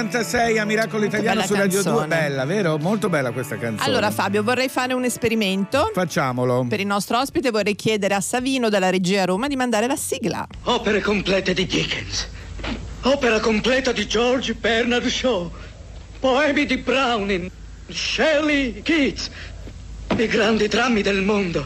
8.46 0.07 0.59
a 0.59 0.65
Miracolo 0.65 1.05
Italiano 1.05 1.41
su 1.41 1.53
Radio 1.53 1.83
2. 1.83 1.91
canzone. 1.91 2.07
Bella, 2.07 2.45
vero? 2.45 2.77
Molto 2.77 3.09
bella 3.09 3.31
questa 3.31 3.57
canzone. 3.57 3.89
Allora 3.89 4.09
Fabio, 4.09 4.41
vorrei 4.41 4.69
fare 4.69 4.93
un 4.93 5.03
esperimento. 5.03 5.91
Facciamolo. 5.93 6.65
Per 6.69 6.79
il 6.79 6.85
nostro 6.85 7.19
ospite 7.19 7.51
vorrei 7.51 7.75
chiedere 7.75 8.13
a 8.13 8.21
Savino 8.21 8.69
della 8.69 8.89
regia 8.89 9.23
a 9.23 9.25
Roma 9.25 9.47
di 9.47 9.57
mandare 9.57 9.85
la 9.85 9.97
sigla. 9.97 10.47
Opere 10.63 11.01
complete 11.01 11.53
di 11.53 11.65
Dickens. 11.65 12.27
Opera 13.01 13.39
completa 13.39 13.91
di 13.91 14.07
George 14.07 14.53
Bernard 14.53 15.05
Shaw. 15.05 15.51
Poemi 16.19 16.65
di 16.65 16.77
Browning. 16.77 17.51
Shelley 17.89 18.81
Keats. 18.81 19.29
I 20.15 20.27
grandi 20.27 20.67
drammi 20.67 21.01
del 21.01 21.21
mondo. 21.21 21.65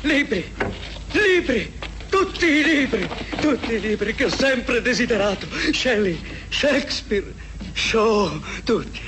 Libri. 0.00 0.44
Libri. 1.12 1.80
Tutti 2.08 2.44
i 2.44 2.62
libri. 2.62 3.08
Tutti 3.40 3.72
i 3.72 3.80
libri 3.80 4.14
che 4.14 4.26
ho 4.26 4.28
sempre 4.28 4.82
desiderato. 4.82 5.46
Shelley, 5.72 6.20
Shakespeare, 6.50 7.24
Shaw. 7.88 8.30
Tutti. 8.64 9.00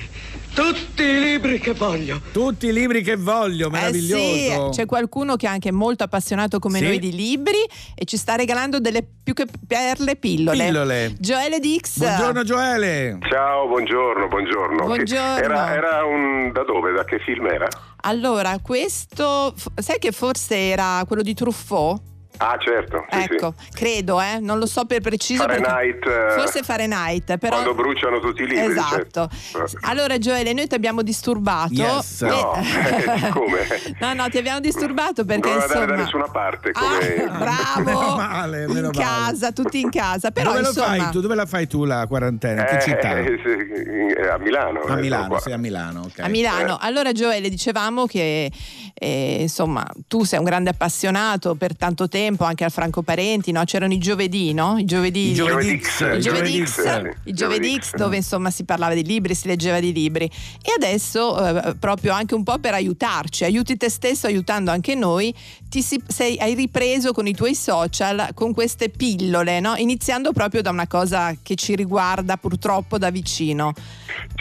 Tutti 0.53 1.03
i 1.03 1.19
libri 1.21 1.59
che 1.59 1.73
voglio. 1.75 2.21
Tutti 2.33 2.67
i 2.67 2.73
libri 2.73 3.03
che 3.03 3.17
voglio, 3.17 3.69
Eh 3.69 3.71
meraviglioso. 3.71 4.73
sì, 4.73 4.79
c'è 4.79 4.87
qualcuno 4.87 5.35
che 5.37 5.47
è 5.47 5.49
anche 5.49 5.73
molto 5.73 6.05
appassionato 6.05 6.59
come 6.61 6.79
Sì. 6.79 6.85
noi 6.85 6.99
di 7.01 7.13
libri 7.13 7.57
e 7.95 8.05
ci 8.05 8.17
sta 8.17 8.35
regalando 8.37 8.79
delle 8.79 9.05
più 9.25 9.33
che 9.35 9.47
perle 9.67 10.15
pillole. 10.17 10.65
Pillole. 10.67 11.15
Gioele 11.19 11.59
Dix. 11.61 11.99
Buongiorno 11.99 12.45
Gioele. 12.45 13.19
Ciao, 13.29 13.67
buongiorno, 13.67 14.29
buongiorno. 14.29 14.85
Buongiorno. 14.85 15.37
Era, 15.39 15.73
era 15.75 16.05
un... 16.05 16.53
da 16.53 16.63
dove? 16.65 16.93
Da 16.93 17.05
che 17.05 17.19
film 17.25 17.47
era? 17.47 17.67
Allora, 18.03 18.57
questo 18.63 19.55
sai 19.77 19.99
che 19.99 20.13
forse 20.13 20.57
era 20.57 21.03
quello 21.07 21.23
di 21.23 21.35
Truffaut? 21.35 22.01
Ah, 22.39 22.57
certo. 22.59 23.05
Sì, 23.11 23.19
ecco, 23.21 23.55
credo, 23.73 24.21
eh, 24.21 24.39
non 24.41 24.59
lo 24.59 24.67
so 24.67 24.85
per 24.87 25.01
preciso. 25.01 25.47
perché- 25.47 25.63
Fahrenheit, 25.63 26.05
eh, 26.07 26.31
Forse 26.41 26.63
Fahrenheit, 26.63 27.37
però. 27.39 27.55
Quando 27.63 27.75
bruciano 27.75 28.19
tutti 28.21 28.43
i 28.43 28.47
libri. 28.49 28.65
Esatto. 28.73 29.29
certo. 29.31 29.79
Allora, 29.83 30.19
Gioele, 30.19 30.53
noi 30.53 30.67
ti 30.67 30.75
abbiamo 30.75 31.03
disturbato. 31.03 31.73
Yes. 31.73 32.23
E- 32.23 32.27
No, 32.27 32.53
come? 33.33 33.59
no, 34.01 34.13
no, 34.15 34.29
ti 34.29 34.39
abbiamo 34.39 34.59
disturbato 34.61 35.25
perché 35.25 35.49
non 35.49 35.61
andare 35.61 35.75
da 35.75 35.81
insomma. 35.95 36.03
nessuna 36.03 36.29
parte. 36.29 36.73
Come... 36.73 37.25
Ah, 37.25 37.39
bravo! 37.85 37.85
Meno 38.01 38.17
male, 38.17 38.65
in 38.65 38.71
meno 38.73 38.91
male. 38.93 39.05
casa, 39.05 39.53
tutti 39.53 39.81
in 39.81 39.91
casa. 39.91 40.31
Però 40.33 40.51
dove 40.51 40.63
lo 40.63 40.69
insomma. 40.69 40.87
fai 40.97 41.11
tu? 41.11 41.21
Dove 41.21 41.35
la 41.37 41.47
fai 41.47 41.67
tu 41.69 41.85
la 41.85 42.07
quarantena? 42.09 42.61
In 42.63 42.67
che 42.67 42.77
Eh, 42.77 42.81
città? 42.81 43.19
eh, 43.19 43.41
sì, 43.43 44.13
eh, 44.21 44.29
a 44.29 44.39
Milano. 44.39 44.81
A 44.81 44.99
eh, 44.99 45.01
Milano, 45.01 45.39
sei 45.39 45.53
a 45.53 45.59
Milano, 45.59 46.01
ok. 46.03 46.19
A 46.19 46.29
Milano. 46.29 46.79
Allora 46.81 47.13
Gioele 47.13 47.49
dicevamo 47.49 48.07
che 48.07 48.51
eh, 48.95 49.39
insomma 49.43 49.85
tu 50.07 50.23
sei 50.25 50.39
un 50.39 50.45
grande 50.45 50.71
appassionato 50.71 51.57
per 51.57 51.77
tanto 51.77 52.09
tempo 52.09 52.45
anche 52.45 52.65
al 52.65 52.71
Franco 52.71 53.03
Parenti, 53.03 53.51
no? 53.51 53.65
C'erano 53.65 53.93
i 53.93 53.99
giovedì, 53.99 54.53
no? 54.53 54.79
I 54.79 54.85
giovedì. 54.85 55.31
I 55.31 55.35
Giovedix. 55.35 56.01
I 56.01 56.17
I 56.17 56.21
Giovedix, 56.21 56.83
Giovedix. 56.83 57.17
i 57.25 57.33
Giovedix 57.33 57.95
dove 57.95 58.17
insomma 58.17 58.51
si 58.51 58.65
parlava 58.65 58.95
di 58.95 59.05
libri, 59.05 59.35
si 59.35 59.49
leggeva 59.49 59.81
di 59.81 59.93
libri. 59.93 60.25
E 60.63 60.73
adesso 60.77 61.45
eh, 61.45 61.75
proprio 61.75 62.13
anche 62.13 62.35
un 62.35 62.45
po' 62.45 62.59
per 62.59 62.75
aiutarci, 62.75 63.45
aiuti 63.45 63.77
te 63.77 63.91
stesso 63.91 64.27
aiutando 64.27 64.71
anche 64.71 64.95
noi, 64.95 65.35
ti 65.75 65.83
si- 65.83 66.01
sei, 66.07 66.39
hai 66.39 66.55
ripreso 66.55 67.13
con 67.13 67.27
i 67.27 67.35
tuoi 67.35 67.57
social 67.57 68.29
con 68.33 68.55
queste 68.55 68.91
pillole, 68.91 69.59
no? 69.59 69.75
Iniziando 69.75 70.31
proprio 70.31 70.63
da 70.63 70.71
una 70.71 70.87
cosa 70.87 71.35
che 71.43 71.57
ci 71.57 71.75
riguarda 71.75 72.37
purtroppo 72.37 72.97
da 72.97 73.11
vicino. 73.11 73.73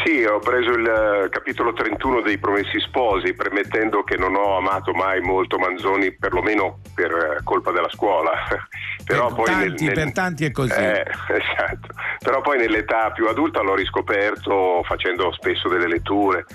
Sì, 0.04 0.24
ho 0.26 0.38
preso 0.38 0.70
il 0.70 0.86
eh, 0.86 1.30
capitolo 1.30 1.74
31 1.74 2.22
dei 2.22 2.38
Promessi 2.38 2.80
Sposi, 2.82 3.34
premettendo 3.34 4.04
che 4.04 4.16
non 4.16 4.36
ho 4.36 4.58
amato 4.58 4.94
mai 4.94 5.22
molto 5.22 5.58
Manzoni, 5.58 6.12
perlomeno 6.12 6.82
per 6.94 7.10
eh, 7.12 7.44
colpa 7.44 7.72
della 7.72 7.90
scuola. 7.90 8.32
Però 9.04 9.34
per, 9.34 9.36
poi 9.36 9.56
nel- 9.56 9.68
tanti, 9.70 9.86
nel- 9.86 9.94
per 9.96 10.12
tanti 10.12 10.46
è 10.46 10.52
così. 10.52 10.72
Eh, 10.80 11.02
esatto. 11.34 11.88
Però 12.20 12.42
poi 12.42 12.60
nell'età 12.60 13.10
più 13.10 13.26
adulta 13.28 13.62
l'ho 13.64 13.74
riscoperto 13.74 14.84
facendo 14.84 15.32
spesso 15.34 15.68
delle 15.68 15.88
letture. 15.88 16.46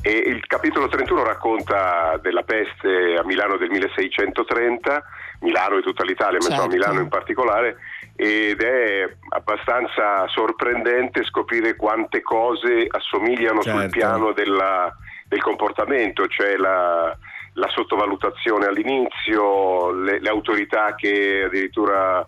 E 0.00 0.10
il 0.10 0.46
capitolo 0.46 0.88
31 0.88 1.24
racconta 1.24 2.18
della 2.22 2.42
peste 2.42 3.16
a 3.18 3.24
Milano 3.24 3.56
del 3.56 3.68
1630, 3.70 5.02
Milano 5.40 5.78
e 5.78 5.82
tutta 5.82 6.04
l'Italia, 6.04 6.38
ma 6.40 6.46
insomma 6.46 6.70
Certo. 6.70 6.76
Milano 6.76 7.00
in 7.00 7.08
particolare, 7.08 7.76
ed 8.16 8.60
è 8.60 9.08
abbastanza 9.30 10.26
sorprendente 10.28 11.24
scoprire 11.24 11.76
quante 11.76 12.22
cose 12.22 12.86
assomigliano 12.88 13.62
sul 13.62 13.72
Certo. 13.72 13.88
piano 13.98 14.32
della- 14.32 14.94
del 15.28 15.42
comportamento, 15.42 16.26
cioè 16.26 16.56
la, 16.56 17.14
la 17.54 17.68
sottovalutazione 17.68 18.66
all'inizio, 18.66 19.90
le, 19.92 20.20
le 20.20 20.28
autorità 20.28 20.94
che 20.94 21.42
addirittura 21.44 22.26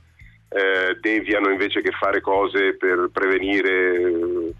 eh, 0.48 0.98
deviano 1.00 1.48
invece 1.50 1.80
che 1.80 1.92
fare 1.92 2.20
cose 2.20 2.76
per 2.76 3.08
prevenire, 3.12 4.52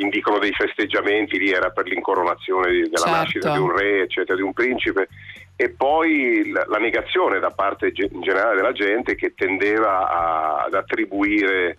indicano 0.00 0.38
dei 0.38 0.52
festeggiamenti, 0.52 1.38
lì 1.38 1.50
era 1.50 1.70
per 1.70 1.86
l'incoronazione 1.86 2.70
della 2.70 2.96
Certo. 2.96 3.10
nascita 3.10 3.52
di 3.52 3.58
un 3.58 3.76
re, 3.76 4.02
eccetera, 4.02 4.36
di 4.36 4.42
un 4.42 4.52
principe, 4.52 5.08
e 5.56 5.70
poi 5.70 6.50
la, 6.50 6.64
la 6.68 6.78
negazione 6.78 7.40
da 7.40 7.50
parte 7.50 7.92
in 7.94 8.20
generale 8.20 8.56
della 8.56 8.72
gente 8.72 9.14
che 9.16 9.34
tendeva 9.34 10.08
a- 10.08 10.64
ad 10.64 10.74
attribuire 10.74 11.76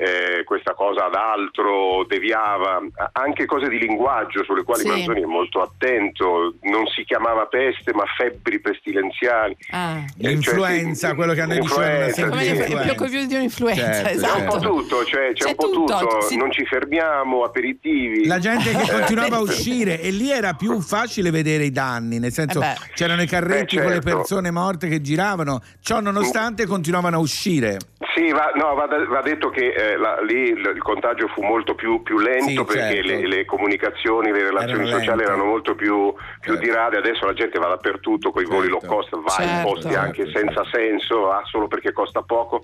eh, 0.00 0.44
questa 0.44 0.72
cosa 0.72 1.06
ad 1.06 1.14
altro, 1.14 2.04
deviava, 2.08 2.80
anche 3.12 3.44
cose 3.44 3.68
di 3.68 3.78
linguaggio 3.78 4.42
sulle 4.44 4.62
quali 4.62 4.80
Sì. 4.82 4.88
Manzoni 4.88 5.20
è 5.22 5.26
molto 5.26 5.60
attento, 5.60 6.54
non 6.62 6.86
si 6.86 7.04
chiamava 7.04 7.44
peste 7.46 7.92
ma 7.92 8.04
febbri 8.16 8.60
pestilenziali. 8.60 9.54
Ah. 9.70 9.98
Eh, 10.18 10.40
cioè, 10.40 11.14
quello 11.14 11.32
che 11.34 11.40
a 11.42 11.46
noi 11.46 11.60
dicevano 11.60 11.86
una 11.86 12.06
l'influenza, 12.06 12.28
Come 12.28 12.42
semplice 12.44 12.64
sì. 12.64 12.72
il 12.72 12.94
più 12.96 13.08
più 13.08 13.26
di 13.26 13.34
un'influenza, 13.34 13.80
Certo, 13.80 14.02
C'è 14.02 14.10
un 14.10 14.16
esatto. 14.16 14.44
po' 14.44 14.58
tutto, 14.58 15.04
cioè, 15.04 15.32
c'è, 15.32 15.32
C'è 15.32 15.48
un 15.48 15.54
po' 15.54 15.70
tutto, 15.70 15.98
tutto, 15.98 16.20
sì. 16.22 16.36
non 16.36 16.50
ci 16.50 16.64
fermiamo, 16.64 17.44
aperitivi. 17.44 18.26
La 18.26 18.38
gente 18.38 18.70
che 18.70 18.90
continuava 18.90 19.36
a 19.36 19.40
uscire 19.40 20.00
e 20.00 20.10
lì 20.10 20.30
era 20.30 20.54
più 20.54 20.80
facile 20.80 21.30
vedere 21.30 21.64
i 21.64 21.70
danni, 21.72 22.18
nel 22.18 22.32
senso 22.32 22.60
Eh 22.62 22.74
c'erano 22.94 23.22
i 23.22 23.26
carretti 23.26 23.76
Eh, 23.76 23.82
con 23.82 23.88
le 23.92 24.00
certo. 24.00 24.16
persone 24.16 24.50
morte 24.50 24.88
che 24.88 25.00
giravano, 25.00 25.60
ciò 25.80 26.00
nonostante 26.00 26.66
continuavano 26.66 27.16
a 27.16 27.20
uscire. 27.20 27.78
Sì, 28.14 28.32
va, 28.32 28.50
no, 28.54 28.74
va, 28.74 28.86
va 29.06 29.20
detto 29.20 29.50
che 29.50 29.72
eh, 29.74 29.96
la- 29.98 30.20
lì 30.22 30.48
il, 30.48 30.72
il 30.74 30.82
contagio 30.82 31.28
fu 31.28 31.42
molto 31.42 31.74
più, 31.74 32.02
più 32.02 32.18
lento 32.18 32.48
Sì, 32.48 32.64
perché 32.64 32.94
certo. 33.04 33.08
le, 33.08 33.26
le 33.26 33.44
comunicazioni, 33.44 34.32
le 34.32 34.42
relazioni 34.44 34.84
Erano 34.86 34.98
sociali 34.98 35.22
erano 35.22 35.44
molto 35.44 35.74
più, 35.74 36.10
più 36.40 36.52
Certo. 36.54 36.60
di 36.66 36.70
rado, 36.72 36.96
adesso 36.96 37.26
la 37.26 37.34
gente 37.34 37.58
va 37.58 37.68
dappertutto 37.68 38.30
con 38.30 38.42
i 38.42 38.46
voli 38.46 38.68
low 38.68 38.80
cost, 38.86 39.10
va 39.16 39.42
in 39.44 39.48
Certo. 39.50 39.68
posti 39.68 39.94
anche 39.94 40.30
senza 40.32 40.64
senso, 40.72 41.20
va 41.20 41.42
solo 41.44 41.68
perché 41.68 41.92
costa 41.92 42.22
poco. 42.22 42.62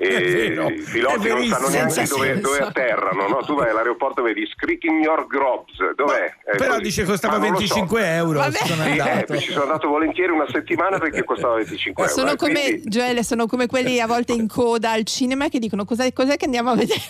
E 0.00 0.08
vero, 0.20 0.68
i 0.68 0.80
piloti 0.80 1.26
non 1.28 1.44
sanno 1.46 1.68
neanche 1.70 2.04
dove, 2.04 2.38
dove 2.38 2.58
atterrano, 2.58 3.26
no? 3.26 3.38
tu 3.38 3.56
vai 3.56 3.70
all'aeroporto 3.70 4.20
e 4.20 4.32
vedi 4.32 4.46
Screaking 4.46 5.02
Your 5.02 5.26
Grobs, 5.26 5.72
dov'è? 5.96 6.36
È 6.44 6.56
Però 6.56 6.70
così. 6.74 6.82
dice 6.82 7.04
costava 7.04 7.38
Ma 7.38 7.48
non 7.48 7.52
lo 7.54 7.66
so. 7.66 7.74
25 7.74 8.14
euro, 8.14 8.38
Vabbè. 8.38 8.56
ci 8.58 8.66
sono 8.68 8.82
Sì, 8.84 8.88
eh, 8.90 9.00
andato. 9.00 9.38
ci 9.38 9.50
sono 9.50 9.62
andato 9.64 9.88
volentieri 9.88 10.30
una 10.30 10.46
settimana 10.52 10.98
perché 11.00 11.24
costava 11.24 11.56
25 11.56 12.02
euro. 12.04 12.14
Sono 12.14 12.30
eh, 12.30 12.36
come, 12.36 12.60
quindi- 12.62 12.88
Gioele, 12.88 13.24
sono 13.24 13.46
come 13.48 13.66
quelli 13.66 13.98
a 14.00 14.06
volte 14.06 14.32
in 14.34 14.46
coda 14.46 14.92
al 14.92 15.02
cinema 15.04 15.48
che 15.48 15.58
dicono 15.58 15.84
cos'è, 15.84 16.12
cos'è 16.12 16.36
che 16.36 16.44
andiamo 16.44 16.70
a 16.70 16.76
vedere. 16.76 17.00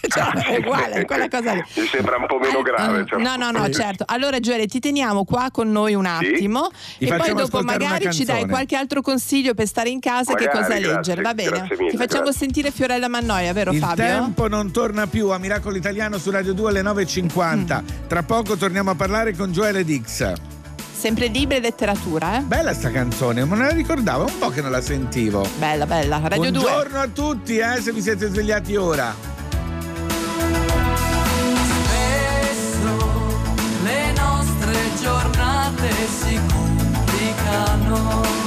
cioè, 0.08 0.30
è 0.30 0.58
uguale, 0.58 0.92
è 0.92 1.04
quella 1.04 1.28
cosa 1.28 1.52
lì. 1.54 1.64
Mi 1.74 1.86
sembra 1.86 2.16
un 2.16 2.26
po' 2.26 2.38
meno 2.38 2.62
grave. 2.62 3.04
cioè. 3.06 3.20
No, 3.20 3.36
no, 3.36 3.50
no, 3.50 3.68
certo. 3.70 4.04
Allora, 4.06 4.38
Gioele, 4.40 4.66
ti 4.66 4.78
teniamo 4.80 5.24
qua 5.24 5.48
con 5.52 5.70
noi 5.70 5.94
un 5.94 6.06
attimo 6.06 6.70
Gli 6.98 7.06
e 7.06 7.16
poi 7.16 7.34
dopo 7.34 7.60
magari 7.62 8.12
ci 8.12 8.24
dai 8.24 8.46
qualche 8.46 8.76
altro 8.76 9.00
consiglio 9.00 9.54
per 9.54 9.66
stare 9.66 9.88
in 9.88 10.00
casa, 10.00 10.34
che 10.34 10.46
Magari, 10.46 10.58
cosa 10.64 10.78
grazie, 10.78 10.94
leggere, 10.94 11.22
va 11.22 11.34
bene? 11.34 11.66
mille, 11.76 11.90
ti 11.90 11.96
facciamo 11.96 12.22
grazie. 12.24 12.40
sentire 12.40 12.70
Fiorella 12.70 13.08
Mannoia, 13.08 13.52
vero 13.52 13.72
Il 13.72 13.78
Fabio? 13.78 14.04
tempo 14.04 14.48
non 14.48 14.70
torna 14.70 15.06
più 15.06 15.28
a 15.30 15.38
Miracolo 15.38 15.76
Italiano 15.76 16.18
su 16.18 16.30
Radio 16.30 16.52
2 16.54 16.68
alle 16.70 16.82
9.50. 16.82 17.82
Mm. 17.82 17.86
Tra 18.06 18.22
poco 18.22 18.56
torniamo 18.56 18.90
a 18.90 18.94
parlare 18.94 19.34
con 19.34 19.50
Joele 19.52 19.84
Dix. 19.84 20.32
Sempre 20.98 21.28
libri 21.28 21.56
e 21.56 21.60
letteratura, 21.60 22.38
eh? 22.38 22.40
Bella 22.40 22.74
sta 22.74 22.90
canzone, 22.90 23.44
ma 23.44 23.54
non 23.54 23.66
la 23.66 23.72
ricordavo, 23.72 24.24
un 24.24 24.38
po' 24.38 24.48
che 24.48 24.60
non 24.60 24.72
la 24.72 24.80
sentivo. 24.80 25.46
Bella, 25.58 25.86
bella. 25.86 26.20
Radio 26.24 26.50
2. 26.50 26.60
Buongiorno 26.60 26.98
a 26.98 27.06
tutti, 27.06 27.58
eh, 27.58 27.80
se 27.80 27.92
vi 27.92 28.02
siete 28.02 28.26
svegliati 28.26 28.74
ora. 28.74 29.14
Giornate 37.88 38.37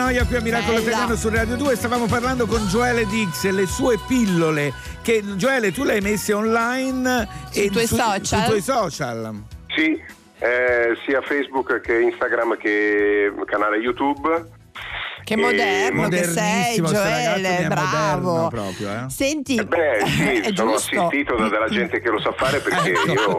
a 0.00 0.24
Fiorella 0.24 0.24
Mannoia 0.24 0.24
qui 0.24 0.36
a 0.36 0.40
Miracolo 0.40 0.78
Bella. 0.78 0.88
Italiano 0.88 1.16
su 1.16 1.28
Radio 1.28 1.56
2. 1.56 1.76
Stavamo 1.76 2.06
parlando 2.06 2.46
con 2.46 2.66
Joele 2.66 3.06
Dix 3.06 3.44
e 3.44 3.52
le 3.52 3.66
sue 3.66 3.98
pillole. 4.06 4.72
Che 5.02 5.22
Joele, 5.36 5.72
tu 5.72 5.84
le 5.84 5.94
hai 5.94 6.00
messe 6.00 6.32
online 6.32 7.28
Sui 7.50 7.70
tuoi 7.70 7.86
social? 7.86 8.24
Sui 8.24 8.44
tuoi 8.44 8.60
social. 8.62 9.34
Sì, 9.74 10.00
eh, 10.38 10.96
sia 11.06 11.20
Facebook 11.22 11.80
che 11.80 12.00
Instagram 12.00 12.56
che 12.56 13.32
canale 13.44 13.76
YouTube. 13.76 14.58
Che 15.22 15.34
E- 15.34 15.36
moderno 15.36 16.08
che 16.08 16.24
sei, 16.24 16.80
Joele, 16.80 17.58
è 17.58 17.66
bravo. 17.68 18.48
proprio, 18.48 18.90
eh. 18.90 19.04
Senti, 19.10 19.62
Beh, 19.62 20.00
sì, 20.06 20.40
è 20.40 20.52
sono 20.54 20.72
giusto. 20.72 21.06
assistito 21.06 21.36
da 21.36 21.48
della 21.48 21.68
gente 21.68 22.00
che 22.00 22.08
lo 22.08 22.18
sa 22.20 22.32
fare 22.32 22.58
perché 22.58 22.90
Ecco. 22.98 23.12
io 23.12 23.36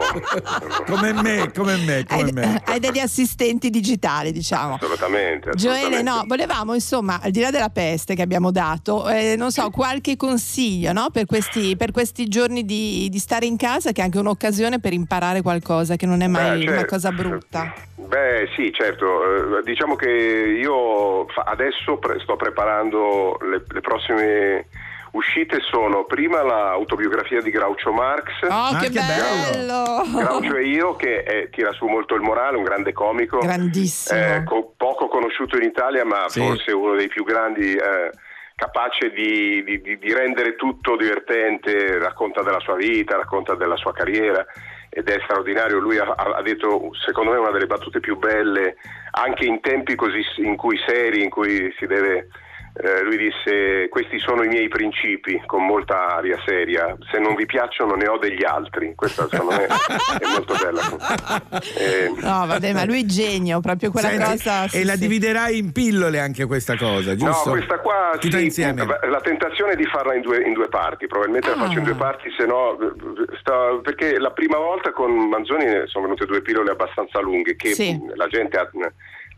Come 0.86 1.12
me, 1.12 1.50
come 1.54 1.76
me, 1.78 2.04
come 2.08 2.32
me. 2.32 2.61
Hai 2.72 2.80
degli 2.80 2.98
assistenti 2.98 3.70
digitali, 3.70 4.32
diciamo. 4.32 4.74
assolutamente, 4.74 5.50
Gioele, 5.54 5.78
assolutamente. 5.78 6.10
no, 6.10 6.24
volevamo 6.26 6.74
insomma, 6.74 7.20
al 7.22 7.30
di 7.30 7.40
là 7.40 7.50
della 7.50 7.70
peste 7.70 8.14
che 8.14 8.22
abbiamo 8.22 8.50
dato, 8.50 9.08
eh, 9.08 9.36
non 9.36 9.50
so, 9.50 9.70
qualche 9.70 10.16
consiglio 10.16 10.92
no? 10.92 11.08
per, 11.12 11.26
questi, 11.26 11.76
per 11.76 11.90
questi 11.90 12.28
giorni 12.28 12.64
di, 12.64 13.08
di 13.10 13.18
stare 13.18 13.46
in 13.46 13.56
casa, 13.56 13.92
che 13.92 14.00
è 14.00 14.04
anche 14.04 14.18
un'occasione 14.18 14.80
per 14.80 14.92
imparare 14.92 15.42
qualcosa, 15.42 15.96
che 15.96 16.06
non 16.06 16.20
è 16.22 16.26
mai 16.26 16.58
Beh, 16.58 16.64
una 16.64 16.78
certo. 16.78 16.94
cosa 16.94 17.12
brutta. 17.12 17.74
Beh 17.94 18.48
sì, 18.56 18.72
certo, 18.72 19.58
Eh, 19.58 19.62
diciamo 19.64 19.94
che 19.96 20.08
io 20.08 21.26
adesso 21.44 21.96
pre- 21.98 22.20
sto 22.20 22.36
preparando 22.36 23.38
le, 23.42 23.62
le 23.66 23.80
prossime 23.80 24.66
uscite, 25.12 25.60
sono 25.60 26.04
prima 26.04 26.42
l'autobiografia 26.42 27.40
di 27.40 27.50
Groucho 27.50 27.92
Marx. 27.92 28.30
Oh, 28.48 28.76
che, 28.78 28.88
che 28.90 29.00
bello! 29.00 30.02
bello! 30.04 30.24
Groucho 30.24 30.56
e 30.56 30.64
io 30.66 30.96
che 30.96 31.18
eh, 31.22 31.48
tira 31.50 31.72
su 31.72 31.86
molto 31.86 32.14
il 32.14 32.22
morale, 32.22 32.56
un 32.56 32.64
grande 32.64 32.92
comico, 32.92 33.38
Grandissimo. 33.38 34.18
eh, 34.18 34.42
co- 34.44 34.72
poco 34.76 35.08
conosciuto 35.08 35.56
in 35.56 35.64
Italia 35.64 36.04
ma 36.04 36.28
Sì. 36.28 36.40
forse 36.40 36.72
uno 36.72 36.94
dei 36.94 37.08
più 37.08 37.24
grandi, 37.24 37.74
eh, 37.74 38.10
capace 38.54 39.10
di, 39.10 39.62
di- 39.64 39.80
di- 39.80 39.98
di 39.98 40.12
rendere 40.12 40.54
tutto 40.56 40.96
divertente, 40.96 41.98
racconta 41.98 42.42
della 42.42 42.60
sua 42.60 42.76
vita, 42.76 43.16
racconta 43.16 43.54
della 43.54 43.76
sua 43.76 43.92
carriera 43.92 44.44
ed 44.88 45.08
è 45.08 45.18
straordinario, 45.24 45.78
lui 45.78 45.98
ha, 45.98 46.04
ha- 46.04 46.42
detto 46.42 46.90
secondo 47.04 47.32
me 47.32 47.38
una 47.38 47.50
delle 47.50 47.66
battute 47.66 47.98
più 47.98 48.16
belle 48.18 48.76
anche 49.12 49.46
in 49.46 49.60
tempi 49.60 49.94
così 49.94 50.22
in 50.36 50.56
cui 50.56 50.78
seri, 50.86 51.22
in 51.22 51.30
cui 51.30 51.74
si 51.78 51.86
deve... 51.86 52.28
eh, 52.74 53.02
lui 53.02 53.16
disse 53.18 53.88
questi 53.90 54.18
sono 54.18 54.42
i 54.44 54.48
miei 54.48 54.68
principi 54.68 55.40
con 55.46 55.64
molta 55.66 56.16
aria 56.16 56.38
seria 56.46 56.96
se 57.10 57.18
non 57.18 57.34
vi 57.34 57.44
piacciono 57.44 57.94
ne 57.94 58.08
ho 58.08 58.16
degli 58.18 58.44
altri 58.44 58.94
questa 58.94 59.28
secondo 59.28 59.54
me 59.56 59.66
è 59.66 60.26
molto 60.34 60.54
bella 60.54 60.80
Eh, 61.76 62.08
No, 62.22 62.46
vabbè, 62.46 62.72
ma 62.72 62.84
lui 62.84 63.02
è 63.02 63.04
genio, 63.04 63.60
proprio 63.60 63.90
quella 63.90 64.08
Senti, 64.08 64.24
cosa. 64.30 64.64
e 64.64 64.68
sì, 64.68 64.84
la 64.84 64.92
sì. 64.94 65.00
dividerai 65.00 65.58
in 65.58 65.72
pillole 65.72 66.18
anche 66.20 66.46
questa 66.46 66.76
cosa, 66.76 67.14
giusto? 67.14 67.42
No, 67.50 67.52
questa 67.56 67.78
qua 67.78 68.10
Tutta 68.18 68.38
sì, 68.38 68.44
insieme. 68.44 68.84
La 68.84 69.20
tentazione 69.20 69.72
è 69.72 69.76
di 69.76 69.84
farla 69.86 70.14
in 70.14 70.20
due, 70.22 70.42
in 70.42 70.52
due 70.52 70.68
parti, 70.68 71.06
probabilmente 71.06 71.48
la 71.50 71.56
faccio 71.56 71.72
in 71.78 71.78
Ah. 71.80 71.84
due 71.84 71.94
parti, 71.94 72.28
se 72.36 72.46
no 72.46 72.78
eh, 72.80 72.92
sta- 73.40 73.78
perché 73.82 74.18
la 74.18 74.30
prima 74.30 74.56
volta 74.58 74.92
con 74.92 75.10
Manzoni 75.28 75.64
sono 75.86 76.04
venute 76.04 76.26
due 76.26 76.42
pillole 76.42 76.70
abbastanza 76.70 77.20
lunghe 77.20 77.56
che 77.56 77.74
la 78.14 78.26
gente 78.28 78.56
ha- 78.58 78.70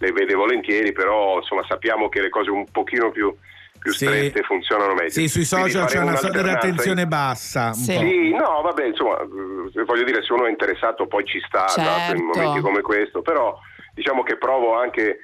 le 0.05 0.13
vede 0.13 0.35
volentieri, 0.35 0.93
però 0.93 1.37
insomma 1.39 1.65
sappiamo 1.69 2.09
che 2.09 2.21
le 2.21 2.29
cose 2.29 2.51
un 2.51 2.65
pochino 2.71 3.11
più, 3.11 3.35
più 3.79 3.93
Sì. 3.93 4.07
strette 4.07 4.43
funzionano 4.43 4.95
meglio. 4.95 5.11
Sì, 5.11 5.29
sui 5.29 5.45
social 5.45 5.87
c'è 5.87 5.99
una 5.99 6.17
sorta 6.17 6.43
di 6.43 6.49
attenzione 6.51 7.07
bassa. 7.07 7.67
Un 7.69 7.75
Sì. 7.75 7.95
po'. 7.95 8.01
sì, 8.01 8.31
no, 8.33 8.61
vabbè, 8.63 8.87
insomma, 8.87 9.21
eh, 9.21 9.85
voglio 9.85 10.05
dire, 10.05 10.23
se 10.23 10.33
uno 10.33 10.47
è 10.47 10.51
interessato 10.51 11.07
poi 11.07 11.25
ci 11.25 11.41
sta 11.47 11.67
Certo. 11.69 12.17
in 12.17 12.25
momenti 12.25 12.61
come 12.61 12.81
questo, 12.81 13.23
però 13.23 13.59
diciamo 13.95 14.23
che 14.23 14.37
provo 14.37 14.75
anche, 14.77 15.19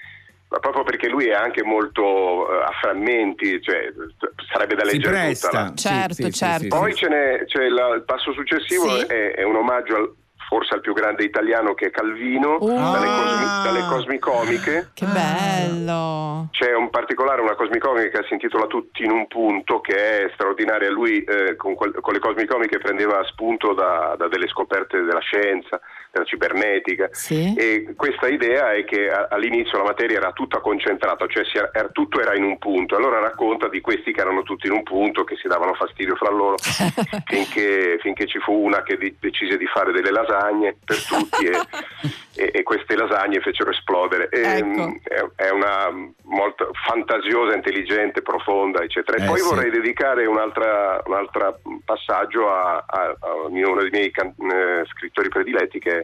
ma 0.49 0.59
proprio 0.59 0.83
perché 0.85 1.09
lui 1.09 1.27
è 1.27 1.33
anche 1.35 1.63
molto 1.63 2.51
eh, 2.53 2.63
a 2.65 2.71
frammenti, 2.81 3.61
cioè 3.63 3.93
sarebbe 4.53 4.75
da 4.75 4.85
leggere 4.85 5.33
tutta. 5.33 5.53
la- 5.53 5.73
Certo, 5.75 6.15
sì, 6.15 6.23
sì, 6.25 6.33
certo. 6.33 6.67
Poi 6.79 6.95
ce 6.95 7.09
n'è, 7.09 7.45
c'è 7.47 7.69
la- 7.69 7.95
il 7.95 8.05
passo 8.05 8.33
successivo, 8.33 8.89
Sì. 8.99 9.07
è, 9.07 9.33
è 9.37 9.43
un 9.43 9.57
omaggio 9.57 9.97
al- 9.97 10.15
forse 10.51 10.75
al 10.75 10.81
più 10.81 10.93
grande 10.95 11.23
italiano 11.23 11.75
che 11.75 11.87
è 11.87 11.91
Calvino, 11.93 12.57
Uh. 12.61 12.67
dalle, 12.67 13.07
Ah. 13.07 13.23
cosmi- 13.23 13.63
dalle 13.63 13.87
cosmicomiche. 13.89 14.91
Che 14.95 15.07
bello! 15.07 16.49
C'è 16.51 16.75
un 16.75 16.91
particolare, 16.91 17.41
una 17.41 17.55
cosmicomica 17.55 18.19
che 18.19 18.27
si 18.27 18.33
intitola 18.33 18.67
Tutti 18.67 19.05
in 19.05 19.13
un 19.13 19.29
punto, 19.29 19.81
che 19.81 20.25
è 20.27 20.31
straordinaria. 20.35 20.91
Lui 20.91 21.23
eh, 21.23 21.55
con, 21.55 21.75
quel- 21.77 21.95
con 22.01 22.13
le 22.15 22.19
cosmicomiche 22.19 22.79
prendeva 22.79 23.23
spunto 23.27 23.75
da, 23.75 24.17
da 24.19 24.27
delle 24.27 24.49
scoperte 24.49 25.03
della 25.03 25.21
scienza, 25.21 25.81
della 26.13 26.25
cibernetica. 26.25 27.09
Sì. 27.13 27.55
E 27.57 27.95
questa 27.97 28.29
idea 28.29 28.73
è 28.73 28.85
che 28.85 29.09
all'inizio 29.11 29.79
la 29.79 29.85
materia 29.85 30.19
era 30.19 30.33
tutta 30.33 30.59
concentrata, 30.61 31.27
cioè 31.27 31.45
era- 31.53 31.71
era- 31.73 31.89
tutto 31.89 32.21
era 32.21 32.35
in 32.35 32.43
un 32.45 32.59
punto. 32.59 32.97
Allora 32.97 33.21
racconta 33.21 33.69
di 33.69 33.81
questi 33.81 34.13
che 34.13 34.21
erano 34.21 34.43
tutti 34.43 34.67
in 34.67 34.73
un 34.73 34.83
punto, 34.83 35.25
che 35.25 35.37
si 35.37 35.47
davano 35.49 35.75
fastidio 35.75 36.17
fra 36.17 36.31
loro, 36.31 36.57
finché, 37.27 37.99
finché 38.01 38.27
ci 38.27 38.39
fu 38.41 38.53
una 38.53 38.83
che 38.83 38.97
di- 38.97 39.15
decise 39.21 39.57
di 39.57 39.67
fare 39.67 39.93
delle 39.93 40.11
lasagne 40.11 40.77
per 40.85 40.97
tutti 41.05 41.47
e, 41.47 41.57
e- 42.35 42.51
e 42.55 42.63
queste 42.63 42.97
lasagne 42.97 43.41
fecero 43.41 43.71
esplodere. 43.71 44.29
E, 44.31 44.41
Ecco. 44.41 44.67
mm, 44.89 44.95
è, 45.05 45.43
è 45.47 45.51
una 45.51 45.89
molto 46.25 46.71
fantasiosa, 46.87 47.55
intelligente, 47.55 48.23
profonda, 48.23 48.83
eccetera. 48.83 49.17
E 49.19 49.23
Eh, 49.25 49.27
poi 49.27 49.39
sì. 49.39 49.45
vorrei 49.55 49.71
dedicare 49.71 50.27
un'altra, 50.27 51.03
un 51.07 51.15
altro 51.15 51.61
passaggio 51.85 52.51
a, 52.51 52.85
a- 52.87 53.17
a 53.21 53.35
uno 53.49 53.81
dei 53.81 53.91
miei 53.91 54.11
can- 54.11 54.35
eh, 54.39 54.85
scrittori 54.91 55.29
prediletti 55.29 55.79
che 55.79 55.99
è 55.99 56.00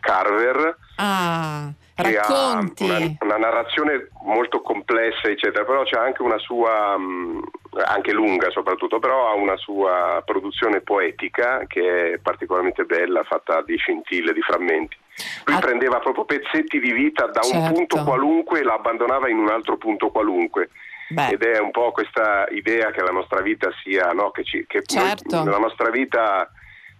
Carver 0.00 0.76
Ah, 0.96 1.70
che 1.94 2.12
racconti. 2.14 2.84
ha 2.90 2.96
una, 2.96 3.16
una 3.20 3.36
narrazione 3.36 4.08
molto 4.24 4.60
complessa, 4.60 5.28
eccetera, 5.28 5.64
però 5.64 5.82
c'è 5.82 5.98
anche 5.98 6.22
una 6.22 6.38
sua, 6.38 6.96
mh, 6.96 7.42
anche 7.86 8.12
lunga 8.12 8.50
soprattutto, 8.50 8.98
però 8.98 9.28
ha 9.30 9.34
una 9.34 9.56
sua 9.56 10.22
produzione 10.24 10.80
poetica 10.80 11.64
che 11.66 12.12
è 12.14 12.18
particolarmente 12.18 12.84
bella, 12.84 13.22
fatta 13.24 13.62
di 13.62 13.76
scintille, 13.76 14.32
di 14.32 14.40
frammenti. 14.42 14.96
Lui 15.44 15.56
Ah. 15.56 15.60
prendeva 15.60 15.98
proprio 15.98 16.24
pezzetti 16.24 16.78
di 16.78 16.92
vita 16.92 17.26
da 17.26 17.40
un 17.42 17.50
Certo. 17.50 17.72
punto 17.74 18.04
qualunque 18.04 18.60
e 18.60 18.62
la 18.62 18.74
abbandonava 18.74 19.28
in 19.28 19.38
un 19.38 19.48
altro 19.48 19.76
punto 19.76 20.10
qualunque. 20.10 20.70
Beh. 21.08 21.28
Ed 21.30 21.42
è 21.42 21.58
un 21.60 21.70
po' 21.70 21.92
questa 21.92 22.46
idea 22.50 22.90
che 22.90 23.00
la 23.00 23.12
nostra 23.12 23.40
vita 23.40 23.70
sia, 23.82 24.10
no? 24.12 24.30
che, 24.32 24.42
ci, 24.44 24.64
che 24.66 24.82
noi- 24.92 25.06
Certo. 25.06 25.44
la 25.44 25.58
nostra 25.58 25.88
vita 25.90 26.50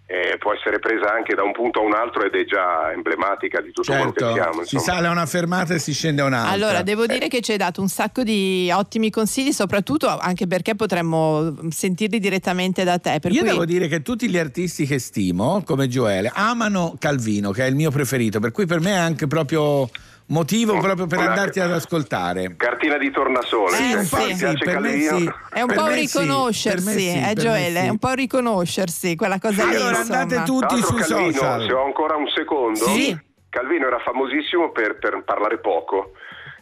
eh, 0.09 0.37
può 0.37 0.53
essere 0.53 0.79
presa 0.79 1.11
anche 1.13 1.35
da 1.35 1.43
un 1.43 1.51
punto 1.51 1.81
a 1.81 1.83
un 1.83 1.93
altro 1.93 2.23
ed 2.23 2.33
è 2.33 2.45
già 2.45 2.93
emblematica 2.93 3.59
di 3.59 3.73
tutto 3.73 3.91
quello 3.91 4.13
che 4.13 4.21
Certo, 4.21 4.33
siamo. 4.35 4.63
si 4.63 4.75
insomma. 4.75 4.81
sale 4.81 5.07
a 5.07 5.11
una 5.11 5.25
fermata 5.25 5.73
e 5.73 5.79
si 5.79 5.93
scende 5.93 6.21
a 6.21 6.25
un'altra. 6.25 6.51
Allora, 6.53 6.81
devo 6.81 7.05
dire 7.05 7.27
che 7.27 7.41
ci 7.41 7.51
hai 7.51 7.57
dato 7.57 7.81
un 7.81 7.89
sacco 7.89 8.23
di 8.23 8.71
ottimi 8.73 9.09
consigli, 9.09 9.51
soprattutto 9.51 10.07
anche 10.07 10.47
perché 10.47 10.75
potremmo 10.75 11.53
sentirli 11.69 12.19
direttamente 12.19 12.85
da 12.85 12.97
te. 12.99 13.19
Per 13.19 13.33
Io 13.33 13.41
cui... 13.41 13.49
devo 13.49 13.65
dire 13.65 13.89
che 13.89 14.01
tutti 14.01 14.29
gli 14.29 14.37
artisti 14.37 14.85
che 14.85 14.97
stimo, 14.97 15.61
come 15.65 15.89
Gioele, 15.89 16.31
amano 16.33 16.95
Calvino, 16.97 17.51
che 17.51 17.65
è 17.65 17.67
il 17.67 17.75
mio 17.75 17.91
preferito, 17.91 18.39
per 18.39 18.51
cui 18.51 18.65
per 18.65 18.79
me 18.79 18.91
è 18.91 18.97
anche 18.97 19.27
proprio 19.27 19.89
motivo 20.27 20.77
proprio 20.79 21.05
per 21.07 21.19
andarti 21.19 21.59
ad 21.59 21.71
ascoltare. 21.71 22.55
Cartina 22.57 22.97
di 22.97 23.11
tornasole. 23.11 23.75
Sì, 23.75 23.91
cioè, 23.91 24.03
sì. 24.03 24.35
Sì, 24.35 24.57
per 24.63 24.79
me 24.79 24.99
sì. 24.99 25.31
È 25.51 25.61
un 25.61 25.67
Per 25.67 25.75
po' 25.75 25.87
riconoscersi, 25.87 26.99
sì, 26.99 27.07
eh, 27.09 27.33
sì. 27.35 27.47
è 27.47 27.89
un 27.89 27.97
po' 27.97 28.11
riconoscersi, 28.13 29.15
quella 29.15 29.39
cosa 29.39 29.65
lì. 29.65 29.75
Allora, 29.75 29.99
andate 29.99 30.43
tutti 30.43 30.81
sui 30.81 30.99
Calvino, 31.01 31.31
social. 31.31 31.65
se 31.65 31.73
ho 31.73 31.85
ancora 31.85 32.15
un 32.15 32.27
secondo, 32.27 32.85
Sì. 32.85 33.17
Calvino 33.49 33.87
era 33.87 33.99
famosissimo 33.99 34.71
per, 34.71 34.97
per 34.99 35.23
parlare 35.23 35.57
poco. 35.59 36.11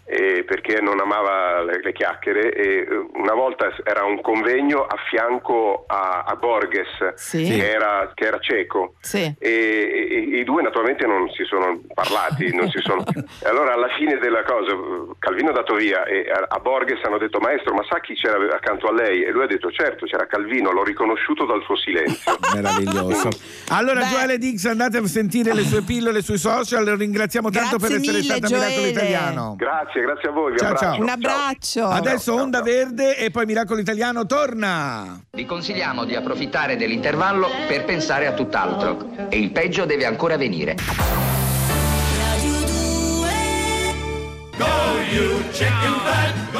Eh, 0.05 0.43
perché 0.45 0.79
non 0.81 0.99
amava 0.99 1.63
le, 1.63 1.79
le 1.81 1.91
chiacchiere 1.91 2.51
e 2.53 2.67
eh, 2.79 2.87
una 3.15 3.33
volta 3.33 3.73
era 3.83 4.03
un 4.05 4.21
convegno 4.21 4.83
a 4.85 4.95
fianco 5.09 5.83
a, 5.87 6.23
a 6.27 6.35
Borges 6.35 7.13
Sì. 7.15 7.43
che, 7.43 7.69
era, 7.71 8.11
che 8.13 8.25
era 8.25 8.37
cieco 8.39 8.93
Sì. 9.01 9.23
e, 9.23 9.35
e- 9.39 10.35
e 10.35 10.39
i 10.39 10.43
due 10.43 10.61
naturalmente 10.61 11.05
non 11.07 11.29
si 11.31 11.43
sono 11.45 11.79
parlati, 11.93 12.53
non 12.55 12.69
si 12.69 12.79
sono... 12.81 13.03
E 13.05 13.47
allora 13.49 13.73
alla 13.73 13.89
fine 13.97 14.17
della 14.19 14.43
cosa 14.43 14.73
Calvino 15.19 15.49
è 15.49 15.53
dato 15.53 15.75
via 15.75 16.03
e 16.05 16.29
a, 16.29 16.45
a 16.47 16.59
Borges 16.59 17.03
hanno 17.03 17.17
detto 17.17 17.39
maestro 17.39 17.73
ma 17.73 17.83
sa 17.89 17.99
chi 17.99 18.13
c'era 18.13 18.37
accanto 18.53 18.87
a 18.87 18.93
lei? 18.93 19.23
E 19.23 19.31
lui 19.31 19.43
ha 19.43 19.47
detto 19.47 19.71
certo 19.71 20.05
c'era 20.05 20.27
Calvino, 20.27 20.71
l'ho 20.71 20.83
riconosciuto 20.83 21.45
dal 21.45 21.61
suo 21.63 21.75
silenzio. 21.77 22.37
Meraviglioso. 22.53 23.29
Allora, 23.69 24.01
Joele 24.03 24.37
Dix, 24.37 24.65
andate 24.65 24.97
a 24.97 25.07
sentire 25.07 25.53
le 25.53 25.63
sue 25.63 25.81
pillole 25.81 26.21
sui 26.21 26.37
social. 26.37 26.85
Ringraziamo 26.85 27.49
tanto 27.49 27.77
Grazie 27.77 27.87
per 27.87 27.97
essere 27.97 28.17
mille, 28.19 28.23
stata 28.23 28.45
a 28.55 28.59
Miracolo. 28.59 28.87
Italiano. 28.87 29.55
Grazie, 29.57 29.94
grazie 30.01 30.29
a 30.29 30.31
voi, 30.31 30.51
vi 30.53 30.57
Ciao, 30.57 30.69
abbraccio. 30.69 30.93
ciao. 30.93 31.01
Un 31.01 31.09
abbraccio. 31.09 31.85
Adesso 31.87 32.33
Onda 32.33 32.61
Verde 32.61 33.17
e 33.17 33.31
poi 33.31 33.45
Miracolo 33.45 33.79
Italiano 33.79 34.25
torna. 34.25 35.19
Vi 35.31 35.45
consigliamo 35.45 36.05
di 36.05 36.15
approfittare 36.15 36.75
dell'intervallo 36.75 37.47
per 37.67 37.85
pensare 37.85 38.27
a 38.27 38.33
tutt'altro. 38.33 39.09
E 39.29 39.37
il 39.37 39.51
peggio 39.51 39.85
deve 39.85 40.05
ancora 40.05 40.37
venire. 40.37 40.75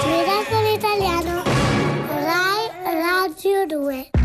Miracolo 0.06 0.74
Italiano 0.74 1.44
Rai 2.08 2.70
Radio 2.84 3.66
2 3.66 4.25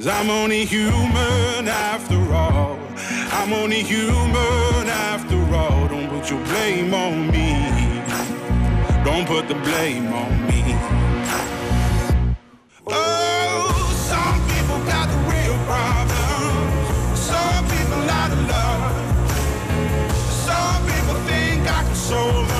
Cause 0.00 0.08
I'm 0.08 0.30
only 0.30 0.64
human 0.64 1.68
after 1.68 2.16
all. 2.32 2.78
I'm 3.32 3.52
only 3.52 3.82
human 3.82 4.88
after 4.88 5.36
all. 5.54 5.88
Don't 5.88 6.08
put 6.08 6.30
your 6.30 6.42
blame 6.46 6.94
on 6.94 7.30
me. 7.30 7.52
Don't 9.04 9.26
put 9.26 9.46
the 9.46 9.56
blame 9.56 10.10
on 10.10 10.46
me. 10.46 10.62
Oh, 12.86 13.92
some 14.08 14.40
people 14.48 14.78
got 14.86 15.06
the 15.10 15.18
real. 15.28 15.58
Some 17.14 17.64
people 17.68 18.00
love. 18.08 18.94
Some 20.46 20.82
people 20.86 21.16
think 21.28 21.68
I 21.68 21.82
can 21.84 21.94
solve 21.94 22.59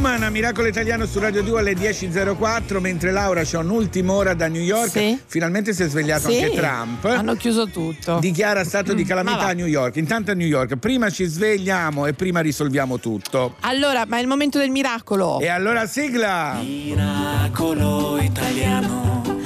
me. 0.00 0.06
Human 0.08 0.22
a 0.22 0.30
Miracolo 0.30 0.68
Italiano 0.68 1.06
su 1.06 1.18
Radio 1.18 1.42
2 1.42 1.58
alle 1.58 1.72
10.04 1.72 2.78
mentre 2.78 3.10
Laura 3.10 3.42
c'è 3.42 3.58
un'ultima 3.58 4.32
da 4.34 4.46
New 4.48 4.62
York 4.62 4.90
Sì. 4.90 5.18
finalmente 5.26 5.72
si 5.72 5.82
è 5.82 5.88
svegliato 5.88 6.30
Sì, 6.30 6.40
anche 6.42 6.56
Trump 6.56 7.04
Hanno 7.04 7.34
chiuso 7.34 7.66
tutto. 7.68 8.18
dichiara 8.20 8.62
stato 8.64 8.94
di 8.94 9.02
Mm, 9.02 9.06
calamità 9.06 9.46
a 9.48 9.52
New 9.52 9.66
York 9.66 9.96
intanto 9.96 10.30
a 10.30 10.34
New 10.34 10.46
York 10.46 10.76
prima 10.76 11.10
ci 11.10 11.24
svegliamo 11.24 12.06
e 12.06 12.12
prima 12.14 12.40
risolviamo 12.40 12.98
tutto 13.00 13.56
Allora, 13.60 14.04
ma 14.06 14.18
è 14.18 14.20
il 14.20 14.26
momento 14.28 14.58
del 14.58 14.70
miracolo. 14.70 15.40
e 15.40 15.48
allora 15.48 15.86
sigla 15.86 16.58
Miracolo 16.62 18.18
italiano. 18.20 19.37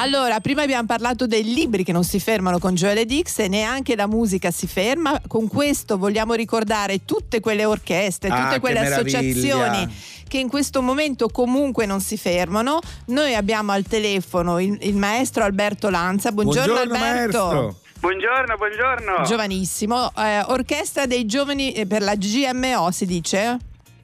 Allora, 0.00 0.40
prima 0.40 0.62
abbiamo 0.62 0.86
parlato 0.86 1.26
dei 1.26 1.44
libri 1.44 1.84
che 1.84 1.92
non 1.92 2.04
si 2.04 2.20
fermano 2.20 2.58
con 2.58 2.74
Joele 2.74 3.04
Dix 3.04 3.38
e 3.40 3.48
neanche 3.48 3.94
la 3.94 4.06
musica 4.06 4.50
si 4.50 4.66
ferma. 4.66 5.20
Con 5.26 5.46
questo 5.46 5.98
vogliamo 5.98 6.32
ricordare 6.32 7.04
tutte 7.04 7.40
quelle 7.40 7.66
orchestre, 7.66 8.30
tutte 8.30 8.54
Ah, 8.54 8.60
quelle 8.60 8.78
associazioni 8.78 9.94
che 10.26 10.38
in 10.38 10.48
questo 10.48 10.80
momento 10.80 11.28
comunque 11.28 11.84
non 11.84 12.00
si 12.00 12.16
fermano. 12.16 12.78
Noi 13.08 13.34
abbiamo 13.34 13.72
al 13.72 13.82
telefono 13.82 14.58
il, 14.58 14.78
il 14.80 14.96
maestro 14.96 15.44
Alberto 15.44 15.90
Lanza. 15.90 16.32
Buongiorno, 16.32 16.76
Alberto. 16.76 17.80
Buongiorno, 18.00 18.56
buongiorno. 18.56 19.24
Giovanissimo, 19.26 20.10
eh, 20.16 20.40
orchestra 20.46 21.04
dei 21.04 21.26
giovani 21.26 21.72
eh, 21.72 21.86
per 21.86 22.00
la 22.00 22.14
GMO 22.14 22.90
si 22.90 23.04
dice? 23.04 23.58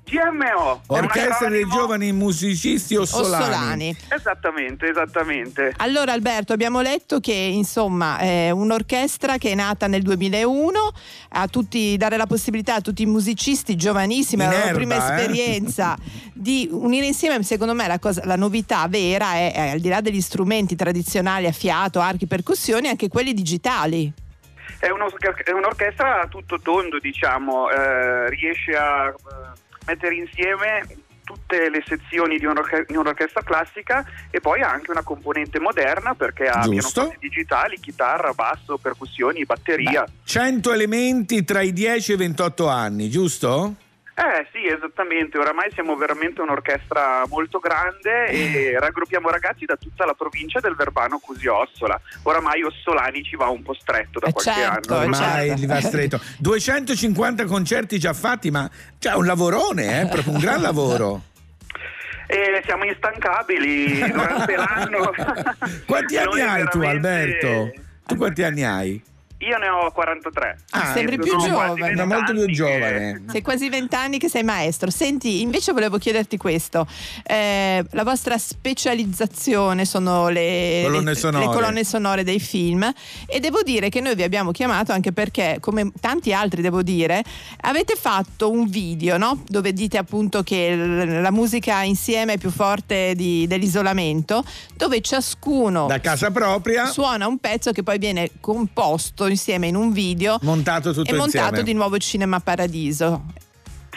GMO. 0.09 0.83
orchestra 0.87 1.49
dei 1.49 1.67
giovani 1.67 2.13
musicisti 2.13 2.95
ossolani, 2.95 3.43
Ossolani. 3.43 3.97
Esattamente, 4.09 4.89
esattamente. 4.89 5.75
Allora 5.79 6.13
Alberto, 6.13 6.53
abbiamo 6.53 6.81
letto 6.81 7.19
che 7.19 7.33
insomma 7.33 8.19
è 8.19 8.51
un'orchestra 8.51 9.37
che 9.37 9.51
è 9.51 9.55
nata 9.57 9.89
nel 9.89 10.03
2001, 10.03 10.93
a 11.31 11.49
tutti, 11.49 11.97
dare 11.97 12.17
la 12.17 12.27
possibilità 12.27 12.77
a 12.77 12.81
tutti 12.81 13.03
i 13.03 13.07
musicisti 13.07 13.75
giovanissimi, 13.75 14.45
In 14.45 14.49
alla 14.49 14.59
loro 14.59 14.69
erba, 14.69 14.79
prima 14.79 14.95
eh? 14.95 14.99
esperienza, 14.99 15.97
di 16.33 16.69
unire 16.71 17.07
insieme, 17.07 17.43
secondo 17.43 17.75
me 17.75 17.89
la, 17.89 17.99
cosa- 17.99 18.23
la 18.25 18.37
novità 18.37 18.87
vera 18.87 19.33
è, 19.35 19.53
è, 19.55 19.71
al 19.71 19.81
di 19.81 19.89
là 19.89 20.01
degli 20.01 20.21
strumenti 20.21 20.77
tradizionali 20.77 21.47
a 21.47 21.53
fiato, 21.53 21.99
archi, 21.99 22.29
percussioni, 22.29 22.87
anche 22.87 23.09
quelli 23.09 23.35
digitali. 23.35 24.13
È, 24.79 24.89
uno- 24.89 25.09
è 25.45 25.51
un'orchestra 25.51 26.21
a 26.21 26.27
tutto 26.29 26.61
tondo, 26.61 27.01
diciamo, 27.01 27.71
eh, 27.71 28.29
riesce 28.31 28.73
a 28.77 29.09
eh, 29.09 29.65
mettere 29.87 30.15
insieme 30.15 30.85
tutte 31.27 31.69
le 31.69 31.83
sezioni 31.85 32.39
di, 32.39 32.47
un'orche- 32.47 32.85
di 32.87 32.97
un'orchestra 32.97 33.43
classica 33.43 34.05
e 34.31 34.41
poi 34.41 34.63
ha 34.63 34.71
anche 34.71 34.93
una 34.93 35.03
componente 35.03 35.59
moderna 35.59 36.15
perché 36.15 36.47
ha 36.47 36.61
pianoforti 36.61 37.17
digitali, 37.19 37.81
chitarra, 37.81 38.33
basso, 38.33 38.79
percussioni, 38.79 39.45
batteria. 39.45 40.07
100 40.25 40.73
elementi 40.73 41.45
tra 41.45 41.63
i 41.63 41.73
10 41.73 42.13
e 42.13 42.15
i 42.15 42.19
28 42.19 42.69
anni 42.69 43.11
giusto? 43.11 43.75
Eh 44.19 44.47
sì, 44.51 44.67
esattamente, 44.67 45.37
oramai 45.37 45.71
siamo 45.73 45.95
veramente 45.95 46.41
un'orchestra 46.41 47.25
molto 47.29 47.59
grande 47.59 48.25
Eh. 48.29 48.73
e 48.73 48.79
raggruppiamo 48.79 49.29
ragazzi 49.29 49.67
da 49.67 49.77
tutta 49.77 50.07
la 50.07 50.15
provincia 50.15 50.59
del 50.59 50.75
Verbano 50.75 51.19
Cusio-Ossola. 51.19 52.01
Oramai 52.23 52.63
Ossolani 52.63 53.23
ci 53.23 53.37
va 53.37 53.49
un 53.49 53.63
po' 53.63 53.75
stretto 53.75 54.19
da 54.19 54.33
qualche 54.33 54.59
certo, 54.59 54.95
anno. 54.95 55.03
Ormai 55.05 55.59
gli 55.59 55.67
va 55.67 55.81
stretto. 55.83 56.19
250 56.41 57.45
concerti 57.45 57.99
già 57.99 58.15
fatti, 58.15 58.51
ma 58.51 58.67
c'è 58.99 59.13
un 59.13 59.27
lavorone, 59.27 60.01
eh, 60.01 60.07
proprio 60.09 60.33
un 60.33 60.41
gran 60.41 60.63
lavoro. 60.63 61.21
E 62.27 62.63
siamo 62.65 62.85
instancabili 62.85 63.99
durante 63.99 64.57
l'anno. 64.57 65.13
Quanti 65.85 66.17
anni 66.17 66.41
hai 66.41 66.65
tu, 66.71 66.79
veramente- 66.79 66.87
Alberto? 67.47 67.83
Tu 68.07 68.17
quanti 68.17 68.43
anni 68.43 68.65
hai? 68.65 69.03
Io 69.41 69.59
ne 69.59 69.69
ho 69.69 69.91
43. 69.93 70.59
Ah, 70.71 70.93
sembri 70.95 71.19
più 71.19 71.39
Sono 71.39 71.53
quasi 71.53 71.75
giovane. 71.75 71.93
Una 71.93 72.05
molto 72.07 72.33
più 72.33 72.47
giovane. 72.55 73.23
Sei 73.31 73.43
quasi 73.43 73.69
vent'anni 73.69 74.19
che 74.19 74.31
sei 74.31 74.43
maestro. 74.43 74.91
Senti, 74.91 75.43
invece 75.43 75.73
volevo 75.73 75.99
chiederti 75.99 76.39
questo. 76.39 76.87
Eh, 77.23 77.85
la 77.91 78.03
vostra 78.03 78.39
specializzazione 78.39 79.85
sono 79.85 80.29
le 80.29 80.81
Colonne 80.85 81.11
le- 81.11 81.17
sonore. 81.17 81.47
le 81.47 81.53
colonne 81.53 81.85
sonore 81.85 82.25
dei 82.25 82.41
film 82.41 82.91
e 83.27 83.39
devo 83.41 83.61
dire 83.63 83.91
che 83.91 84.01
noi 84.01 84.15
vi 84.15 84.23
abbiamo 84.23 84.53
chiamato 84.53 84.93
anche 84.93 85.13
perché, 85.13 85.59
come 85.61 85.93
tanti 86.01 86.33
altri 86.33 86.63
devo 86.63 86.83
dire, 86.83 87.23
avete 87.61 87.95
fatto 87.95 88.51
un 88.51 88.67
video, 88.69 89.19
no? 89.19 89.43
Dove 89.47 89.75
dite 89.75 89.99
appunto 89.99 90.43
che 90.43 90.75
la 90.75 91.31
musica 91.31 91.83
insieme 91.83 92.35
è 92.35 92.39
più 92.39 92.51
forte 92.51 93.15
di- 93.15 93.47
dell'isolamento, 93.47 94.43
dove 94.75 95.03
ciascuno 95.03 95.87
Da 95.89 96.01
casa 96.01 96.31
propria, 96.31 96.87
suona 96.87 97.27
un 97.27 97.37
pezzo 97.37 97.73
che 97.73 97.83
poi 97.83 97.99
viene 97.99 98.31
composto 98.41 99.25
insieme 99.29 99.67
in 99.67 99.77
un 99.77 99.93
video 99.93 100.39
montato 100.43 100.93
tutto 100.93 101.11
e 101.11 101.17
montato 101.17 101.45
insieme. 101.47 101.63
di 101.63 101.75
nuovo 101.75 101.99
Cinema 101.99 102.41
Paradiso. 102.41 103.25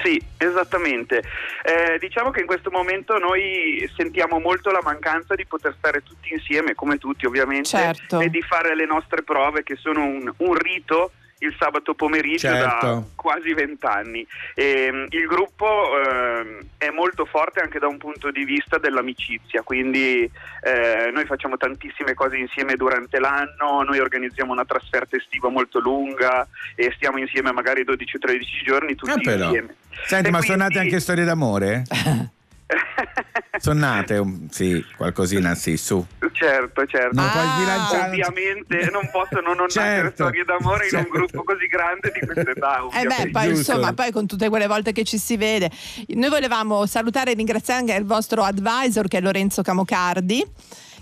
Sì, 0.02 0.22
esattamente. 0.38 1.22
Eh, 1.62 1.98
diciamo 2.00 2.32
che 2.32 2.40
in 2.40 2.46
questo 2.46 2.72
momento 2.72 3.18
noi 3.18 3.90
sentiamo 3.98 4.40
molto 4.40 4.72
la 4.72 4.80
mancanza 4.82 5.36
di 5.36 5.46
poter 5.46 5.76
stare 5.78 6.02
tutti 6.04 6.32
insieme, 6.32 6.74
come 6.74 6.98
tutti 6.98 7.26
ovviamente, 7.26 7.68
Certo. 7.68 8.22
e 8.22 8.30
di 8.30 8.42
fare 8.42 8.76
le 8.76 8.86
nostre 8.86 9.24
prove 9.24 9.64
che 9.64 9.76
sono 9.76 10.06
un, 10.06 10.32
un 10.38 10.54
rito 10.54 11.12
il 11.40 11.56
sabato 11.58 11.94
pomeriggio 11.94 12.48
da 12.50 12.60
Certo. 12.82 13.10
quasi 13.16 13.54
vent'anni. 13.54 14.26
E, 14.54 15.06
il 15.10 15.26
gruppo 15.28 15.66
ehm, 15.98 16.60
è 16.78 16.90
molto 16.90 17.26
forte 17.26 17.62
anche 17.62 17.80
da 17.80 17.88
un 17.88 17.98
punto 17.98 18.32
di 18.32 18.44
vista 18.44 18.78
dell'amicizia, 18.78 19.62
quindi 19.62 20.30
eh, 20.62 21.10
noi 21.14 21.26
facciamo 21.26 21.58
tantissime 21.58 22.14
cose 22.14 22.38
insieme 22.38 22.76
durante 22.76 23.20
l'anno, 23.20 23.84
noi 23.84 24.00
organizziamo 24.00 24.52
una 24.52 24.66
trasferta 24.66 25.16
estiva 25.16 25.50
molto 25.50 25.80
lunga 25.80 26.48
e 26.76 26.92
stiamo 26.96 27.18
insieme 27.20 27.52
magari 27.52 27.84
12-13 27.84 28.64
giorni 28.66 28.96
tutti 28.96 29.30
Ah, 29.30 29.34
insieme. 29.34 29.76
Senti, 30.06 30.28
E 30.28 30.32
ma 30.32 30.38
quindi- 30.40 30.46
sono 30.48 30.58
nate 30.64 30.80
anche 30.80 31.00
storie 31.00 31.24
d'amore? 31.24 31.84
sono 33.60 33.80
nate, 33.80 34.24
sì, 34.50 34.84
qualcosina, 34.96 35.56
sì, 35.56 35.78
su. 35.78 36.06
Certo, 36.32 36.86
certo. 36.86 37.20
Non 37.20 37.30
puoi 37.30 37.46
sbilanciare- 37.56 38.10
Ovviamente 38.10 38.90
non 38.92 39.10
possono 39.12 39.54
non 39.54 39.64
nascere 39.64 40.02
Certo, 40.02 40.24
storie 40.24 40.44
d'amore 40.46 40.88
in 40.88 40.96
un 40.96 41.02
certo. 41.04 41.10
gruppo 41.18 41.44
così 41.44 41.66
grande 41.68 42.12
di 42.14 42.26
questa 42.26 42.52
età. 42.52 42.80
Eh 42.94 43.06
beh, 43.06 43.30
poi 43.32 43.50
insomma, 43.50 43.94
poi 43.94 44.12
con 44.12 44.26
tutte 44.28 44.50
quelle 44.50 44.68
volte 44.68 44.92
che 44.92 45.04
ci 45.04 45.18
si 45.18 45.36
vede. 45.38 45.70
Noi 46.10 46.30
volevamo 46.30 46.86
salutare 46.86 47.32
e 47.32 47.34
ringraziare 47.34 47.80
anche 47.82 47.94
il 47.94 48.06
vostro 48.06 48.44
advisor 48.44 49.08
che 49.08 49.18
è 49.18 49.22
Lorenzo 49.22 49.62
Camocardi. 49.62 50.46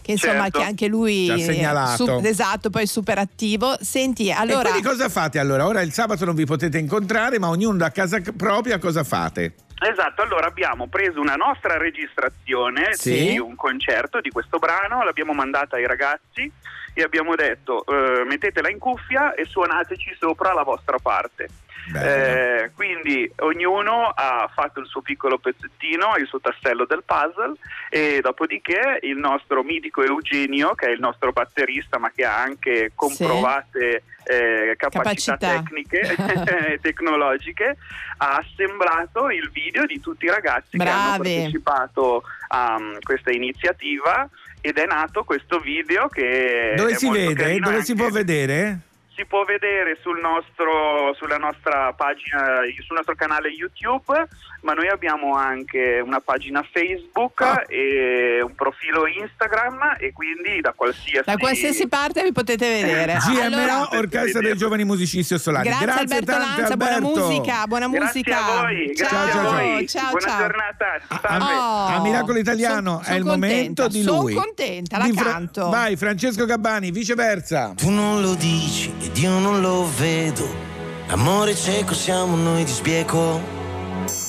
Che 0.02 0.14
insomma, 0.14 0.43
Certo. 0.43 0.60
che 0.60 0.64
anche 0.64 0.88
lui 0.88 1.28
è 1.28 1.95
su- 1.98 2.20
esatto, 2.24 2.70
poi 2.70 2.88
super 2.88 3.18
attivo. 3.18 3.76
Senti, 3.82 4.32
allora 4.32 4.70
E 4.70 4.72
quindi 4.72 4.88
cosa 4.88 5.10
fate 5.10 5.38
allora? 5.38 5.66
Ora 5.68 5.82
il 5.82 5.91
sabato 5.91 6.24
non 6.24 6.34
vi 6.34 6.45
potete 6.45 6.78
incontrare, 6.78 7.39
ma 7.39 7.50
ognuno 7.50 7.76
da 7.78 7.91
casa 7.91 8.22
propria 8.36 8.80
cosa 8.80 9.04
fate? 9.04 9.54
Esatto, 9.80 10.23
allora 10.23 10.47
abbiamo 10.47 10.88
preso 10.88 11.19
una 11.21 11.36
nostra 11.36 11.78
registrazione 11.78 12.93
Sì. 12.93 13.32
di 13.32 13.39
un 13.39 13.55
concerto 13.55 14.19
di 14.21 14.30
questo 14.32 14.57
brano, 14.57 15.03
l'abbiamo 15.03 15.34
mandata 15.34 15.75
ai 15.75 15.86
ragazzi 15.86 16.51
e 16.93 17.03
abbiamo 17.03 17.36
detto 17.36 17.86
eh, 17.86 18.23
mettetela 18.25 18.69
in 18.71 18.80
cuffia 18.80 19.36
e 19.36 19.45
suonateci 19.45 20.15
sopra 20.19 20.53
la 20.53 20.63
vostra 20.63 20.97
parte. 20.97 21.47
Eh, 21.96 22.72
quindi 22.76 23.32
ognuno 23.38 24.12
ha 24.14 24.50
fatto 24.54 24.80
il 24.80 24.88
suo 24.88 25.02
piccolo 25.02 25.38
pezzettino, 25.38 26.16
il 26.18 26.28
suo 26.28 26.40
tassello 26.40 26.86
del 26.86 27.04
puzzle 27.06 27.54
e 27.90 28.20
dopodiché 28.22 29.00
il 29.04 29.18
nostro 29.18 29.64
mitico 29.64 30.04
Eugenio, 30.04 30.76
che 30.76 30.88
è 30.88 30.90
il 30.90 31.00
nostro 31.00 31.32
batterista 31.32 31.98
ma 31.98 32.12
che 32.14 32.26
ha 32.26 32.42
anche 32.42 32.92
comprovate 32.94 34.04
eh, 34.26 34.76
capacità, 34.76 35.38
Capacità. 35.38 35.64
tecniche 35.64 36.02
e 36.74 36.80
tecnologiche, 36.82 37.78
ha 38.18 38.36
assemblato 38.36 39.30
il 39.30 39.50
video 39.52 39.86
di 39.86 40.00
tutti 40.02 40.26
i 40.26 40.30
ragazzi 40.30 40.78
che 40.78 40.84
hanno 40.84 41.18
Bravi. 41.18 41.36
partecipato 41.36 42.24
a 42.50 42.76
um, 42.78 42.98
questa 43.00 43.32
iniziativa 43.32 44.28
ed 44.60 44.78
è 44.78 44.86
nato 44.86 45.24
questo 45.24 45.60
video 45.60 46.08
che 46.10 46.74
Dove 46.76 46.96
si 46.96 47.10
vede? 47.10 47.60
Dove 47.60 47.84
si 47.84 47.92
anche- 47.92 48.04
può 48.04 48.10
vedere? 48.10 48.80
Si 49.18 49.26
può 49.26 49.43
vedere 49.43 49.97
sul 49.99 50.20
nostro, 50.20 51.11
nostra 51.39 51.91
pagina, 51.93 52.61
sul 52.86 52.95
nostro 52.95 53.15
canale 53.15 53.49
YouTube, 53.49 54.28
ma 54.62 54.74
noi 54.74 54.88
abbiamo 54.89 55.36
anche 55.36 56.01
una 56.03 56.20
pagina 56.20 56.66
Facebook 56.72 57.41
Ah. 57.41 57.64
e 57.68 58.41
un 58.41 58.53
profilo 58.55 59.05
Instagram 59.08 59.95
e 59.99 60.12
quindi 60.14 60.60
da 60.62 60.74
qualsiasi, 60.76 61.24
da 61.26 61.38
qualsiasi 61.38 61.88
parte 61.88 62.24
vi 62.24 62.32
potete 62.32 62.68
vedere. 62.82 63.18
GMO, 63.26 63.41
Allora, 63.41 63.88
Orchestra 63.97 64.41
dei 64.41 64.55
Giovani 64.58 64.84
Musicisti 64.84 65.34
Ossolani. 65.34 65.70
grazie, 65.70 65.86
Alberto 66.01 66.26
tante, 66.26 66.62
Lanza, 66.62 66.78
buona 66.78 66.95
Alberto. 66.95 67.28
musica, 67.28 67.68
buona 67.68 67.88
Grazie 67.88 68.22
musica. 68.24 68.38
a 68.45 68.62
voi, 68.62 68.95
ciao, 68.95 69.08
grazie 69.10 69.39
a 69.39 69.43
voi. 69.43 69.88
ciao, 69.88 70.10
Buona 70.10 70.28
ciao. 70.28 70.38
giornata. 70.39 70.86
A, 71.08 71.20
salve. 71.22 71.53
Oh, 71.53 71.86
a 71.86 72.01
Miracolo 72.01 72.38
Italiano 72.39 73.01
son- 73.03 73.14
è 73.14 73.18
il 73.18 73.24
son 73.24 73.32
momento 73.32 73.82
contenta, 73.84 73.88
di 73.88 74.03
lui. 74.03 74.34
contenta, 74.34 74.97
la 74.97 75.05
Fra- 75.14 75.32
canto. 75.32 75.70
Vai, 75.70 75.95
Francesco 75.95 76.45
Gabbani, 76.45 76.91
viceversa. 76.91 77.74
Tu 77.76 77.89
non 77.89 78.22
lo 78.22 78.34
dici 78.36 78.93
ed 79.01 79.18
io 79.18 79.38
non 79.39 79.62
lo 79.62 79.88
vedo. 79.97 80.66
Amore 81.10 81.55
cieco 81.55 81.93
siamo 81.93 82.36
noi 82.36 82.64
di 82.64 82.72
sbieco. 82.72 83.57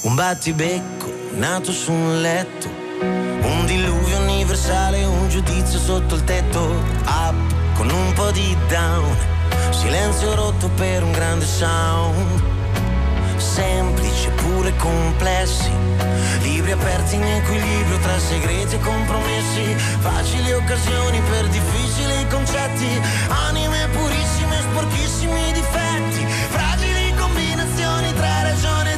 Un 0.01 0.15
battibecco 0.15 1.13
nato 1.33 1.73
su 1.73 1.91
un 1.91 2.21
letto. 2.21 2.69
Un 3.01 3.67
diluvio 3.67 4.19
universale, 4.21 5.05
un 5.05 5.29
giudizio 5.29 5.79
sotto 5.79 6.15
il 6.15 6.23
tetto. 6.23 6.61
Up 7.05 7.35
con 7.75 7.91
un 7.91 8.13
po' 8.13 8.31
di 8.31 8.57
down. 8.69 9.17
Silenzio 9.71 10.35
rotto 10.37 10.69
per 10.77 11.03
un 11.03 11.11
grande 11.11 11.45
sound. 11.45 12.43
Semplici 13.39 14.29
pure 14.37 14.75
complessi. 14.77 15.71
Libri 16.43 16.71
aperti 16.71 17.17
in 17.17 17.25
equilibrio 17.25 17.99
tra 17.99 18.19
segreti 18.21 18.77
e 18.77 18.81
compromessi. 18.81 19.75
Facili 19.99 20.53
occasioni 20.53 21.21
per 21.29 21.49
difficili 21.49 22.27
concetti. 22.29 23.01
Anime 23.49 23.89
purissime, 23.93 24.61
sporchissimi 24.61 25.53
difetti. 25.53 26.25
Fragili 26.51 27.15
combinazioni 27.17 28.13
tra 28.15 28.43
ragione 28.43 28.93
ed 28.93 28.98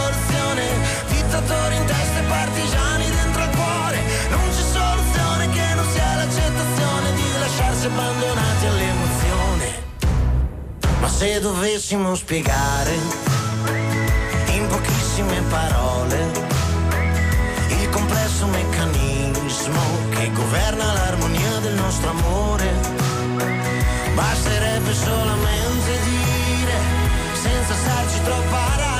dittatori 1.41 1.75
in 1.75 1.85
testa 1.85 2.19
e 2.19 2.23
partigiani 2.23 3.09
dentro 3.09 3.43
il 3.43 3.49
cuore, 3.49 3.99
non 4.29 4.39
c'è 4.49 4.61
soluzione 4.61 5.49
che 5.49 5.73
non 5.75 5.85
sia 5.91 6.15
l'accettazione 6.15 7.13
di 7.13 7.23
lasciarsi 7.39 7.85
abbandonati 7.87 8.65
all'emozione. 8.65 9.89
se 11.07 11.39
dovessimo 11.39 12.15
spiegare 12.15 12.95
in 14.53 14.67
pochissime 14.67 15.41
parole 15.49 16.31
il 17.67 17.89
complesso 17.89 18.47
meccanismo 18.47 19.81
che 20.09 20.31
governa 20.31 20.93
l'armonia 20.93 21.59
del 21.59 21.75
nostro 21.75 22.09
amore, 22.09 22.71
basterebbe 24.15 24.93
solamente 24.93 25.99
dire, 26.03 26.73
senza 27.33 27.73
starci 27.75 28.21
troppo 28.23 28.55
a 28.55 28.90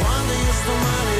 stare 0.00 0.24
bene 0.24 0.30
quando 0.30 0.32
io 0.32 1.19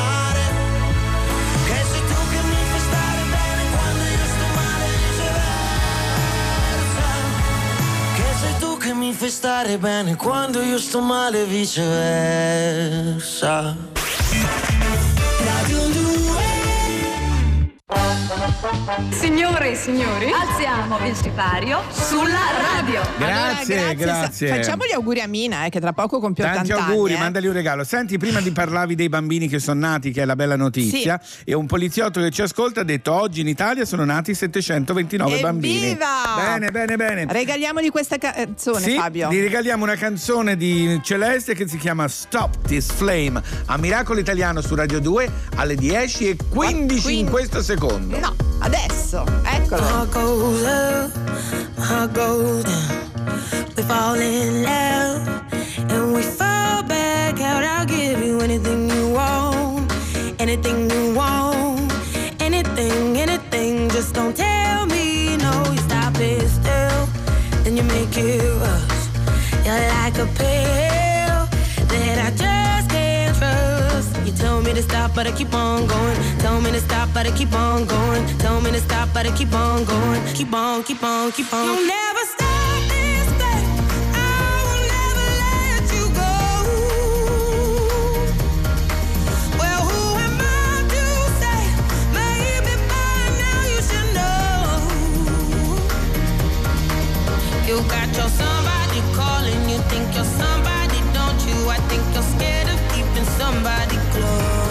mi 9.11 9.17
bene 9.77 10.15
quando 10.15 10.61
io 10.61 10.79
sto 10.79 11.01
male 11.01 11.41
e 11.41 11.45
viceversa. 11.45 12.01
Signore 19.09 19.71
e 19.71 19.75
signori, 19.75 20.31
alziamo 20.31 20.97
il 21.05 21.13
sipario 21.13 21.81
sulla 21.91 22.39
radio. 22.73 23.01
Grazie, 23.17 23.77
Allora, 23.79 23.93
grazie. 23.93 24.47
Sa- 24.47 24.55
Facciamo 24.55 24.85
gli 24.85 24.93
auguri 24.93 25.19
a 25.19 25.27
Mina, 25.27 25.65
eh, 25.65 25.69
che 25.69 25.81
tra 25.81 25.91
poco 25.91 26.19
compie 26.21 26.45
Tanti 26.45 26.71
80 26.71 26.85
auguri, 26.91 27.11
anni. 27.11 27.19
eh. 27.19 27.23
mandali 27.23 27.47
un 27.47 27.53
regalo. 27.53 27.83
Senti, 27.83 28.17
prima 28.17 28.39
di 28.39 28.51
parlavi 28.51 28.95
dei 28.95 29.09
bambini 29.09 29.49
che 29.49 29.59
sono 29.59 29.81
nati, 29.81 30.11
che 30.11 30.21
è 30.21 30.25
la 30.25 30.37
bella 30.37 30.55
notizia, 30.55 31.19
e 31.43 31.53
un 31.53 31.65
poliziotto 31.65 32.21
che 32.21 32.29
ci 32.31 32.41
ascolta 32.43 32.79
ha 32.81 32.83
detto 32.85 33.11
oggi 33.11 33.41
in 33.41 33.49
Italia 33.49 33.83
sono 33.83 34.05
nati 34.05 34.33
729 34.33 35.39
bambini. 35.41 35.87
Evviva! 35.87 36.07
Bene, 36.37 36.71
bene, 36.71 36.95
bene. 36.95 37.25
Regaliamogli 37.29 37.89
questa 37.91 38.17
canzone, 38.17 38.79
Sì, 38.79 38.95
Fabio. 38.95 39.29
gli 39.31 39.41
regaliamo 39.41 39.83
una 39.83 39.95
canzone 39.95 40.55
di 40.55 40.97
Celeste 41.03 41.55
che 41.55 41.67
si 41.67 41.77
chiama 41.77 42.07
Stop 42.07 42.65
This 42.67 42.89
Flame 42.93 43.41
a 43.65 43.77
Miracolo 43.77 44.19
Italiano 44.19 44.61
su 44.61 44.75
Radio 44.75 44.99
2 45.01 45.29
alle 45.57 45.75
10 45.75 46.29
e 46.29 46.37
15 46.49 47.19
in 47.19 47.29
questo 47.29 47.61
secondo. 47.61 48.17
No, 48.17 48.33
adesso, 48.61 49.25
eccolo. 49.45 49.81
Heart 49.81 50.11
goes 50.11 50.63
up, 50.63 51.11
heart 51.77 52.13
goes 52.13 52.63
down. 52.63 53.01
We 53.75 53.83
fall 53.83 54.15
in 54.15 54.63
love 54.63 55.27
and 55.89 56.13
we 56.13 56.21
fall 56.21 56.83
back 56.83 57.39
out. 57.41 57.63
I'll 57.63 57.85
give 57.85 58.23
you 58.23 58.39
anything 58.39 58.89
you 58.89 59.13
want, 59.13 59.91
anything 60.39 60.89
you 60.89 61.15
want, 61.15 61.91
anything, 62.39 63.17
anything. 63.17 63.89
Just 63.89 64.13
don't 64.13 64.35
tell 64.35 64.85
me 64.85 65.37
no. 65.37 65.51
You 65.71 65.79
stop 65.79 66.15
it 66.19 66.47
still, 66.47 67.07
then 67.63 67.77
you 67.77 67.83
make 67.83 68.15
it 68.17 68.43
rush. 68.61 69.65
You're 69.65 69.87
like 69.89 70.17
a 70.17 70.27
pill 70.37 70.90
stop, 75.11 75.15
but 75.15 75.27
I 75.27 75.37
keep 75.37 75.53
on 75.53 75.87
going. 75.87 76.17
Tell 76.39 76.61
me 76.61 76.71
to 76.71 76.79
stop, 76.79 77.09
but 77.13 77.27
I 77.27 77.31
keep 77.31 77.53
on 77.53 77.85
going. 77.85 78.25
Tell 78.37 78.61
me 78.61 78.71
to 78.71 78.79
stop, 78.79 79.09
but 79.13 79.25
I 79.25 79.31
keep 79.35 79.53
on 79.53 79.83
going. 79.85 80.21
Keep 80.33 80.53
on, 80.53 80.83
keep 80.83 81.03
on, 81.03 81.31
keep 81.31 81.53
on. 81.53 81.65
You'll 81.65 81.87
never 81.87 82.25
stop 82.35 82.81
this 82.89 83.27
thing. 83.41 83.65
I 84.15 84.53
will 84.65 84.83
never 84.95 85.25
let 85.43 85.83
you 85.95 86.05
go. 86.21 86.33
Well, 89.59 89.81
who 89.89 90.01
am 90.25 90.37
I 90.39 90.83
to 90.93 91.03
say? 91.41 91.61
Maybe 92.19 92.73
by 92.91 93.19
now 93.43 93.61
you 93.73 93.81
should 93.89 94.09
know. 94.17 94.63
You 97.67 97.75
got 97.89 98.07
your 98.15 98.29
somebody 98.41 99.01
calling, 99.15 99.61
you 99.69 99.79
think 99.91 100.05
you're 100.15 100.31
somebody, 100.41 100.99
don't 101.13 101.41
you? 101.47 101.57
I 101.69 101.79
think 101.89 102.03
you're 102.13 102.29
scared 102.35 102.69
of 102.69 102.79
keeping 102.93 103.27
somebody 103.39 103.97
close. 104.11 104.70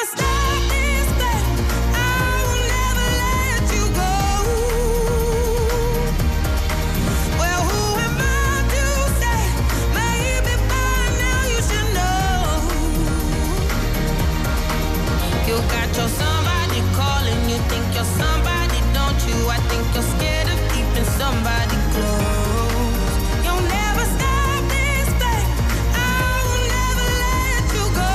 you're 15.97 16.07
somebody 16.09 16.81
calling. 16.95 17.39
You 17.49 17.57
think 17.69 17.85
you're 17.95 18.11
somebody, 18.21 18.79
don't 18.93 19.19
you? 19.27 19.37
I 19.49 19.57
think 19.69 19.83
you're 19.93 20.09
scared 20.15 20.47
of 20.53 20.59
keeping 20.71 21.09
somebody 21.21 21.77
close. 21.93 23.13
You'll 23.43 23.65
never 23.79 24.05
stop 24.15 24.61
this 24.75 25.09
thing. 25.21 25.47
I'll 26.09 26.55
never 26.77 27.07
let 27.25 27.63
you 27.77 27.85
go. 28.01 28.13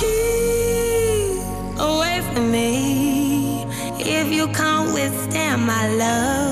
Keep 0.00 1.78
away 1.90 2.16
from 2.32 2.44
me 2.50 3.66
if 3.98 4.26
you 4.32 4.46
can't 4.48 4.92
withstand 4.94 5.60
my 5.66 5.88
love. 5.88 6.43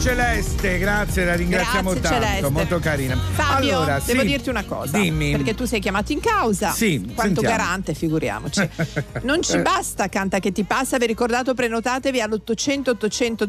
Celeste, 0.00 0.78
grazie, 0.78 1.26
la 1.26 1.34
ringraziamo 1.34 1.92
Grazie, 1.92 2.08
tanto, 2.08 2.24
Celeste. 2.26 2.50
molto 2.50 2.78
carina. 2.78 3.18
Fabio, 3.18 3.76
allora, 3.76 4.00
devo 4.02 4.20
sì, 4.22 4.26
dirti 4.26 4.48
una 4.48 4.64
cosa. 4.64 4.98
Dimmi. 4.98 5.32
Perché 5.32 5.54
tu 5.54 5.66
sei 5.66 5.78
chiamato 5.78 6.12
in 6.12 6.20
causa. 6.20 6.70
Sì, 6.70 7.00
Quanto 7.14 7.42
sentiamo. 7.42 7.56
garante, 7.56 7.92
figuriamoci. 7.92 8.68
Non 9.22 9.42
ci 9.42 9.58
basta 9.58 10.08
Canta 10.08 10.38
che 10.38 10.52
ti 10.52 10.64
passa, 10.64 10.96
vi 10.96 11.04
ricordate 11.04 11.52
prenotatevi 11.52 12.18
all'800 12.18 12.88
800 12.90 13.48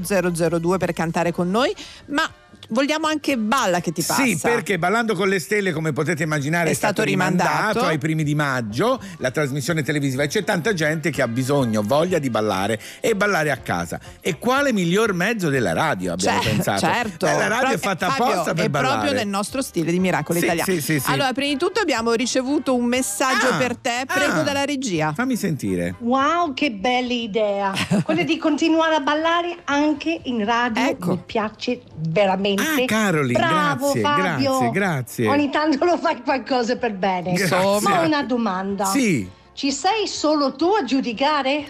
002 0.60 0.78
per 0.78 0.92
cantare 0.92 1.32
con 1.32 1.50
noi, 1.50 1.74
ma 2.08 2.30
vogliamo 2.72 3.08
anche 3.08 3.38
Balla 3.38 3.80
che 3.80 3.92
ti 3.92 4.02
passa. 4.04 4.24
Sì, 4.24 4.38
perché 4.42 4.78
Ballando 4.80 5.14
con 5.16 5.28
le 5.30 5.40
stelle, 5.40 5.72
come 5.72 5.94
potete 5.94 6.24
immaginare, 6.24 6.70
è, 6.70 6.72
È 6.72 6.76
stato 6.76 7.04
rimandato. 7.04 7.50
rimandato. 7.50 7.86
ai 7.86 7.98
primi 7.98 8.24
di 8.24 8.36
maggio, 8.36 9.00
la 9.18 9.32
trasmissione 9.32 9.84
televisiva, 9.84 10.24
e 10.24 10.28
c'è 10.28 10.44
tanta 10.44 10.74
gente 10.74 11.10
che 11.12 11.22
ha 11.22 11.28
bisogno, 11.28 11.82
voglia 11.84 12.20
di 12.20 12.30
ballare 12.30 12.80
e 13.00 13.16
ballare 13.16 13.52
a 13.52 13.58
casa. 13.58 14.00
E 14.20 14.38
quale 14.38 14.74
miglior 14.74 15.14
mezzo 15.14 15.50
della 15.50 15.74
radio 15.74 16.14
abbiamo 16.14 16.42
Cioè, 16.42 16.52
pensato? 16.52 16.80
Certo, 16.80 17.26
Eh, 17.28 17.34
la 17.38 17.48
radio 17.48 17.68
Pro- 17.68 17.76
è 17.76 17.78
fatta 17.78 18.10
Fabio, 18.10 18.26
apposta 18.34 18.54
per 18.54 18.66
è 18.66 18.70
ballare. 18.70 18.94
proprio 19.00 19.14
nel 19.20 19.28
nostro 19.28 19.62
stile 19.62 19.92
di 19.92 20.00
Miracolo 20.00 20.40
Sì, 20.40 20.46
Italiano. 20.46 20.72
sì, 20.74 20.82
sì, 20.82 21.00
sì. 21.00 21.12
Allora, 21.12 21.32
prima 21.34 21.52
di 21.54 21.58
tutto 21.60 21.80
abbiamo 21.80 22.12
ricevuto 22.14 22.76
un 22.76 22.86
messaggio 22.86 23.48
Ah, 23.50 23.58
per 23.58 23.76
te, 23.76 24.04
prego 24.08 24.40
ah. 24.40 24.44
dalla 24.44 24.66
regia. 24.66 25.14
Fammi 25.14 25.36
sentire. 25.36 25.96
Wow, 26.00 26.54
che 26.54 26.72
bella 26.72 27.14
idea! 27.14 27.74
Quella 28.04 28.24
di 28.24 28.38
continuare 28.38 28.96
a 28.96 29.00
ballare 29.00 29.58
anche 29.66 30.20
in 30.24 30.44
radio 30.46 30.96
mi 31.00 31.20
piace 31.26 31.82
veramente. 31.98 32.61
Ah, 32.62 32.86
Caroline, 32.86 33.40
Bravo 33.40 33.92
grazie, 33.92 34.02
Fabio. 34.02 34.52
grazie, 34.58 34.70
grazie. 34.72 35.28
Ogni 35.30 35.50
tanto 35.50 35.86
lo 35.86 35.98
fai 35.98 36.22
qualcosa 36.22 36.76
per 36.78 36.94
bene. 36.94 37.34
Grazie. 37.34 37.90
Ma 37.90 38.02
una 38.02 38.24
domanda. 38.24 38.86
Sì. 38.86 39.30
Ci 39.54 39.72
sei 39.72 40.08
solo 40.08 40.56
tu 40.56 40.68
a 40.80 40.84
giudicare? 40.84 41.66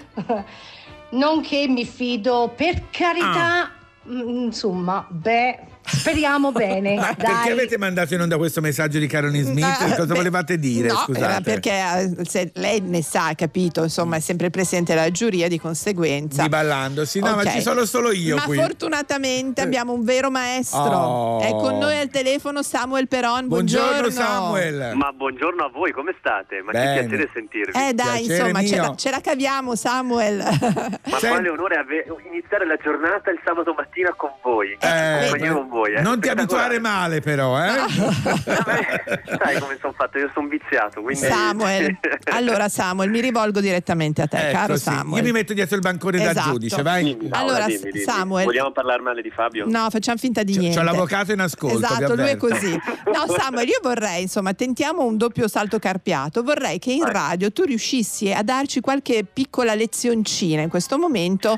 non 1.11 1.41
che 1.41 1.67
mi 1.67 1.85
fido, 1.85 2.53
per 2.55 2.89
carità. 2.89 3.63
Ah. 3.63 3.71
mm, 4.09 4.43
Insomma, 4.45 5.05
beh, 5.09 5.59
speriamo 5.95 6.51
bene. 6.53 6.95
Ma 6.95 7.13
perché 7.15 7.23
Dai. 7.31 7.51
avete 7.51 7.77
mandato 7.77 8.13
in 8.13 8.21
onda 8.21 8.37
questo 8.37 8.61
messaggio 8.61 8.99
di 8.99 9.07
Caroline 9.07 9.43
Smith? 9.43 9.65
Eh, 9.81 9.85
Cosa 9.89 10.05
beh, 10.05 10.13
volevate 10.15 10.57
dire? 10.57 10.87
No, 10.89 10.95
Scusate. 11.05 11.41
perché 11.41 11.71
eh, 11.71 12.25
se 12.25 12.51
lei 12.55 12.79
ne 12.81 13.01
sa, 13.03 13.33
capito, 13.35 13.83
insomma, 13.83 14.17
è 14.17 14.19
sempre 14.19 14.49
presente 14.49 14.93
la 14.95 15.09
giuria, 15.11 15.47
di 15.47 15.59
conseguenza. 15.59 16.43
Di 16.43 16.49
ballando, 16.49 17.05
sì, 17.05 17.19
no, 17.19 17.35
ma 17.35 17.41
Ok. 17.41 17.51
ci 17.51 17.61
sono 17.61 17.85
solo 17.85 18.11
io 18.11 18.35
Ma 18.35 18.43
qui. 18.43 18.57
fortunatamente 18.57 19.61
abbiamo 19.61 19.93
un 19.93 20.03
vero 20.03 20.29
maestro. 20.31 20.79
Oh. 20.81 21.39
È 21.41 21.49
con 21.51 21.77
noi 21.77 21.97
al 21.99 22.09
telefono 22.09 22.61
Samuel 22.61 23.07
Peron. 23.07 23.47
Buongiorno, 23.47 24.01
Buongiorno, 24.01 24.11
Samuel. 24.11 24.91
Ma 24.95 25.11
buongiorno 25.11 25.63
a 25.63 25.69
voi, 25.69 25.91
come 25.91 26.15
state? 26.19 26.61
Ma 26.61 26.71
Bene. 26.71 26.93
che 27.01 27.05
piacere 27.07 27.29
sentirvi. 27.33 27.71
Eh 27.77 27.93
dai, 27.93 28.25
Piacere 28.25 28.49
insomma, 28.49 28.63
ce 28.65 28.73
mio. 28.75 28.81
la, 28.89 28.95
ce 28.95 29.09
la 29.11 29.19
caviamo, 29.21 29.75
Samuel. 29.75 30.37
Ma 30.37 31.17
quale 31.19 31.49
onore 31.49 31.75
ave- 31.75 32.05
iniziare 32.31 32.65
la 32.65 32.77
giornata 32.81 33.29
il 33.31 33.39
sabato 33.43 33.73
mattina 33.73 34.13
con 34.15 34.29
voi. 34.43 34.77
Eh, 34.79 35.27
compagnia 35.29 35.53
con 35.53 35.67
voi, 35.69 35.80
eh. 35.85 36.01
non 36.01 36.19
ti 36.19 36.29
abituare 36.29 36.79
male, 36.79 37.21
però, 37.21 37.59
eh? 37.63 37.69
Sai 37.91 39.59
come 39.59 39.77
sono 39.79 39.93
fatto? 39.95 40.17
Io 40.17 40.29
sono 40.33 40.47
viziato, 40.47 41.01
quindi... 41.01 41.25
Samuel. 41.25 41.97
Allora, 42.33 42.69
Samuel, 42.69 43.09
mi 43.09 43.19
rivolgo 43.19 43.59
direttamente 43.59 44.21
a 44.21 44.27
te, 44.27 44.37
Ecco, 44.37 44.57
caro 44.57 44.75
sì. 44.77 44.83
Samuel. 44.83 45.17
Io 45.21 45.23
mi 45.23 45.31
metto 45.37 45.53
dietro 45.53 45.75
il 45.75 45.81
bancone 45.81 46.17
da 46.17 46.31
Esatto. 46.31 46.51
giudice, 46.51 46.81
vai. 46.81 47.03
Dimmi, 47.03 47.27
Paola, 47.27 47.51
Allora, 47.51 47.65
dimmi, 47.65 47.91
dimmi. 47.91 48.03
Samuel- 48.03 48.45
Vogliamo 48.45 48.71
parlare 48.71 49.01
male 49.01 49.21
di 49.21 49.29
Fabio? 49.29 49.65
No, 49.67 49.89
facciamo 49.89 50.17
finta 50.17 50.43
di 50.43 50.57
niente. 50.57 50.77
C'ho 50.77 50.83
l'avvocato 50.83 51.31
in 51.31 51.39
ascolto. 51.39 51.77
Esatto, 51.77 52.15
lui 52.15 52.29
è 52.29 52.37
così. 52.37 52.71
No, 52.71 53.25
Samuel, 53.37 53.67
io 53.67 53.79
vorrei, 53.81 54.23
insomma, 54.23 54.53
tentiamo 54.53 55.03
un 55.03 55.17
doppio 55.17 55.47
salto 55.47 55.77
carpiato. 55.79 56.43
Vorrei 56.43 56.79
che 56.79 56.91
in 56.91 57.05
radio 57.05 57.51
tu 57.51 57.63
riuscissi 57.63 58.31
a 58.31 58.43
darci 58.43 58.79
qualche 58.79 59.25
piccola 59.31 59.73
lezioncina 59.75 60.61
in 60.61 60.69
questo 60.69 60.97
momento. 60.97 61.55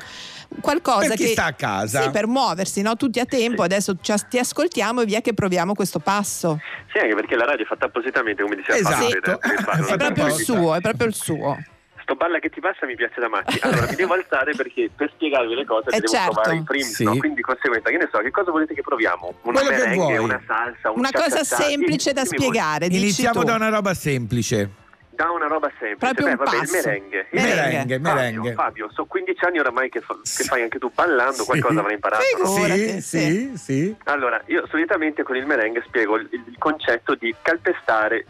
Qualcosa 0.60 1.08
Per 1.08 1.16
chi 1.16 1.24
che 1.24 1.30
sta 1.30 1.46
a 1.46 1.52
casa. 1.52 2.02
Sì, 2.02 2.10
per 2.10 2.26
muoversi, 2.26 2.80
no? 2.82 2.96
Tutti 2.96 3.18
a 3.18 3.24
tempo. 3.24 3.62
Adesso 3.62 3.96
ci 4.04 4.12
as- 4.12 4.28
ti 4.28 4.38
ascoltiamo 4.38 5.00
e 5.00 5.04
via 5.06 5.20
che 5.20 5.34
proviamo 5.34 5.74
questo 5.74 5.98
passo. 5.98 6.60
Sì, 6.92 6.98
anche 6.98 7.14
perché 7.14 7.34
la 7.34 7.46
radio 7.46 7.64
è 7.64 7.66
fatta 7.68 7.86
appositamente, 7.86 8.42
come 8.42 8.54
diceva 8.56 8.76
Esatto. 8.78 9.38
Fabio. 9.40 9.58
farlo. 9.64 9.86
È 9.88 9.96
proprio 9.96 10.26
il 10.26 10.32
suo, 10.32 10.74
è 10.74 10.80
proprio 10.80 11.06
il 11.08 11.14
suo. 11.14 11.58
Sto 12.02 12.16
balla 12.16 12.38
che 12.38 12.50
ti 12.50 12.60
passa 12.60 12.84
mi 12.84 12.94
piace 12.96 13.18
da 13.18 13.28
matti. 13.30 13.58
Allora, 13.62 13.86
mi 13.88 13.94
devo 13.96 14.12
alzare 14.12 14.54
perché 14.54 14.90
per 14.94 15.10
spiegarvi 15.14 15.54
le 15.54 15.64
cose 15.64 15.88
Eh, 15.88 16.00
devo 16.00 16.06
certo. 16.12 16.32
trovare 16.32 16.56
in 16.56 16.64
primis, 16.64 16.94
Sì. 16.96 17.04
no? 17.04 17.16
Quindi, 17.16 17.36
di 17.36 17.40
conseguenza, 17.42 17.88
che 17.88 17.96
ne 17.96 18.08
so, 18.12 18.18
che 18.18 18.30
cosa 18.30 18.50
volete 18.50 18.74
che 18.74 18.82
proviamo? 18.82 19.34
Una 19.44 19.60
Quello 19.60 19.74
che 19.74 19.82
merengue, 19.84 20.18
una 20.18 20.40
salsa, 20.46 20.90
un 20.90 20.98
Una 20.98 21.10
cosa 21.10 21.42
semplice 21.44 22.12
da 22.12 22.26
spiegare. 22.26 22.86
Iniziamo 22.90 23.42
da 23.42 23.54
una 23.54 23.70
roba 23.70 23.94
semplice. 23.94 24.82
Da 25.14 25.30
una 25.30 25.46
roba 25.46 25.70
semplice. 25.78 25.96
Proprio 25.96 26.24
Beh, 26.26 26.30
un 26.32 26.36
vabbè, 26.36 26.56
il 26.56 26.70
merengue. 26.72 27.26
Il 27.30 27.42
merengue, 27.42 27.98
Fabio, 27.98 28.14
merengue. 28.14 28.52
Fabio, 28.52 28.90
sono 28.92 29.06
15 29.06 29.44
anni 29.44 29.58
oramai 29.58 29.88
che, 29.88 30.00
fa- 30.00 30.18
che 30.22 30.44
fai 30.44 30.62
anche 30.62 30.78
tu 30.78 30.90
ballando, 30.92 31.44
qualcosa 31.44 31.80
avrai 31.80 31.94
imparato. 31.94 32.24
no? 32.42 32.46
Sì, 32.46 33.00
sì, 33.00 33.52
sì. 33.56 33.96
Allora, 34.04 34.42
io 34.46 34.66
solitamente 34.68 35.22
con 35.22 35.36
il 35.36 35.46
merengue 35.46 35.82
spiego 35.86 36.16
il, 36.16 36.28
il 36.30 36.56
concetto 36.58 37.14
di 37.14 37.34
calpestare 37.42 38.24